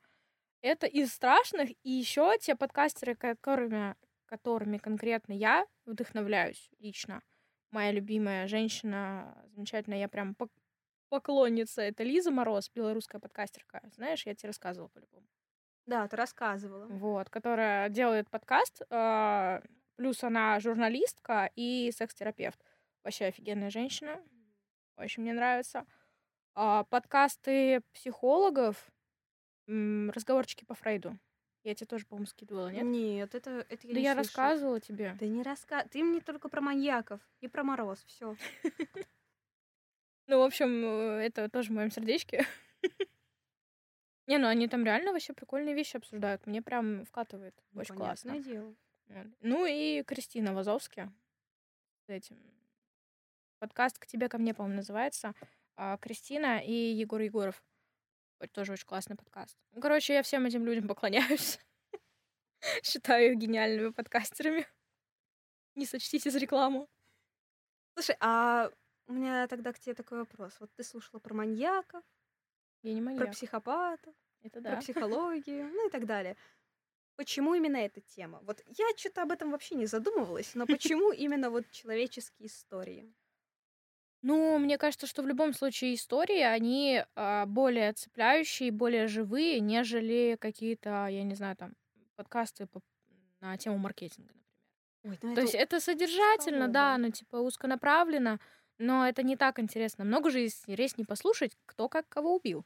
Это 0.64 0.88
из 0.88 1.11
страшных, 1.14 1.72
и 1.84 1.91
еще 1.91 2.38
те 2.39 2.55
подкастеры, 2.55 3.16
которыми, 3.16 3.97
которыми 4.26 4.78
конкретно 4.78 5.34
я 5.34 5.68
вдохновляюсь 5.84 6.72
лично. 6.80 7.22
Моя 7.70 7.91
любимая 7.91 8.47
женщина, 8.47 9.45
замечательная, 9.49 9.99
я 9.99 10.07
прям 10.07 10.38
пок- 10.39 10.57
поклонница, 11.09 11.82
это 11.82 12.03
Лиза 12.03 12.32
Мороз, 12.32 12.72
белорусская 12.74 13.20
подкастерка. 13.20 13.82
Знаешь, 13.93 14.26
я 14.26 14.36
тебе 14.36 14.47
рассказывала 14.47 14.88
по-любому. 14.88 15.28
Да, 15.86 16.07
ты 16.07 16.16
рассказывала. 16.16 16.86
Вот, 16.86 17.30
которая 17.30 17.89
делает 17.89 18.30
подкаст, 18.30 18.84
а, 18.89 19.61
плюс 19.97 20.24
она 20.24 20.61
журналистка 20.61 21.51
и 21.57 21.91
секс-терапевт. 21.91 22.57
Вообще 23.03 23.26
офигенная 23.26 23.70
женщина. 23.70 24.24
Очень 24.95 25.24
мне 25.24 25.34
нравится. 25.34 25.86
А, 26.55 26.86
подкасты 26.86 27.82
психологов, 27.91 28.92
м, 29.68 30.09
разговорчики 30.11 30.66
по 30.66 30.74
Фрейду. 30.76 31.18
Я 31.64 31.76
тебе 31.76 31.88
тоже, 31.88 32.05
по-моему, 32.05 32.26
скидывала, 32.26 32.68
нет? 32.70 32.84
Нет, 32.84 33.36
это, 33.36 33.66
это 33.70 33.88
я 33.88 33.93
да 33.93 33.99
не 33.99 34.03
я 34.03 34.14
слышала. 34.16 34.16
рассказывала 34.16 34.80
тебе. 34.82 35.16
Да 35.20 35.26
не 35.28 35.43
раска... 35.43 35.86
Ты 35.86 36.03
мне 36.03 36.20
только 36.20 36.49
про 36.49 36.59
маньяков 36.59 37.22
и 37.39 37.47
про 37.47 37.64
мороз. 37.64 38.03
Все. 38.05 38.36
Ну, 40.28 40.39
в 40.39 40.43
общем, 40.43 40.86
э, 40.86 41.26
это 41.26 41.49
тоже 41.49 41.70
в 41.70 41.74
моем 41.74 41.91
сердечке. 41.91 42.45
Не, 44.28 44.38
ну 44.38 44.47
они 44.47 44.70
там 44.70 44.86
реально 44.86 45.11
вообще 45.11 45.34
прикольные 45.34 45.76
вещи 45.76 45.97
обсуждают. 45.97 46.47
Мне 46.47 46.61
прям 46.61 47.03
вкатывает. 47.05 47.53
Очень 47.76 47.95
классно. 47.95 48.39
дело. 48.39 48.74
Вот. 49.07 49.28
Ну 49.41 49.66
и 49.66 50.01
Кристина 50.03 50.53
Вазовски 50.53 51.11
с 52.05 52.09
этим. 52.09 52.38
Подкаст 53.59 53.99
«К 53.99 54.05
тебе, 54.05 54.30
ко 54.30 54.38
мне», 54.38 54.53
по-моему, 54.53 54.78
называется. 54.78 55.34
А, 55.76 55.97
Кристина 55.97 56.59
и 56.59 56.72
Егор 56.72 57.20
Егоров. 57.22 57.61
Тоже 58.51 58.73
очень 58.73 58.85
классный 58.85 59.15
подкаст. 59.15 59.57
Ну, 59.71 59.81
короче, 59.81 60.13
я 60.13 60.23
всем 60.23 60.45
этим 60.45 60.65
людям 60.65 60.87
поклоняюсь. 60.87 61.59
Считаю 62.83 63.31
их 63.31 63.37
гениальными 63.37 63.89
подкастерами. 63.89 64.67
Не 65.75 65.85
сочтите 65.85 66.29
за 66.29 66.39
рекламу. 66.39 66.89
Слушай, 67.95 68.15
а 68.19 68.71
у 69.07 69.13
меня 69.13 69.47
тогда 69.47 69.73
к 69.73 69.79
тебе 69.79 69.95
такой 69.95 70.19
вопрос. 70.19 70.55
Вот 70.59 70.71
ты 70.75 70.83
слушала 70.83 71.19
про 71.19 71.33
маньяков, 71.33 72.03
Я 72.81 72.93
не 72.93 73.01
про 73.01 73.11
маньяк. 73.11 73.31
психопатов, 73.31 74.15
Это 74.41 74.61
про 74.61 74.71
да. 74.71 74.77
психологию, 74.77 75.67
ну 75.67 75.87
и 75.87 75.91
так 75.91 76.05
далее. 76.05 76.35
Почему 77.15 77.53
именно 77.53 77.77
эта 77.77 78.01
тема? 78.01 78.39
Вот 78.41 78.63
я 78.65 78.85
что-то 78.97 79.21
об 79.21 79.31
этом 79.31 79.51
вообще 79.51 79.75
не 79.75 79.85
задумывалась, 79.85 80.55
но 80.55 80.65
почему 80.65 81.11
именно 81.13 81.49
вот 81.49 81.69
человеческие 81.71 82.47
истории? 82.47 83.13
Ну, 84.24 84.57
мне 84.57 84.78
кажется, 84.78 85.05
что 85.05 85.21
в 85.21 85.28
любом 85.28 85.53
случае 85.53 85.95
истории, 85.95 86.39
они 86.39 87.03
а, 87.15 87.45
более 87.45 87.91
цепляющие, 87.91 88.71
более 88.71 89.07
живые, 89.07 89.59
нежели 89.59 90.38
какие-то, 90.39 91.07
я 91.07 91.24
не 91.24 91.36
знаю, 91.36 91.57
там, 91.57 91.74
подкасты 92.15 92.65
по- 92.67 92.82
на 93.41 93.57
тему 93.57 93.78
маркетинга, 93.78 94.34
например. 94.34 94.43
Ой, 95.03 95.19
ну 95.21 95.36
То 95.36 95.41
есть 95.41 95.55
это 95.55 95.82
содержательно, 95.82 96.69
да, 96.69 96.93
узколобо. 96.93 96.97
ну, 97.07 97.11
типа, 97.11 97.36
узконаправленно, 97.38 98.39
но 98.78 99.05
это 99.05 99.24
не 99.24 99.36
так 99.36 99.59
интересно. 99.59 100.05
Много 100.05 100.30
же 100.30 100.45
интереснее 100.45 101.05
послушать, 101.05 101.57
кто 101.65 101.89
как 101.89 102.07
кого 102.07 102.34
убил. 102.36 102.65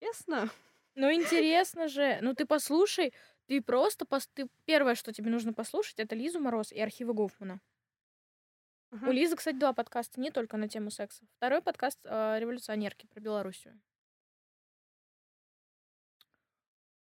Честно? 0.00 0.48
Ну, 0.94 1.12
интересно 1.12 1.88
же. 1.88 2.18
Ну, 2.22 2.34
ты 2.34 2.46
послушай, 2.46 3.12
ты 3.46 3.60
просто... 3.60 4.06
пос- 4.06 4.28
Ты... 4.32 4.48
Первое, 4.64 4.94
что 4.94 5.12
тебе 5.12 5.30
нужно 5.30 5.52
послушать, 5.52 5.98
это 5.98 6.14
Лизу 6.14 6.40
Мороз 6.40 6.72
и 6.72 6.80
архивы 6.80 7.12
Гофмана. 7.12 7.60
У 9.02 9.10
Лизы, 9.10 9.36
кстати, 9.36 9.56
два 9.56 9.72
подкаста, 9.72 10.20
не 10.20 10.30
только 10.30 10.56
на 10.56 10.68
тему 10.68 10.90
секса. 10.90 11.24
Второй 11.36 11.60
подкаст 11.62 11.98
э, 12.04 12.38
«Революционерки» 12.38 13.06
про 13.06 13.20
Белоруссию. 13.20 13.80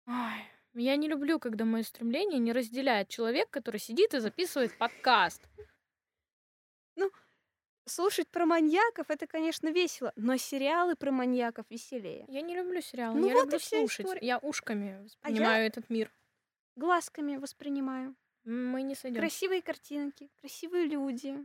Ай, 0.07 0.45
я 0.74 0.97
не 0.97 1.09
люблю, 1.09 1.38
когда 1.38 1.64
мои 1.64 1.82
стремления 1.82 2.38
не 2.38 2.53
разделяет 2.53 3.09
человек, 3.09 3.49
который 3.51 3.78
сидит 3.80 4.14
и 4.14 4.18
записывает 4.20 4.76
подкаст. 4.78 5.42
Слушать 7.86 8.28
про 8.30 8.47
маньяков 8.47 9.11
это, 9.11 9.26
конечно, 9.26 9.68
весело, 9.68 10.14
но 10.16 10.38
сериалы 10.38 10.97
про 10.97 11.11
маньяков 11.11 11.66
веселее. 11.68 12.24
Я 12.28 12.40
не 12.40 12.57
люблю 12.57 12.80
сериалы, 12.80 13.20
Ну 13.20 13.26
я 13.28 13.34
вот 13.34 13.45
люблю 13.45 13.59
слушать. 13.59 14.07
история. 14.07 14.26
Я 14.26 14.38
ушками 14.38 14.88
А 14.88 14.97
я- 14.97 15.03
воспринимаю 15.03 15.66
этот 15.66 15.90
мир. 15.90 16.11
Глазками 16.76 17.36
воспринимаю. 17.36 18.16
Мы 18.45 18.80
не 18.84 18.95
сойдем. 18.95 19.20
Красивые 19.20 19.61
картинки, 19.61 20.30
красивые 20.40 20.86
люди, 20.86 21.36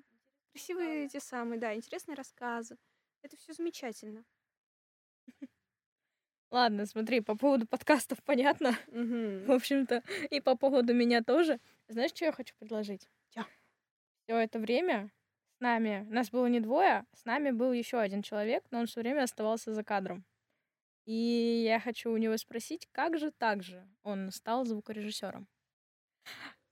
красивые 0.54 1.06
эти 1.06 1.20
самые, 1.20 1.60
да, 1.60 1.74
интересные 1.76 2.16
рассказы. 2.16 2.78
Это 3.22 3.38
все 3.38 3.54
замечательно. 3.54 4.26
Ладно, 6.52 6.86
смотри, 6.86 7.22
по 7.22 7.36
поводу 7.36 7.68
подкастов 7.68 8.18
понятно. 8.26 8.72
В 8.88 9.52
общем-то, 9.52 10.04
и 10.30 10.42
по 10.42 10.56
поводу 10.56 10.94
меня 10.94 11.24
тоже. 11.24 11.60
Знаешь, 11.88 12.12
что 12.12 12.26
я 12.26 12.32
хочу 12.32 12.56
предложить? 12.58 13.08
Чё? 13.30 13.44
Все 14.26 14.38
это 14.38 14.60
время 14.60 15.12
с 15.58 15.60
нами, 15.62 16.06
нас 16.10 16.30
было 16.32 16.48
не 16.48 16.60
двое, 16.60 17.06
с 17.14 17.26
нами 17.26 17.52
был 17.52 17.74
еще 17.74 18.00
один 18.00 18.22
человек, 18.22 18.64
но 18.72 18.80
он 18.80 18.88
все 18.88 19.02
время 19.02 19.24
оставался 19.24 19.74
за 19.74 19.84
кадром. 19.84 20.26
И 21.06 21.64
я 21.66 21.80
хочу 21.80 22.12
у 22.12 22.18
него 22.18 22.38
спросить, 22.38 22.88
как 22.92 23.18
же 23.18 23.32
так 23.32 23.64
же 23.64 23.88
он 24.04 24.32
стал 24.32 24.66
звукорежиссером. 24.66 25.48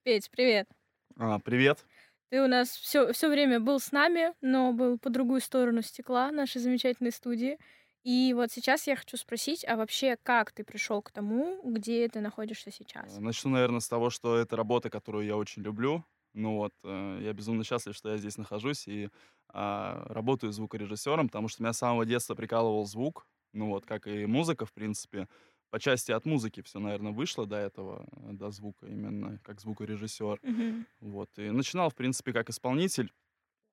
Петь, 0.04 0.30
привет. 0.32 0.68
А, 1.16 1.40
привет. 1.40 1.86
Ты 2.30 2.42
у 2.42 2.48
нас 2.48 2.70
все, 2.70 3.14
все 3.14 3.30
время 3.30 3.60
был 3.60 3.80
с 3.80 3.92
нами, 3.92 4.34
но 4.42 4.74
был 4.74 5.00
по 5.00 5.10
другую 5.10 5.40
сторону 5.40 5.82
стекла 5.82 6.32
нашей 6.32 6.60
замечательной 6.60 7.12
студии. 7.12 7.58
И 8.04 8.34
вот 8.34 8.52
сейчас 8.52 8.88
я 8.88 8.96
хочу 8.96 9.18
спросить, 9.18 9.66
а 9.66 9.76
вообще 9.76 10.18
как 10.22 10.52
ты 10.52 10.64
пришел 10.64 11.02
к 11.02 11.12
тому, 11.12 11.62
где 11.64 12.08
ты 12.10 12.20
находишься 12.20 12.72
сейчас? 12.72 13.18
Начну, 13.20 13.52
наверное, 13.52 13.80
с 13.80 13.88
того, 13.88 14.10
что 14.10 14.38
это 14.38 14.56
работа, 14.56 14.90
которую 14.90 15.26
я 15.26 15.38
очень 15.38 15.62
люблю. 15.62 16.06
Ну 16.34 16.58
вот, 16.58 16.74
э, 16.84 17.20
я 17.22 17.34
безумно 17.34 17.64
счастлив, 17.64 17.96
что 17.96 18.10
я 18.10 18.18
здесь 18.18 18.38
нахожусь 18.38 18.88
и 18.88 19.10
а, 19.50 20.06
работаю 20.10 20.52
звукорежиссером, 20.52 21.28
потому 21.28 21.48
что 21.48 21.64
меня 21.64 21.74
с 21.74 21.78
самого 21.78 22.06
детства 22.06 22.36
прикалывал 22.36 22.86
звук. 22.86 23.26
Ну 23.54 23.70
вот, 23.70 23.86
как 23.86 24.08
и 24.08 24.26
музыка, 24.26 24.66
в 24.66 24.74
принципе. 24.74 25.28
По 25.70 25.80
части 25.80 26.12
от 26.12 26.26
музыки 26.26 26.62
все, 26.62 26.80
наверное, 26.80 27.12
вышло 27.12 27.46
до 27.46 27.58
этого, 27.58 28.08
э, 28.12 28.34
до 28.34 28.52
звука 28.52 28.88
именно, 28.88 29.40
как 29.44 29.60
звукорежиссер. 29.60 30.40
Мгм. 30.42 30.86
Вот, 31.02 31.30
и 31.38 31.50
начинал, 31.50 31.90
в 31.90 31.96
принципе, 31.96 32.34
как 32.34 32.50
исполнитель. 32.50 33.12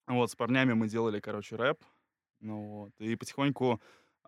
Вот, 0.06 0.30
с 0.30 0.36
парнями 0.36 0.72
мы 0.72 0.88
делали, 0.88 1.20
короче, 1.20 1.56
рэп. 1.56 1.82
Ну 2.40 2.60
вот, 2.62 2.92
и 2.98 3.16
потихоньку 3.16 3.80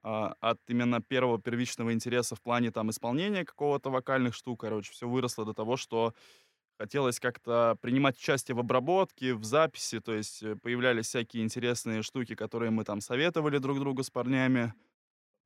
а, 0.03 0.37
от 0.41 0.61
именно 0.69 1.03
первого 1.03 1.41
первичного 1.41 1.93
интереса 1.93 2.37
в 2.37 2.41
плане 2.41 2.71
там 2.71 2.91
исполнения 2.91 3.45
какого-то 3.45 3.91
вокальных 3.91 4.35
штук, 4.35 4.61
короче, 4.61 4.93
все 4.93 5.09
выросло 5.09 5.45
до 5.45 5.53
того, 5.53 5.77
что 5.77 6.15
хотелось 6.79 7.19
как-то 7.19 7.77
принимать 7.81 8.17
участие 8.17 8.55
в 8.55 8.61
обработке, 8.61 9.35
в 9.35 9.45
записи, 9.45 10.01
то 10.01 10.15
есть 10.15 10.43
э, 10.43 10.57
появлялись 10.57 11.07
всякие 11.07 11.43
интересные 11.43 12.03
штуки, 12.03 12.35
которые 12.35 12.71
мы 12.71 12.85
там 12.85 13.01
советовали 13.01 13.59
друг 13.59 13.81
другу 13.81 14.03
с 14.03 14.11
парнями. 14.11 14.75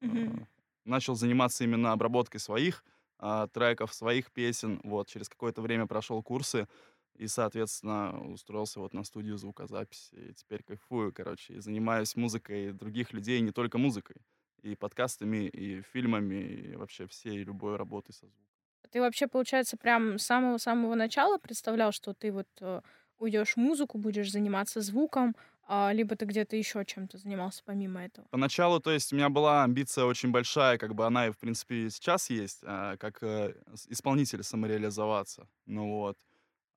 Мгм. 0.01 0.47
А, 0.91 0.95
Начал 0.95 1.14
заниматься 1.14 1.64
именно 1.64 1.93
обработкой 1.93 2.41
своих 2.41 2.84
а, 3.18 3.47
треков, 3.47 3.95
своих 3.95 4.30
песен. 4.32 4.80
Вот, 4.84 5.09
через 5.09 5.28
какое-то 5.28 5.62
время 5.62 5.86
прошел 5.86 6.22
курсы 6.22 6.66
и, 7.14 7.28
соответственно, 7.28 8.18
устроился 8.32 8.80
вот 8.80 8.95
на 8.95 9.05
студию 9.05 9.36
звукозаписи. 9.36 10.14
И 10.14 10.34
теперь 10.34 10.62
кайфую, 10.62 11.12
короче, 11.12 11.55
и 11.55 11.61
занимаюсь 11.61 12.16
музыкой 12.16 12.72
других 12.72 13.12
людей, 13.12 13.41
не 13.41 13.53
только 13.53 13.78
музыкой. 13.78 14.16
И 14.62 14.74
подкастами, 14.74 15.49
и 15.49 15.82
фильмами, 15.82 16.34
и 16.34 16.76
вообще 16.76 17.07
всей 17.07 17.45
любой 17.45 17.76
работой 17.76 18.12
со 18.12 18.26
звуком. 18.26 18.47
Ты 18.91 19.01
вообще, 19.01 19.28
получается, 19.28 19.76
прям 19.76 20.18
с 20.18 20.24
самого-самого 20.24 20.97
начала 20.97 21.38
представлял, 21.38 21.93
что 21.93 22.12
ты 22.12 22.32
вот 22.32 22.49
э, 22.61 22.80
уйдешь 23.18 23.55
в 23.55 23.57
музыку, 23.57 23.99
будешь 23.99 24.30
заниматься 24.30 24.80
звуком, 24.80 25.36
а, 25.71 25.93
либо 25.93 26.16
ты 26.16 26.25
где-то 26.27 26.57
еще 26.57 26.85
чем-то 26.85 27.18
занимался 27.18 27.62
помимо 27.64 28.03
этого? 28.05 28.29
Поначалу, 28.31 28.79
то 28.79 28.93
есть, 28.93 29.12
у 29.12 29.16
меня 29.16 29.29
была 29.29 29.64
амбиция 29.64 30.05
очень 30.05 30.31
большая, 30.31 30.79
как 30.79 30.95
бы 30.95 31.05
она 31.05 31.27
и, 31.27 31.31
в 31.33 31.39
принципе, 31.39 31.91
сейчас 31.91 32.31
есть, 32.31 32.61
а, 32.62 32.97
как 32.97 33.23
э, 33.25 33.55
исполнитель 33.89 34.45
самореализоваться. 34.45 35.49
Ну 35.66 35.89
вот. 35.97 36.16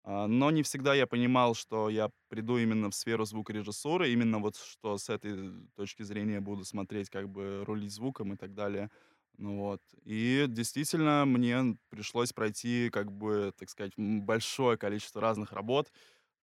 А, 0.04 0.28
Но 0.28 0.52
не 0.52 0.64
всегда 0.64 0.96
я 0.96 1.08
понимал, 1.08 1.56
что 1.56 1.90
я 1.90 2.12
приду 2.30 2.58
именно 2.58 2.90
в 2.92 2.96
сферу 2.96 3.26
звукорежиссуры, 3.26 4.12
именно 4.12 4.40
вот 4.40 4.58
что 4.58 4.98
с 4.98 5.10
этой 5.10 5.68
точки 5.76 6.04
зрения 6.04 6.42
буду 6.42 6.66
смотреть, 6.66 7.10
как 7.12 7.30
бы 7.30 7.64
рулить 7.66 7.92
звуком 7.94 8.34
и 8.34 8.38
так 8.38 8.54
далее. 8.56 8.92
Ну 9.38 9.60
вот. 9.60 9.82
И 10.06 10.46
действительно 10.50 11.26
мне 11.26 11.78
пришлось 11.90 12.34
пройти, 12.34 12.90
как 12.92 13.12
бы, 13.12 13.54
так 13.58 13.70
сказать, 13.70 13.94
большое 13.98 14.78
количество 14.78 15.22
разных 15.22 15.52
работ 15.54 15.92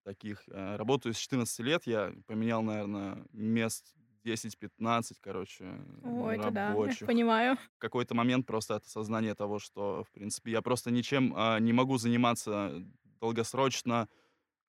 таких. 0.05 0.43
Э, 0.49 0.77
Работаю 0.77 1.15
с 1.15 1.19
14 1.19 1.61
лет, 1.61 1.87
я 1.87 2.13
поменял, 2.27 2.63
наверное, 2.63 3.25
мест 3.33 3.95
10-15, 4.23 5.19
короче, 5.21 5.65
Ой, 6.03 6.37
это 6.37 6.51
да, 6.51 6.61
я 6.61 6.69
рабочих. 6.73 7.07
понимаю. 7.07 7.57
В 7.57 7.79
какой-то 7.79 8.15
момент 8.15 8.47
просто 8.47 8.77
от 8.77 8.85
осознания 8.85 9.35
того, 9.35 9.59
что, 9.59 10.05
в 10.05 10.11
принципе, 10.13 10.51
я 10.53 10.63
просто 10.63 10.91
ничем 10.91 11.33
а, 11.37 11.59
не 11.59 11.73
могу 11.73 11.97
заниматься 11.99 12.85
долгосрочно, 13.21 14.09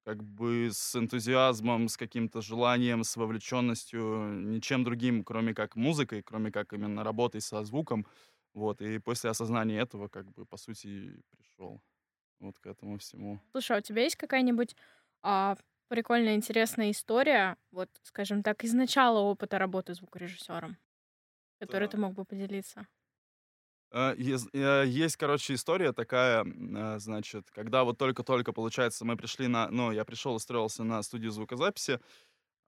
как 0.03 0.23
бы 0.23 0.69
с 0.71 0.95
энтузиазмом, 0.95 1.87
с 1.87 1.97
каким-то 1.97 2.41
желанием, 2.41 3.03
с 3.03 3.15
вовлеченностью, 3.17 4.33
ничем 4.33 4.83
другим, 4.83 5.23
кроме 5.23 5.53
как 5.53 5.75
музыкой, 5.75 6.23
кроме 6.23 6.51
как 6.51 6.73
именно 6.73 7.03
работой 7.03 7.41
со 7.41 7.63
звуком. 7.63 8.07
Вот, 8.53 8.81
и 8.81 8.99
после 8.99 9.29
осознания 9.29 9.79
этого, 9.79 10.07
как 10.09 10.31
бы, 10.31 10.45
по 10.45 10.57
сути, 10.57 11.21
пришел 11.37 11.81
вот 12.39 12.59
к 12.59 12.65
этому 12.67 12.97
всему. 12.97 13.39
Слушай, 13.51 13.77
а 13.77 13.79
у 13.79 13.81
тебя 13.81 14.03
есть 14.03 14.15
какая-нибудь 14.15 14.75
а, 15.23 15.57
прикольная, 15.87 16.35
интересная 16.35 16.91
история, 16.91 17.57
вот, 17.71 17.89
скажем 18.03 18.43
так, 18.43 18.63
из 18.63 18.73
начала 18.73 19.19
опыта 19.19 19.59
работы 19.59 19.93
звукорежиссером, 19.93 20.77
которой 21.59 21.87
Да. 21.87 21.89
ты 21.89 21.97
мог 21.97 22.13
бы 22.13 22.25
поделиться? 22.25 22.87
А, 23.93 24.13
ез- 24.17 24.47
э, 24.53 24.85
Есть, 24.87 25.17
короче, 25.17 25.53
история 25.53 25.91
такая, 25.91 26.45
а, 26.75 26.97
значит, 26.99 27.51
когда 27.51 27.83
вот 27.83 27.97
только-только, 27.97 28.53
получается, 28.53 29.03
мы 29.05 29.17
пришли 29.17 29.47
на, 29.47 29.69
ну, 29.69 29.91
я 29.91 30.05
пришел, 30.05 30.33
устроился 30.35 30.83
на 30.85 31.03
студию 31.03 31.31
звукозаписи, 31.31 31.99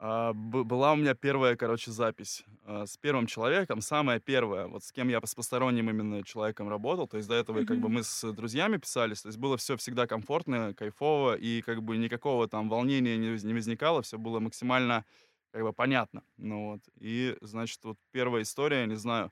а, 0.06 0.34
была 0.34 0.92
у 0.92 0.98
меня 0.98 1.16
первая, 1.16 1.56
короче, 1.56 1.90
запись 1.90 2.44
а, 2.66 2.86
с 2.86 2.98
первым 2.98 3.26
человеком, 3.26 3.80
самая 3.80 4.20
первая, 4.20 4.68
вот 4.68 4.84
с 4.84 4.92
кем 4.92 5.08
я 5.08 5.22
с 5.26 5.34
посторонним 5.34 5.90
именно 5.90 6.24
человеком 6.24 6.68
работал, 6.68 7.08
то 7.08 7.16
есть 7.16 7.30
до 7.30 7.36
этого 7.36 7.64
как 7.64 7.80
бы 7.80 7.88
мы 7.88 8.04
с 8.04 8.34
друзьями 8.34 8.76
писались, 8.76 9.22
то 9.22 9.30
есть 9.30 9.40
было 9.40 9.56
все 9.56 9.78
всегда 9.78 10.06
комфортно, 10.06 10.74
кайфово, 10.74 11.36
и 11.36 11.62
как 11.62 11.82
бы 11.84 11.96
никакого 11.96 12.50
там 12.50 12.68
волнения 12.68 13.16
не, 13.16 13.32
воз- 13.32 13.46
не 13.46 13.54
возникало, 13.54 14.02
все 14.02 14.18
было 14.18 14.42
максимально 14.42 15.06
как 15.52 15.64
бы 15.64 15.72
понятно, 15.72 16.24
ну 16.36 16.72
вот, 16.72 16.82
и, 17.00 17.38
значит, 17.40 17.80
вот 17.86 17.98
первая 18.12 18.42
история, 18.42 18.86
не 18.88 18.96
знаю, 18.96 19.32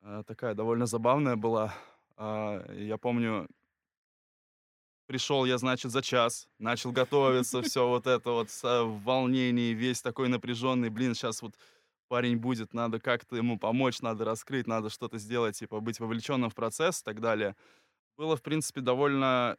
а, 0.00 0.22
такая 0.22 0.54
довольно 0.54 0.86
забавная 0.86 1.36
была. 1.36 1.74
Я 2.16 2.96
помню, 2.98 3.48
пришел 5.06 5.44
я, 5.44 5.58
значит, 5.58 5.90
за 5.90 6.02
час, 6.02 6.48
начал 6.58 6.92
готовиться, 6.92 7.62
все 7.62 7.88
вот 7.88 8.06
это 8.06 8.30
вот 8.30 8.48
в 8.50 9.02
волнении, 9.04 9.72
весь 9.74 10.02
такой 10.02 10.28
напряженный. 10.28 10.90
Блин, 10.90 11.14
сейчас 11.14 11.42
вот 11.42 11.54
парень 12.08 12.36
будет, 12.36 12.74
надо 12.74 13.00
как-то 13.00 13.36
ему 13.36 13.58
помочь, 13.58 14.00
надо 14.00 14.24
раскрыть, 14.24 14.66
надо 14.66 14.90
что-то 14.90 15.18
сделать, 15.18 15.58
типа 15.58 15.80
быть 15.80 16.00
вовлеченным 16.00 16.50
в 16.50 16.54
процесс 16.54 17.00
и 17.00 17.04
так 17.04 17.20
далее. 17.20 17.56
Было, 18.16 18.36
в 18.36 18.42
принципе, 18.42 18.80
довольно 18.80 19.56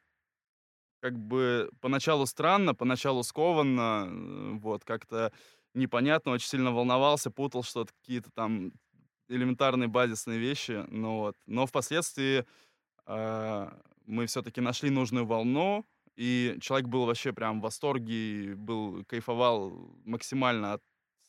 как 1.01 1.17
бы 1.19 1.69
поначалу 1.81 2.25
странно, 2.25 2.73
поначалу 2.73 3.21
скованно, 3.23 4.07
э, 4.07 4.51
вот, 4.57 4.83
как-то 4.83 5.31
непонятно, 5.73 6.31
очень 6.31 6.47
сильно 6.47 6.71
волновался, 6.71 7.29
путал 7.29 7.63
что-то, 7.63 7.93
какие-то 8.01 8.31
там 8.31 8.71
элементарные 9.27 9.87
базисные 9.87 10.39
вещи, 10.39 10.83
ну 10.87 11.19
вот. 11.19 11.35
Но 11.45 11.65
впоследствии 11.65 12.45
а, 13.05 13.77
мы 14.07 14.25
все-таки 14.27 14.61
нашли 14.61 14.89
нужную 14.89 15.25
волну, 15.25 15.85
и 16.15 16.57
человек 16.61 16.87
был 16.87 17.05
вообще 17.05 17.33
прям 17.33 17.59
в 17.59 17.63
восторге, 17.63 18.55
был, 18.55 19.03
кайфовал 19.05 19.71
максимально 20.05 20.73
от 20.73 20.81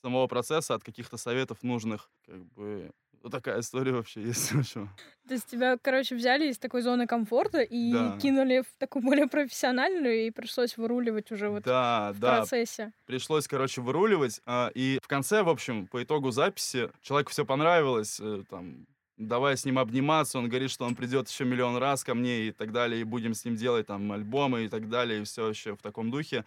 самого 0.02 0.26
процесса, 0.28 0.74
от 0.74 0.84
каких-то 0.84 1.16
советов 1.16 1.62
нужных, 1.62 2.10
как 2.26 2.44
бы, 2.54 2.92
вот 3.22 3.32
такая 3.32 3.60
история 3.60 3.92
вообще 3.92 4.22
есть, 4.22 4.50
в 4.52 4.60
общем. 4.60 4.90
То 5.26 5.34
есть 5.34 5.46
тебя, 5.46 5.76
короче, 5.82 6.14
взяли 6.14 6.48
из 6.48 6.58
такой 6.58 6.82
зоны 6.82 7.06
комфорта 7.06 7.60
и 7.62 7.92
Да. 7.92 8.16
кинули 8.20 8.60
в 8.62 8.78
такую 8.78 9.02
более 9.02 9.26
профессиональную, 9.26 10.26
и 10.26 10.30
пришлось 10.30 10.76
выруливать 10.76 11.32
уже 11.32 11.48
вот 11.48 11.64
Да, 11.64 12.12
в 12.12 12.20
да, 12.20 12.40
процессе. 12.40 12.92
пришлось, 13.06 13.48
короче, 13.48 13.80
выруливать. 13.80 14.40
а, 14.46 14.70
И 14.74 14.98
в 15.02 15.08
конце, 15.08 15.42
в 15.42 15.48
общем, 15.48 15.86
по 15.88 16.02
итогу 16.02 16.30
записи, 16.30 16.90
человеку 17.02 17.30
все 17.32 17.44
понравилось, 17.44 18.20
э, 18.20 18.44
там, 18.48 18.86
давай 19.16 19.56
с 19.56 19.64
ним 19.64 19.78
обниматься, 19.78 20.38
он 20.38 20.48
говорит, 20.48 20.70
что 20.70 20.84
он 20.84 20.94
придет 20.94 21.28
еще 21.28 21.44
миллион 21.44 21.76
раз 21.76 22.04
ко 22.04 22.14
мне 22.14 22.48
и 22.48 22.52
так 22.52 22.72
далее, 22.72 23.00
и 23.00 23.04
будем 23.04 23.34
с 23.34 23.44
ним 23.44 23.56
делать 23.56 23.86
там 23.86 24.12
альбомы 24.12 24.64
и 24.64 24.68
так 24.68 24.88
далее, 24.88 25.20
и 25.20 25.24
все 25.24 25.48
еще 25.48 25.74
в 25.76 25.82
таком 25.82 26.10
духе. 26.10 26.44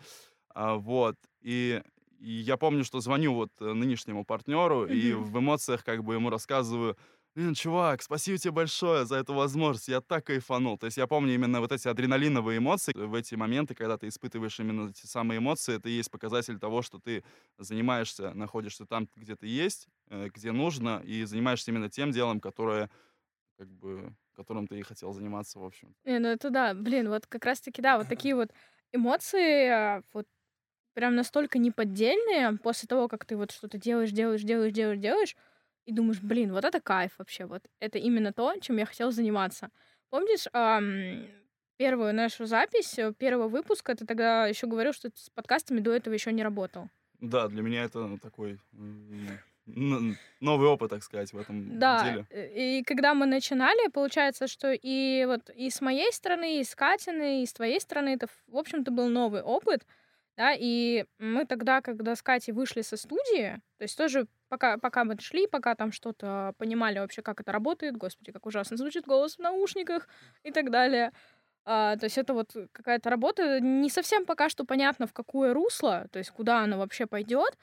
А, 0.49 0.75
Вот. 0.75 1.15
И, 1.41 1.81
и 2.19 2.31
я 2.31 2.57
помню, 2.57 2.83
что 2.83 2.99
звоню 2.99 3.33
вот 3.33 3.51
э, 3.61 3.73
нынешнему 3.73 4.25
партнеру, 4.25 4.85
и 4.87 5.13
Мгм. 5.13 5.23
в 5.23 5.39
эмоциях 5.39 5.83
как 5.83 6.03
бы 6.03 6.15
ему 6.15 6.29
рассказываю, 6.29 6.97
Блин, 7.35 7.53
чувак, 7.53 8.01
спасибо 8.01 8.37
тебе 8.37 8.51
большое 8.51 9.05
за 9.05 9.17
эту 9.17 9.33
возможность, 9.33 9.87
я 9.87 10.01
так 10.01 10.25
кайфанул. 10.25 10.77
То 10.77 10.85
есть 10.87 10.97
я 10.97 11.07
помню 11.07 11.35
именно 11.35 11.61
вот 11.61 11.71
эти 11.71 11.87
адреналиновые 11.87 12.57
эмоции, 12.57 12.91
в 12.93 13.13
эти 13.13 13.35
моменты, 13.35 13.75
когда 13.75 13.97
ты 13.97 14.07
испытываешь 14.07 14.59
именно 14.59 14.89
эти 14.89 15.05
самые 15.05 15.37
эмоции, 15.37 15.75
это 15.75 15.89
и 15.89 15.93
есть 15.93 16.09
показатель 16.11 16.59
того, 16.59 16.81
что 16.81 16.99
ты 16.99 17.23
занимаешься, 17.57 18.33
находишься 18.33 18.85
там, 18.85 19.07
где 19.15 19.35
ты 19.35 19.47
есть, 19.47 19.87
э, 20.09 20.29
где 20.33 20.51
нужно, 20.51 21.01
и 21.05 21.23
занимаешься 21.23 21.71
именно 21.71 21.89
тем 21.89 22.11
делом, 22.11 22.39
которое, 22.41 22.89
как 23.57 23.69
бы, 23.69 24.15
которым 24.35 24.67
ты 24.67 24.79
и 24.79 24.83
хотел 24.83 25.13
заниматься, 25.13 25.59
в 25.59 25.65
общем. 25.65 25.95
Не, 26.05 26.19
ну 26.19 26.29
это 26.29 26.49
да, 26.49 26.73
блин, 26.73 27.09
вот 27.09 27.27
как 27.27 27.45
раз-таки, 27.45 27.81
да, 27.81 27.97
вот 27.97 28.07
такие 28.09 28.35
вот 28.35 28.51
эмоции, 28.91 29.67
а, 29.67 30.03
вот 30.13 30.27
прям 30.93 31.15
настолько 31.15 31.59
неподдельные 31.59 32.57
после 32.59 32.87
того, 32.87 33.07
как 33.07 33.25
ты 33.25 33.37
вот 33.37 33.51
что-то 33.51 33.77
делаешь, 33.77 34.11
делаешь, 34.11 34.43
делаешь, 34.43 34.73
делаешь, 34.73 34.99
делаешь, 34.99 35.35
и 35.89 35.93
думаешь, 35.93 36.21
блин, 36.21 36.53
вот 36.53 36.65
это 36.65 36.79
кайф 36.81 37.13
вообще, 37.17 37.45
вот 37.45 37.63
это 37.79 37.97
именно 37.97 38.33
то, 38.33 38.53
чем 38.61 38.77
я 38.77 38.85
хотела 38.85 39.11
заниматься. 39.11 39.69
Помнишь 40.09 40.45
ам, 40.53 41.27
первую 41.77 42.13
нашу 42.13 42.45
запись, 42.45 42.97
э, 42.99 43.13
первого 43.13 43.47
выпуска, 43.47 43.95
ты 43.95 44.05
тогда 44.05 44.47
еще 44.47 44.67
говорил, 44.67 44.93
что 44.93 45.09
ты 45.09 45.17
с 45.19 45.29
подкастами 45.29 45.79
до 45.79 45.91
этого 45.93 46.13
еще 46.13 46.31
не 46.33 46.43
работал. 46.43 46.89
Да, 47.21 47.47
для 47.47 47.61
меня 47.61 47.83
это 47.83 48.17
такой 48.17 48.59
м, 48.73 49.41
н- 49.67 50.19
новый 50.39 50.67
опыт, 50.67 50.89
так 50.89 51.03
сказать, 51.03 51.33
в 51.33 51.37
этом 51.37 51.79
Да, 51.79 51.95
деле. 51.95 52.27
э, 52.29 52.79
и 52.79 52.83
когда 52.83 53.13
мы 53.13 53.25
начинали, 53.25 53.89
получается, 53.89 54.47
что 54.47 54.71
и 54.71 55.25
вот 55.25 55.49
и 55.51 55.69
с 55.69 55.81
моей 55.81 56.11
стороны, 56.11 56.59
и 56.59 56.63
с 56.63 56.75
Катиной, 56.75 57.43
и 57.43 57.45
с 57.45 57.53
твоей 57.53 57.79
стороны, 57.79 58.09
это, 58.15 58.27
в 58.47 58.57
общем-то, 58.57 58.91
был 58.91 59.07
новый 59.09 59.41
опыт, 59.43 59.85
да, 60.39 60.53
и 60.57 61.03
мы 61.17 61.45
тогда, 61.45 61.81
когда 61.81 62.15
с 62.15 62.21
Катей 62.23 62.53
вышли 62.53 62.81
со 62.81 62.95
студии, 62.95 63.61
то 63.77 63.83
есть 63.83 63.97
тоже 63.97 64.25
пока, 64.47 64.77
пока 64.77 65.03
мы 65.03 65.19
шли, 65.19 65.47
пока 65.47 65.75
там 65.75 65.91
что-то 65.91 66.53
понимали 66.57 66.99
вообще, 66.99 67.21
как 67.21 67.41
это 67.41 67.51
работает, 67.51 67.97
господи, 67.97 68.31
как 68.31 68.45
ужасно 68.45 68.77
звучит 68.77 69.05
голос 69.05 69.35
в 69.35 69.39
наушниках 69.39 70.07
и 70.43 70.51
так 70.51 70.71
далее, 70.71 71.11
а, 71.65 71.97
то 71.97 72.05
есть 72.05 72.17
это 72.17 72.33
вот 72.33 72.55
какая-то 72.71 73.09
работа, 73.09 73.59
не 73.59 73.89
совсем 73.89 74.25
пока 74.25 74.47
что 74.47 74.63
понятно, 74.63 75.07
в 75.07 75.13
какое 75.13 75.53
русло, 75.53 76.07
то 76.09 76.19
есть 76.19 76.31
куда 76.31 76.61
она 76.63 76.77
вообще 76.77 77.05
пойдет, 77.05 77.57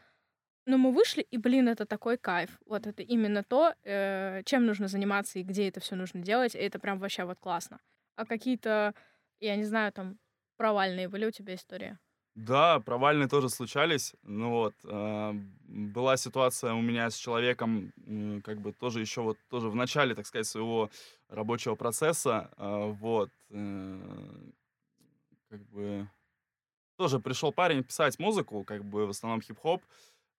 но 0.67 0.77
мы 0.77 0.93
вышли, 0.93 1.23
и, 1.23 1.39
блин, 1.39 1.69
это 1.69 1.87
такой 1.87 2.19
кайф. 2.19 2.59
Вот 2.67 2.87
это 2.87 3.03
именно 3.03 3.43
то, 3.43 3.75
э, 3.85 4.43
чем 4.45 4.67
нужно 4.67 4.89
заниматься 4.89 5.39
и 5.39 5.45
где 5.45 5.69
это 5.69 5.81
все 5.81 5.95
нужно 5.95 6.21
делать. 6.23 6.57
И 6.57 6.59
это 6.59 6.81
прям 6.81 6.99
вообще 6.99 7.25
вот 7.25 7.39
классно. 7.39 7.79
А 8.17 8.27
какие-то, 8.27 8.93
я 9.39 9.55
не 9.55 9.65
знаю, 9.65 9.93
там, 9.93 10.19
провальные 10.57 11.09
были 11.09 11.25
у 11.25 11.31
тебя 11.31 11.55
истории? 11.55 11.97
Да, 12.37 12.81
провальные 12.81 13.29
тоже 13.29 13.49
случались. 13.49 14.15
Ну 14.23 14.51
вот, 14.51 14.75
а, 14.85 15.33
была 15.67 16.19
ситуация 16.19 16.75
у 16.75 16.83
меня 16.83 17.09
с 17.11 17.17
человеком, 17.17 17.93
м, 18.07 18.43
как 18.43 18.61
бы 18.61 18.73
тоже 18.73 19.01
еще 19.01 19.23
вот 19.23 19.39
тоже 19.49 19.71
в 19.71 19.75
начале, 19.75 20.15
так 20.15 20.27
сказать, 20.27 20.47
своего 20.47 20.91
рабочего 21.29 21.77
процесса. 21.77 22.51
а, 22.59 22.89
Вот, 22.93 23.31
э, 23.51 23.99
как 25.51 25.63
бы 25.71 26.09
тоже 26.99 27.21
пришел 27.21 27.53
парень 27.53 27.85
писать 27.85 28.19
музыку, 28.19 28.65
как 28.65 28.85
бы 28.85 29.07
в 29.07 29.11
основном 29.11 29.43
хип-хоп. 29.43 29.83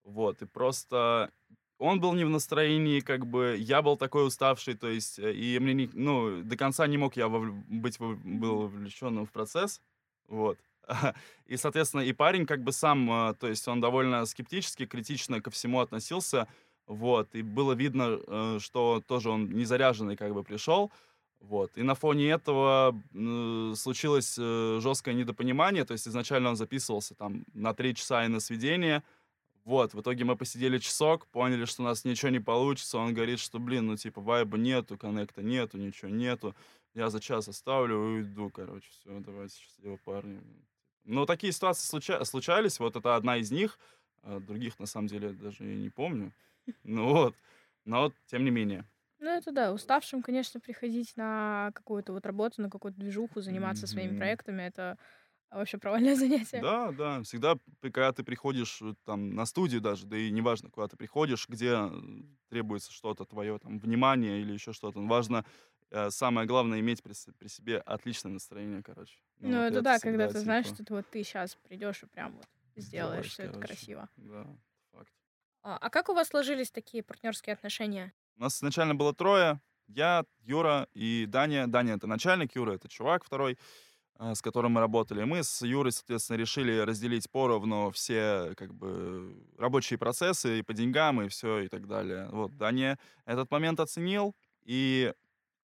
Вот, 0.04 0.42
и 0.42 0.46
просто 0.48 1.32
он 1.80 2.00
был 2.02 2.14
не 2.14 2.26
в 2.26 2.30
настроении, 2.30 3.02
как 3.02 3.28
бы 3.28 3.58
я 3.60 3.82
был 3.84 3.98
такой 3.98 4.28
уставший, 4.28 4.76
то 4.76 4.90
есть, 4.90 5.20
э, 5.20 5.34
и 5.34 5.60
мне, 5.60 5.74
не, 5.74 5.90
ну, 5.94 6.44
до 6.44 6.58
конца 6.58 6.88
не 6.88 6.98
мог 6.98 7.18
я 7.18 7.28
вовл- 7.28 7.64
быть, 7.70 8.00
вов- 8.00 8.20
был 8.24 8.62
вовлеченным 8.64 9.26
в 9.28 9.32
процесс. 9.34 9.82
Вот. 10.28 10.60
И, 11.46 11.58
соответственно, 11.58 12.02
и 12.02 12.14
парень 12.14 12.46
как 12.46 12.64
бы 12.64 12.72
сам, 12.72 13.10
э, 13.12 13.34
то 13.40 13.48
есть 13.48 13.68
он 13.68 13.82
довольно 13.82 14.26
скептически, 14.26 14.86
критично 14.86 15.42
ко 15.42 15.50
всему 15.50 15.80
относился, 15.80 16.48
вот, 16.88 17.36
и 17.36 17.42
было 17.42 17.74
видно, 17.74 18.20
э, 18.28 18.58
что 18.62 19.04
тоже 19.08 19.30
он 19.30 19.50
не 19.52 19.66
заряженный 19.66 20.16
как 20.16 20.34
бы 20.34 20.44
пришел, 20.44 20.92
вот, 21.40 21.78
и 21.78 21.84
на 21.84 21.96
фоне 21.96 22.30
этого 22.30 23.00
э, 23.14 23.74
случилось 23.76 24.36
жесткое 24.36 25.14
недопонимание, 25.14 25.86
то 25.86 25.94
есть 25.94 26.08
изначально 26.08 26.50
он 26.50 26.56
записывался 26.56 27.16
там 27.16 27.46
на 27.54 27.74
три 27.74 27.94
часа 27.94 28.26
и 28.26 28.28
на 28.28 28.40
сведение, 28.40 29.04
вот, 29.66 29.94
в 29.94 30.00
итоге 30.00 30.24
мы 30.24 30.38
посидели 30.38 30.80
часок, 30.80 31.28
поняли, 31.28 31.66
что 31.66 31.82
у 31.82 31.86
нас 31.86 32.06
ничего 32.06 32.30
не 32.30 32.40
получится, 32.40 32.98
он 32.98 33.14
говорит, 33.14 33.40
что, 33.40 33.60
блин, 33.60 33.88
ну, 33.88 33.98
типа, 33.98 34.22
вайба 34.22 34.58
нету, 34.58 34.98
коннекта 34.98 35.42
нету, 35.42 35.78
ничего 35.78 36.10
нету, 36.10 36.56
я 36.94 37.10
за 37.10 37.20
час 37.20 37.48
оставлю 37.50 37.96
и 37.96 38.22
уйду, 38.22 38.50
короче, 38.50 38.88
все, 38.90 39.20
давайте, 39.20 39.56
счастливо, 39.60 39.98
парни. 39.98 40.42
Ну, 41.08 41.26
такие 41.26 41.54
ситуации 41.54 41.88
случа- 41.88 42.24
случались, 42.26 42.80
вот 42.80 42.96
это 42.96 43.16
одна 43.16 43.38
из 43.38 43.52
них, 43.52 43.80
а 44.22 44.40
других, 44.40 44.80
на 44.80 44.86
самом 44.86 45.08
деле, 45.08 45.32
даже 45.34 45.72
и 45.74 45.78
не 45.78 45.90
помню. 45.90 46.34
Ну 46.84 47.12
вот, 47.14 47.38
но 47.86 48.14
тем 48.28 48.44
не 48.46 48.52
менее. 48.52 48.90
Ну, 49.20 49.30
это 49.32 49.52
да, 49.52 49.74
уставшим, 49.74 50.22
конечно, 50.22 50.60
приходить 50.60 51.16
на 51.18 51.72
какую-то 51.74 52.14
вот 52.14 52.26
работу, 52.26 52.62
на 52.62 52.70
какую-то 52.70 53.00
движуху, 53.00 53.42
заниматься 53.42 53.88
своими 53.88 54.14
Мгм. 54.14 54.14
проектами, 54.14 54.62
это 54.64 54.98
вообще 55.52 55.78
провальное 55.80 56.16
занятие. 56.18 56.72
Да, 56.72 56.92
да, 56.92 57.22
всегда, 57.24 57.58
когда 57.82 58.12
ты 58.14 58.24
приходишь 58.24 58.82
э, 58.82 58.96
там 59.06 59.32
на 59.36 59.46
студию 59.46 59.82
даже, 59.82 60.06
да 60.08 60.18
и 60.18 60.32
неважно, 60.32 60.70
куда 60.70 60.88
ты 60.88 60.96
приходишь, 60.98 61.48
где 61.50 61.72
э, 61.76 61.90
требуется 62.50 62.92
что-то 62.92 63.26
твое, 63.26 63.60
там, 63.60 63.80
внимание 63.80 64.42
или 64.42 64.54
еще 64.54 64.72
что-то, 64.74 65.02
важно, 65.02 65.46
самое 66.10 66.48
главное, 66.48 66.80
иметь 66.80 67.02
при, 67.04 67.14
при 67.38 67.48
себе 67.48 67.78
отличное 67.80 68.32
настроение, 68.32 68.84
короче. 68.84 69.18
Ну, 69.40 69.58
вот 69.58 69.72
это 69.72 69.82
да, 69.82 69.98
всегда, 69.98 70.12
когда 70.12 70.28
ты 70.28 70.40
знаешь, 70.40 70.66
типа, 70.66 70.76
что 70.76 70.86
ты 70.86 70.94
вот 70.94 71.10
ты 71.10 71.24
сейчас 71.24 71.56
придешь 71.56 72.04
и 72.04 72.06
прям 72.08 72.36
вот 72.36 72.48
сделаешь 72.76 73.32
все 73.32 73.44
это 73.44 73.60
красиво. 73.60 74.10
Да, 74.18 74.48
факт. 74.92 75.12
А, 75.64 75.78
а 75.78 75.90
как 75.90 76.10
у 76.10 76.14
вас 76.14 76.30
сложились 76.30 76.72
такие 76.72 77.04
партнерские 77.04 77.54
отношения? 77.54 78.14
У 78.38 78.42
нас 78.42 78.58
изначально 78.58 78.96
было 78.96 79.14
трое. 79.14 79.60
Я, 79.88 80.26
Юра 80.44 80.88
и 80.94 81.26
Даня. 81.28 81.68
Даня— 81.68 81.94
это 81.96 82.08
начальник, 82.08 82.56
Юра— 82.56 82.72
это 82.74 82.90
чувак 82.90 83.24
второй, 83.24 83.58
а, 84.16 84.36
с 84.36 84.42
которым 84.42 84.74
мы 84.74 84.82
работали. 84.82 85.24
Мы 85.24 85.44
с 85.44 85.62
Юрой, 85.62 85.92
соответственно, 85.92 86.38
решили 86.38 86.78
разделить 86.80 87.30
поровну 87.32 87.92
все 87.92 88.54
как 88.58 88.74
бы 88.74 89.36
рабочие 89.58 89.98
процессы 89.98 90.60
и 90.60 90.62
по 90.64 90.74
деньгам, 90.74 91.22
и 91.22 91.30
все, 91.30 91.60
и 91.60 91.68
так 91.68 91.88
далее. 91.88 92.28
Вот, 92.32 92.58
Даня 92.58 93.00
этот 93.26 93.50
момент 93.50 93.80
оценил, 93.80 94.36
и 94.64 95.14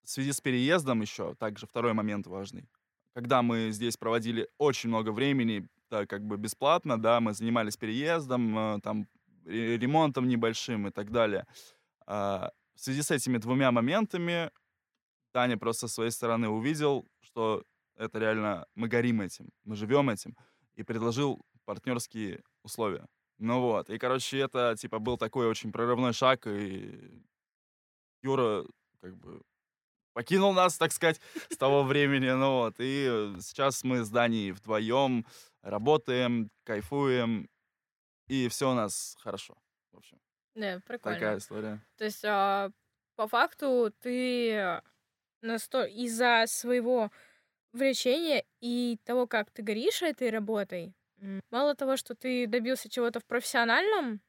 в 0.04 0.10
связи 0.10 0.32
с 0.32 0.42
переездом 0.42 1.02
еще, 1.02 1.36
также 1.36 1.66
второй 1.66 1.94
момент 1.94 2.28
важный. 2.28 2.70
Когда 3.14 3.42
мы 3.42 3.72
здесь 3.72 3.98
проводили 3.98 4.50
очень 4.58 4.90
много 4.90 5.12
времени, 5.12 5.68
да, 5.90 6.06
как 6.06 6.24
бы 6.24 6.38
бесплатно, 6.38 7.00
да, 7.00 7.20
мы 7.20 7.34
занимались 7.34 7.78
переездом, 7.78 8.58
э, 8.58 8.80
там, 8.82 9.08
ре- 9.46 9.78
ремонтом 9.78 10.28
небольшим 10.28 10.88
и 10.88 10.92
так 10.92 11.12
далее. 11.12 11.46
А, 12.06 12.52
в 12.76 12.82
связи 12.82 13.02
с 13.02 13.12
этими 13.12 13.38
двумя 13.38 13.72
моментами 13.72 14.52
Таня 15.32 15.58
просто 15.58 15.88
со 15.88 15.94
своей 15.94 16.12
стороны 16.12 16.50
увидел, 16.50 17.08
что 17.22 17.64
это 17.96 18.20
реально 18.20 18.66
мы 18.76 18.88
горим 18.88 19.22
этим, 19.22 19.50
мы 19.64 19.76
живем 19.76 20.10
этим, 20.10 20.36
и 20.76 20.84
предложил 20.84 21.42
партнерские 21.66 22.44
условия. 22.64 23.06
Ну 23.38 23.62
вот, 23.62 23.90
и, 23.90 23.98
короче, 23.98 24.40
это, 24.40 24.76
типа, 24.78 25.00
был 25.00 25.18
такой 25.18 25.48
очень 25.48 25.72
прорывной 25.72 26.14
шаг, 26.14 26.48
и 26.48 27.24
Юра, 28.22 28.66
как 29.02 29.18
бы, 29.18 29.42
покинул 30.14 30.54
нас, 30.54 30.78
так 30.78 30.92
сказать, 30.92 31.20
с 31.50 31.58
того 31.58 31.84
времени, 31.84 32.30
ну 32.30 32.52
вот, 32.60 32.76
и 32.80 33.34
сейчас 33.40 33.84
мы 33.84 34.04
с 34.04 34.10
Даней 34.10 34.52
вдвоем 34.52 35.26
работаем, 35.62 36.50
кайфуем, 36.64 37.50
и 38.28 38.48
все 38.48 38.72
у 38.72 38.74
нас 38.74 39.16
хорошо, 39.20 39.56
в 39.92 39.98
общем, 39.98 40.20
Да, 40.56 40.80
прикольно. 40.86 41.20
такая 41.20 41.38
история. 41.38 41.82
То 41.98 42.06
есть, 42.06 42.24
а, 42.26 42.72
по 43.16 43.28
факту, 43.28 43.94
ты 44.00 44.82
насто... 45.42 45.84
из-за 45.86 46.46
своего 46.48 47.12
влечения 47.74 48.46
и 48.62 49.00
того, 49.04 49.28
как 49.28 49.52
ты 49.52 49.62
горишь 49.64 50.02
этой 50.02 50.30
работой, 50.30 50.94
мало 51.52 51.76
того, 51.76 51.98
что 51.98 52.16
ты 52.16 52.48
добился 52.48 52.90
чего-то 52.90 53.20
в 53.20 53.26
профессиональном 53.26 54.22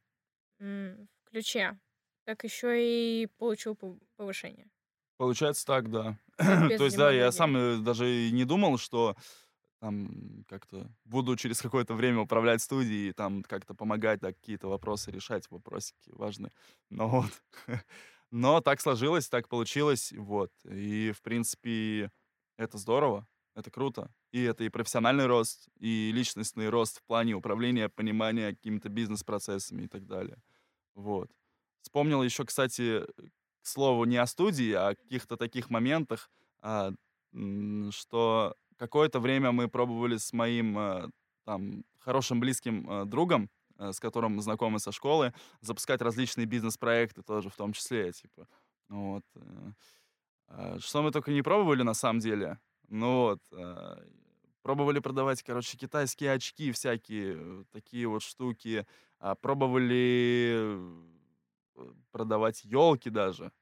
ключе, 1.24 1.78
так 2.24 2.44
еще 2.44 2.74
и 2.78 3.26
получил 3.38 3.74
пов- 3.74 4.00
повышение. 4.16 4.68
Получается 5.16 5.64
так, 5.64 5.90
да. 5.90 6.18
без 6.68 6.78
То 6.78 6.84
есть, 6.84 6.96
да, 6.96 7.12
я 7.12 7.30
сам 7.32 7.56
э, 7.56 7.78
даже 7.78 8.10
и 8.10 8.32
не 8.32 8.44
думал, 8.44 8.78
что 8.78 9.16
там 9.80 10.44
как-то 10.48 10.90
буду 11.04 11.36
через 11.36 11.60
какое-то 11.60 11.94
время 11.94 12.20
управлять 12.20 12.62
студией, 12.62 13.12
там 13.12 13.42
как-то 13.42 13.74
помогать, 13.74 14.20
да, 14.20 14.32
какие-то 14.32 14.68
вопросы 14.68 15.10
решать, 15.10 15.50
вопросики 15.50 16.10
важные. 16.10 16.52
Но 16.90 17.08
вот. 17.08 17.30
Но 18.30 18.60
так 18.60 18.80
сложилось, 18.80 19.28
так 19.28 19.48
получилось, 19.48 20.12
вот. 20.16 20.50
И, 20.64 21.12
в 21.12 21.22
принципе, 21.22 22.10
это 22.56 22.78
здорово, 22.78 23.28
это 23.54 23.70
круто. 23.70 24.10
И 24.32 24.42
это 24.42 24.64
и 24.64 24.70
профессиональный 24.70 25.26
рост, 25.26 25.68
и 25.78 26.10
личностный 26.12 26.68
рост 26.68 26.98
в 26.98 27.04
плане 27.04 27.34
управления, 27.34 27.88
понимания 27.88 28.50
какими-то 28.50 28.88
бизнес-процессами 28.88 29.82
и 29.82 29.88
так 29.88 30.06
далее. 30.06 30.42
Вот. 30.94 31.30
Вспомнил 31.82 32.22
еще, 32.22 32.44
кстати, 32.44 33.04
к 33.64 33.66
слову, 33.66 34.04
не 34.04 34.18
о 34.18 34.26
студии, 34.26 34.72
а 34.72 34.88
о 34.88 34.94
каких-то 34.94 35.36
таких 35.36 35.70
моментах, 35.70 36.30
а, 36.60 36.92
что 37.90 38.54
какое-то 38.76 39.20
время 39.20 39.52
мы 39.52 39.68
пробовали 39.68 40.18
с 40.18 40.32
моим 40.32 40.78
э, 40.78 41.08
там 41.44 41.84
хорошим 41.98 42.40
близким 42.40 42.88
э, 42.88 43.04
другом, 43.06 43.50
э, 43.78 43.92
с 43.92 44.00
которым 44.00 44.36
мы 44.36 44.42
знакомы 44.42 44.78
со 44.78 44.92
школы, 44.92 45.32
запускать 45.60 46.02
различные 46.02 46.46
бизнес-проекты 46.46 47.22
тоже 47.22 47.50
в 47.50 47.56
том 47.56 47.72
числе, 47.72 48.12
типа. 48.12 48.46
Вот. 48.88 49.24
а, 50.48 50.78
Что 50.78 51.02
мы 51.02 51.10
только 51.10 51.32
не 51.32 51.42
пробовали 51.42 51.82
на 51.82 51.94
самом 51.94 52.20
деле. 52.20 52.58
Ну 52.88 53.22
вот. 53.22 53.40
а, 53.52 54.02
Пробовали 54.62 54.98
продавать, 54.98 55.42
короче, 55.42 55.76
китайские 55.76 56.32
очки 56.32 56.72
всякие, 56.72 57.64
такие 57.70 58.06
вот 58.06 58.22
штуки. 58.22 58.86
Пробовали 59.42 60.78
продавать 62.12 62.64
елки 62.64 63.10
даже. 63.10 63.52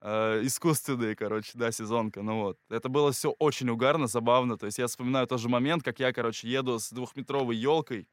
э, 0.00 0.40
искусственные, 0.44 1.16
короче, 1.16 1.52
да, 1.58 1.72
сезонка. 1.72 2.22
Ну 2.22 2.42
вот. 2.42 2.58
Это 2.70 2.88
было 2.88 3.12
все 3.12 3.30
очень 3.38 3.70
угарно, 3.70 4.06
забавно. 4.08 4.58
То 4.58 4.66
есть 4.66 4.78
я 4.78 4.86
вспоминаю 4.88 5.26
тот 5.26 5.40
же 5.40 5.48
момент, 5.48 5.82
как 5.84 6.00
я, 6.00 6.12
короче, 6.12 6.48
еду 6.48 6.78
с 6.78 6.90
двухметровой 6.92 7.56
елкой, 7.56 8.08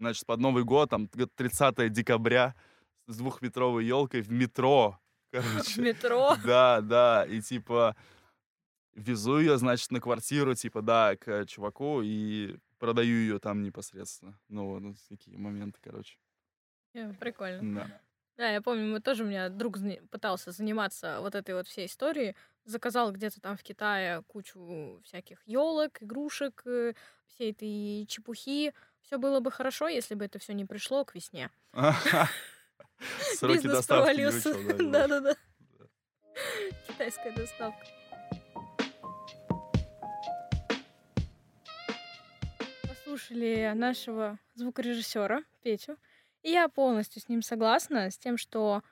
значит, 0.00 0.26
под 0.26 0.40
Новый 0.40 0.64
год, 0.64 0.90
там, 0.90 1.08
г- 1.12 1.26
30 1.34 1.88
декабря, 1.90 2.54
с 3.08 3.16
двухметровой 3.18 3.84
елкой 3.86 4.22
в 4.22 4.30
метро. 4.30 4.98
В 5.32 5.32
Короче. 5.32 5.80
метро. 5.82 6.36
Да, 6.44 6.80
да, 6.82 7.26
и 7.26 7.40
типа 7.40 7.96
везу 8.94 9.38
ее, 9.38 9.58
значит, 9.58 9.90
на 9.90 10.00
квартиру, 10.00 10.54
типа, 10.54 10.82
да, 10.82 11.16
к 11.16 11.46
чуваку, 11.46 12.02
и 12.02 12.58
продаю 12.78 13.16
ее 13.16 13.38
там 13.38 13.62
непосредственно. 13.62 14.38
Ну, 14.48 14.66
вот 14.68 14.80
ну, 14.80 14.94
такие 15.08 15.38
моменты, 15.38 15.78
короче. 15.82 16.16
Э, 16.94 17.12
Прикольно. 17.14 17.74
Да. 17.74 18.00
Да, 18.36 18.48
я 18.48 18.62
помню, 18.62 18.90
мы 18.90 19.00
тоже, 19.00 19.24
у 19.24 19.26
меня 19.26 19.48
друг 19.50 19.76
пытался 20.10 20.52
заниматься 20.52 21.18
вот 21.20 21.34
этой 21.34 21.54
вот 21.54 21.68
всей 21.68 21.86
историей. 21.86 22.34
Заказал 22.64 23.12
где-то 23.12 23.40
там 23.40 23.56
в 23.56 23.62
Китае 23.62 24.22
кучу 24.26 25.00
всяких 25.04 25.42
елок, 25.46 26.02
игрушек, 26.02 26.62
э, 26.64 26.94
всей 27.26 27.52
этой 27.52 28.06
чепухи. 28.06 28.72
Все 29.02 29.18
было 29.18 29.40
бы 29.40 29.50
хорошо, 29.50 29.88
если 29.88 30.14
бы 30.14 30.24
это 30.24 30.38
все 30.38 30.54
не 30.54 30.64
пришло 30.64 31.04
к 31.04 31.14
весне. 31.14 31.50
Сроки 33.34 33.54
Бизнес 33.54 33.86
провалился. 33.86 34.54
Да-да-да. 34.78 35.34
Китайская 36.88 37.32
доставка. 37.32 37.86
Послушали 42.88 43.72
нашего 43.74 44.38
звукорежиссера 44.54 45.42
Петю. 45.62 45.98
И 46.42 46.50
я 46.50 46.68
полностью 46.68 47.22
с 47.22 47.28
ним 47.28 47.42
согласна, 47.42 48.10
с 48.10 48.18
тем, 48.18 48.36
что 48.36 48.82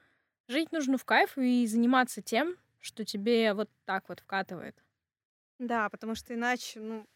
жить 0.49 0.73
нужно 0.73 0.99
в 0.99 1.05
кайф 1.05 1.37
и 1.37 1.67
заниматься 1.67 2.23
тем, 2.23 2.57
что 2.79 3.05
тебе 3.05 3.55
вот 3.55 3.71
так 3.85 4.09
вот 4.09 4.21
вкатывает. 4.21 4.77
Да, 5.59 5.89
потому 5.91 6.15
что 6.15 6.35
иначе, 6.35 6.81
ну, 6.81 7.07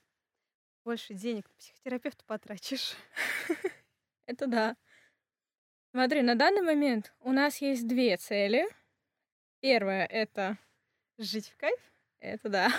больше 0.85 1.15
денег 1.15 1.49
на 1.49 1.55
психотерапевта 1.57 2.25
потрачишь. 2.27 2.95
Это 4.27 4.47
да. 4.47 4.77
Смотри, 5.93 6.23
на 6.23 6.35
данный 6.35 6.63
момент 6.63 7.15
у 7.21 7.33
нас 7.33 7.59
есть 7.61 7.87
две 7.87 8.17
цели. 8.17 8.67
Первая— 9.61 10.05
это 10.11 10.59
Жить 11.19 11.49
в 11.49 11.57
кайф? 11.57 11.79
Это 12.19 12.49
да. 12.49 12.73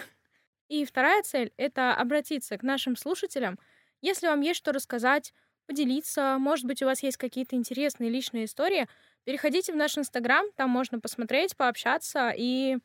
И 0.68 0.84
вторая 0.84 1.24
цель— 1.24 1.54
это 1.58 1.96
обратиться 1.96 2.58
к 2.58 2.64
нашим 2.64 2.98
слушателям. 2.98 3.58
Если 4.02 4.28
вам 4.28 4.42
есть 4.42 4.58
что 4.58 4.74
рассказать, 4.74 5.34
поделиться, 5.66 6.38
может 6.40 6.66
быть, 6.66 6.82
у 6.82 6.86
вас 6.86 7.04
есть 7.04 7.18
какие-то 7.18 7.56
интересные 7.56 8.10
личные 8.10 8.46
истории, 8.46 8.88
переходите 9.24 9.74
в 9.74 9.76
наш 9.76 9.98
Инстаграм, 9.98 10.46
там 10.56 10.70
можно 10.70 11.00
посмотреть, 11.00 11.56
пообщаться 11.58 12.34
и 12.36 12.78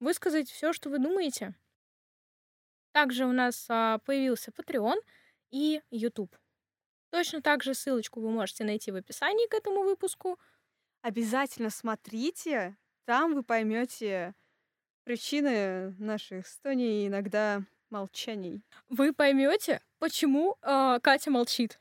высказать 0.00 0.50
все, 0.50 0.72
что 0.72 0.90
вы 0.90 0.98
думаете. 0.98 1.54
Также 2.92 3.26
у 3.26 3.32
нас 3.32 3.66
а, 3.68 3.98
появился 3.98 4.50
Patreon 4.50 4.96
и 5.50 5.82
YouTube. 5.90 6.36
Точно 7.10 7.40
так 7.40 7.62
же 7.62 7.74
ссылочку 7.74 8.20
вы 8.20 8.30
можете 8.30 8.64
найти 8.64 8.90
в 8.90 8.96
описании 8.96 9.48
к 9.48 9.54
этому 9.54 9.82
выпуску. 9.82 10.38
Обязательно 11.02 11.70
смотрите, 11.70 12.76
там 13.04 13.34
вы 13.34 13.42
поймете 13.42 14.34
причины 15.04 15.94
наших 15.98 16.46
стоний 16.46 17.04
и 17.04 17.06
иногда 17.06 17.62
молчаний. 17.88 18.62
Вы 18.88 19.14
поймете, 19.14 19.80
почему 19.98 20.56
а, 20.60 20.98
Катя 21.00 21.30
молчит. 21.30 21.80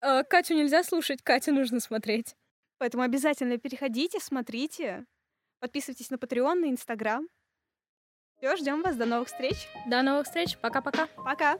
А, 0.00 0.22
Катю 0.24 0.54
нельзя 0.54 0.82
слушать, 0.82 1.22
Катю 1.22 1.52
нужно 1.52 1.80
смотреть. 1.80 2.36
Поэтому 2.78 3.02
обязательно 3.02 3.58
переходите, 3.58 4.20
смотрите, 4.20 5.06
подписывайтесь 5.60 6.10
на 6.10 6.16
Patreon, 6.16 6.54
на 6.54 6.70
Инстаграм. 6.70 7.26
Все, 8.38 8.56
ждем 8.56 8.82
вас. 8.82 8.96
До 8.96 9.06
новых 9.06 9.28
встреч. 9.28 9.56
До 9.86 10.02
новых 10.02 10.26
встреч. 10.26 10.58
Пока-пока. 10.58 11.06
Пока! 11.16 11.58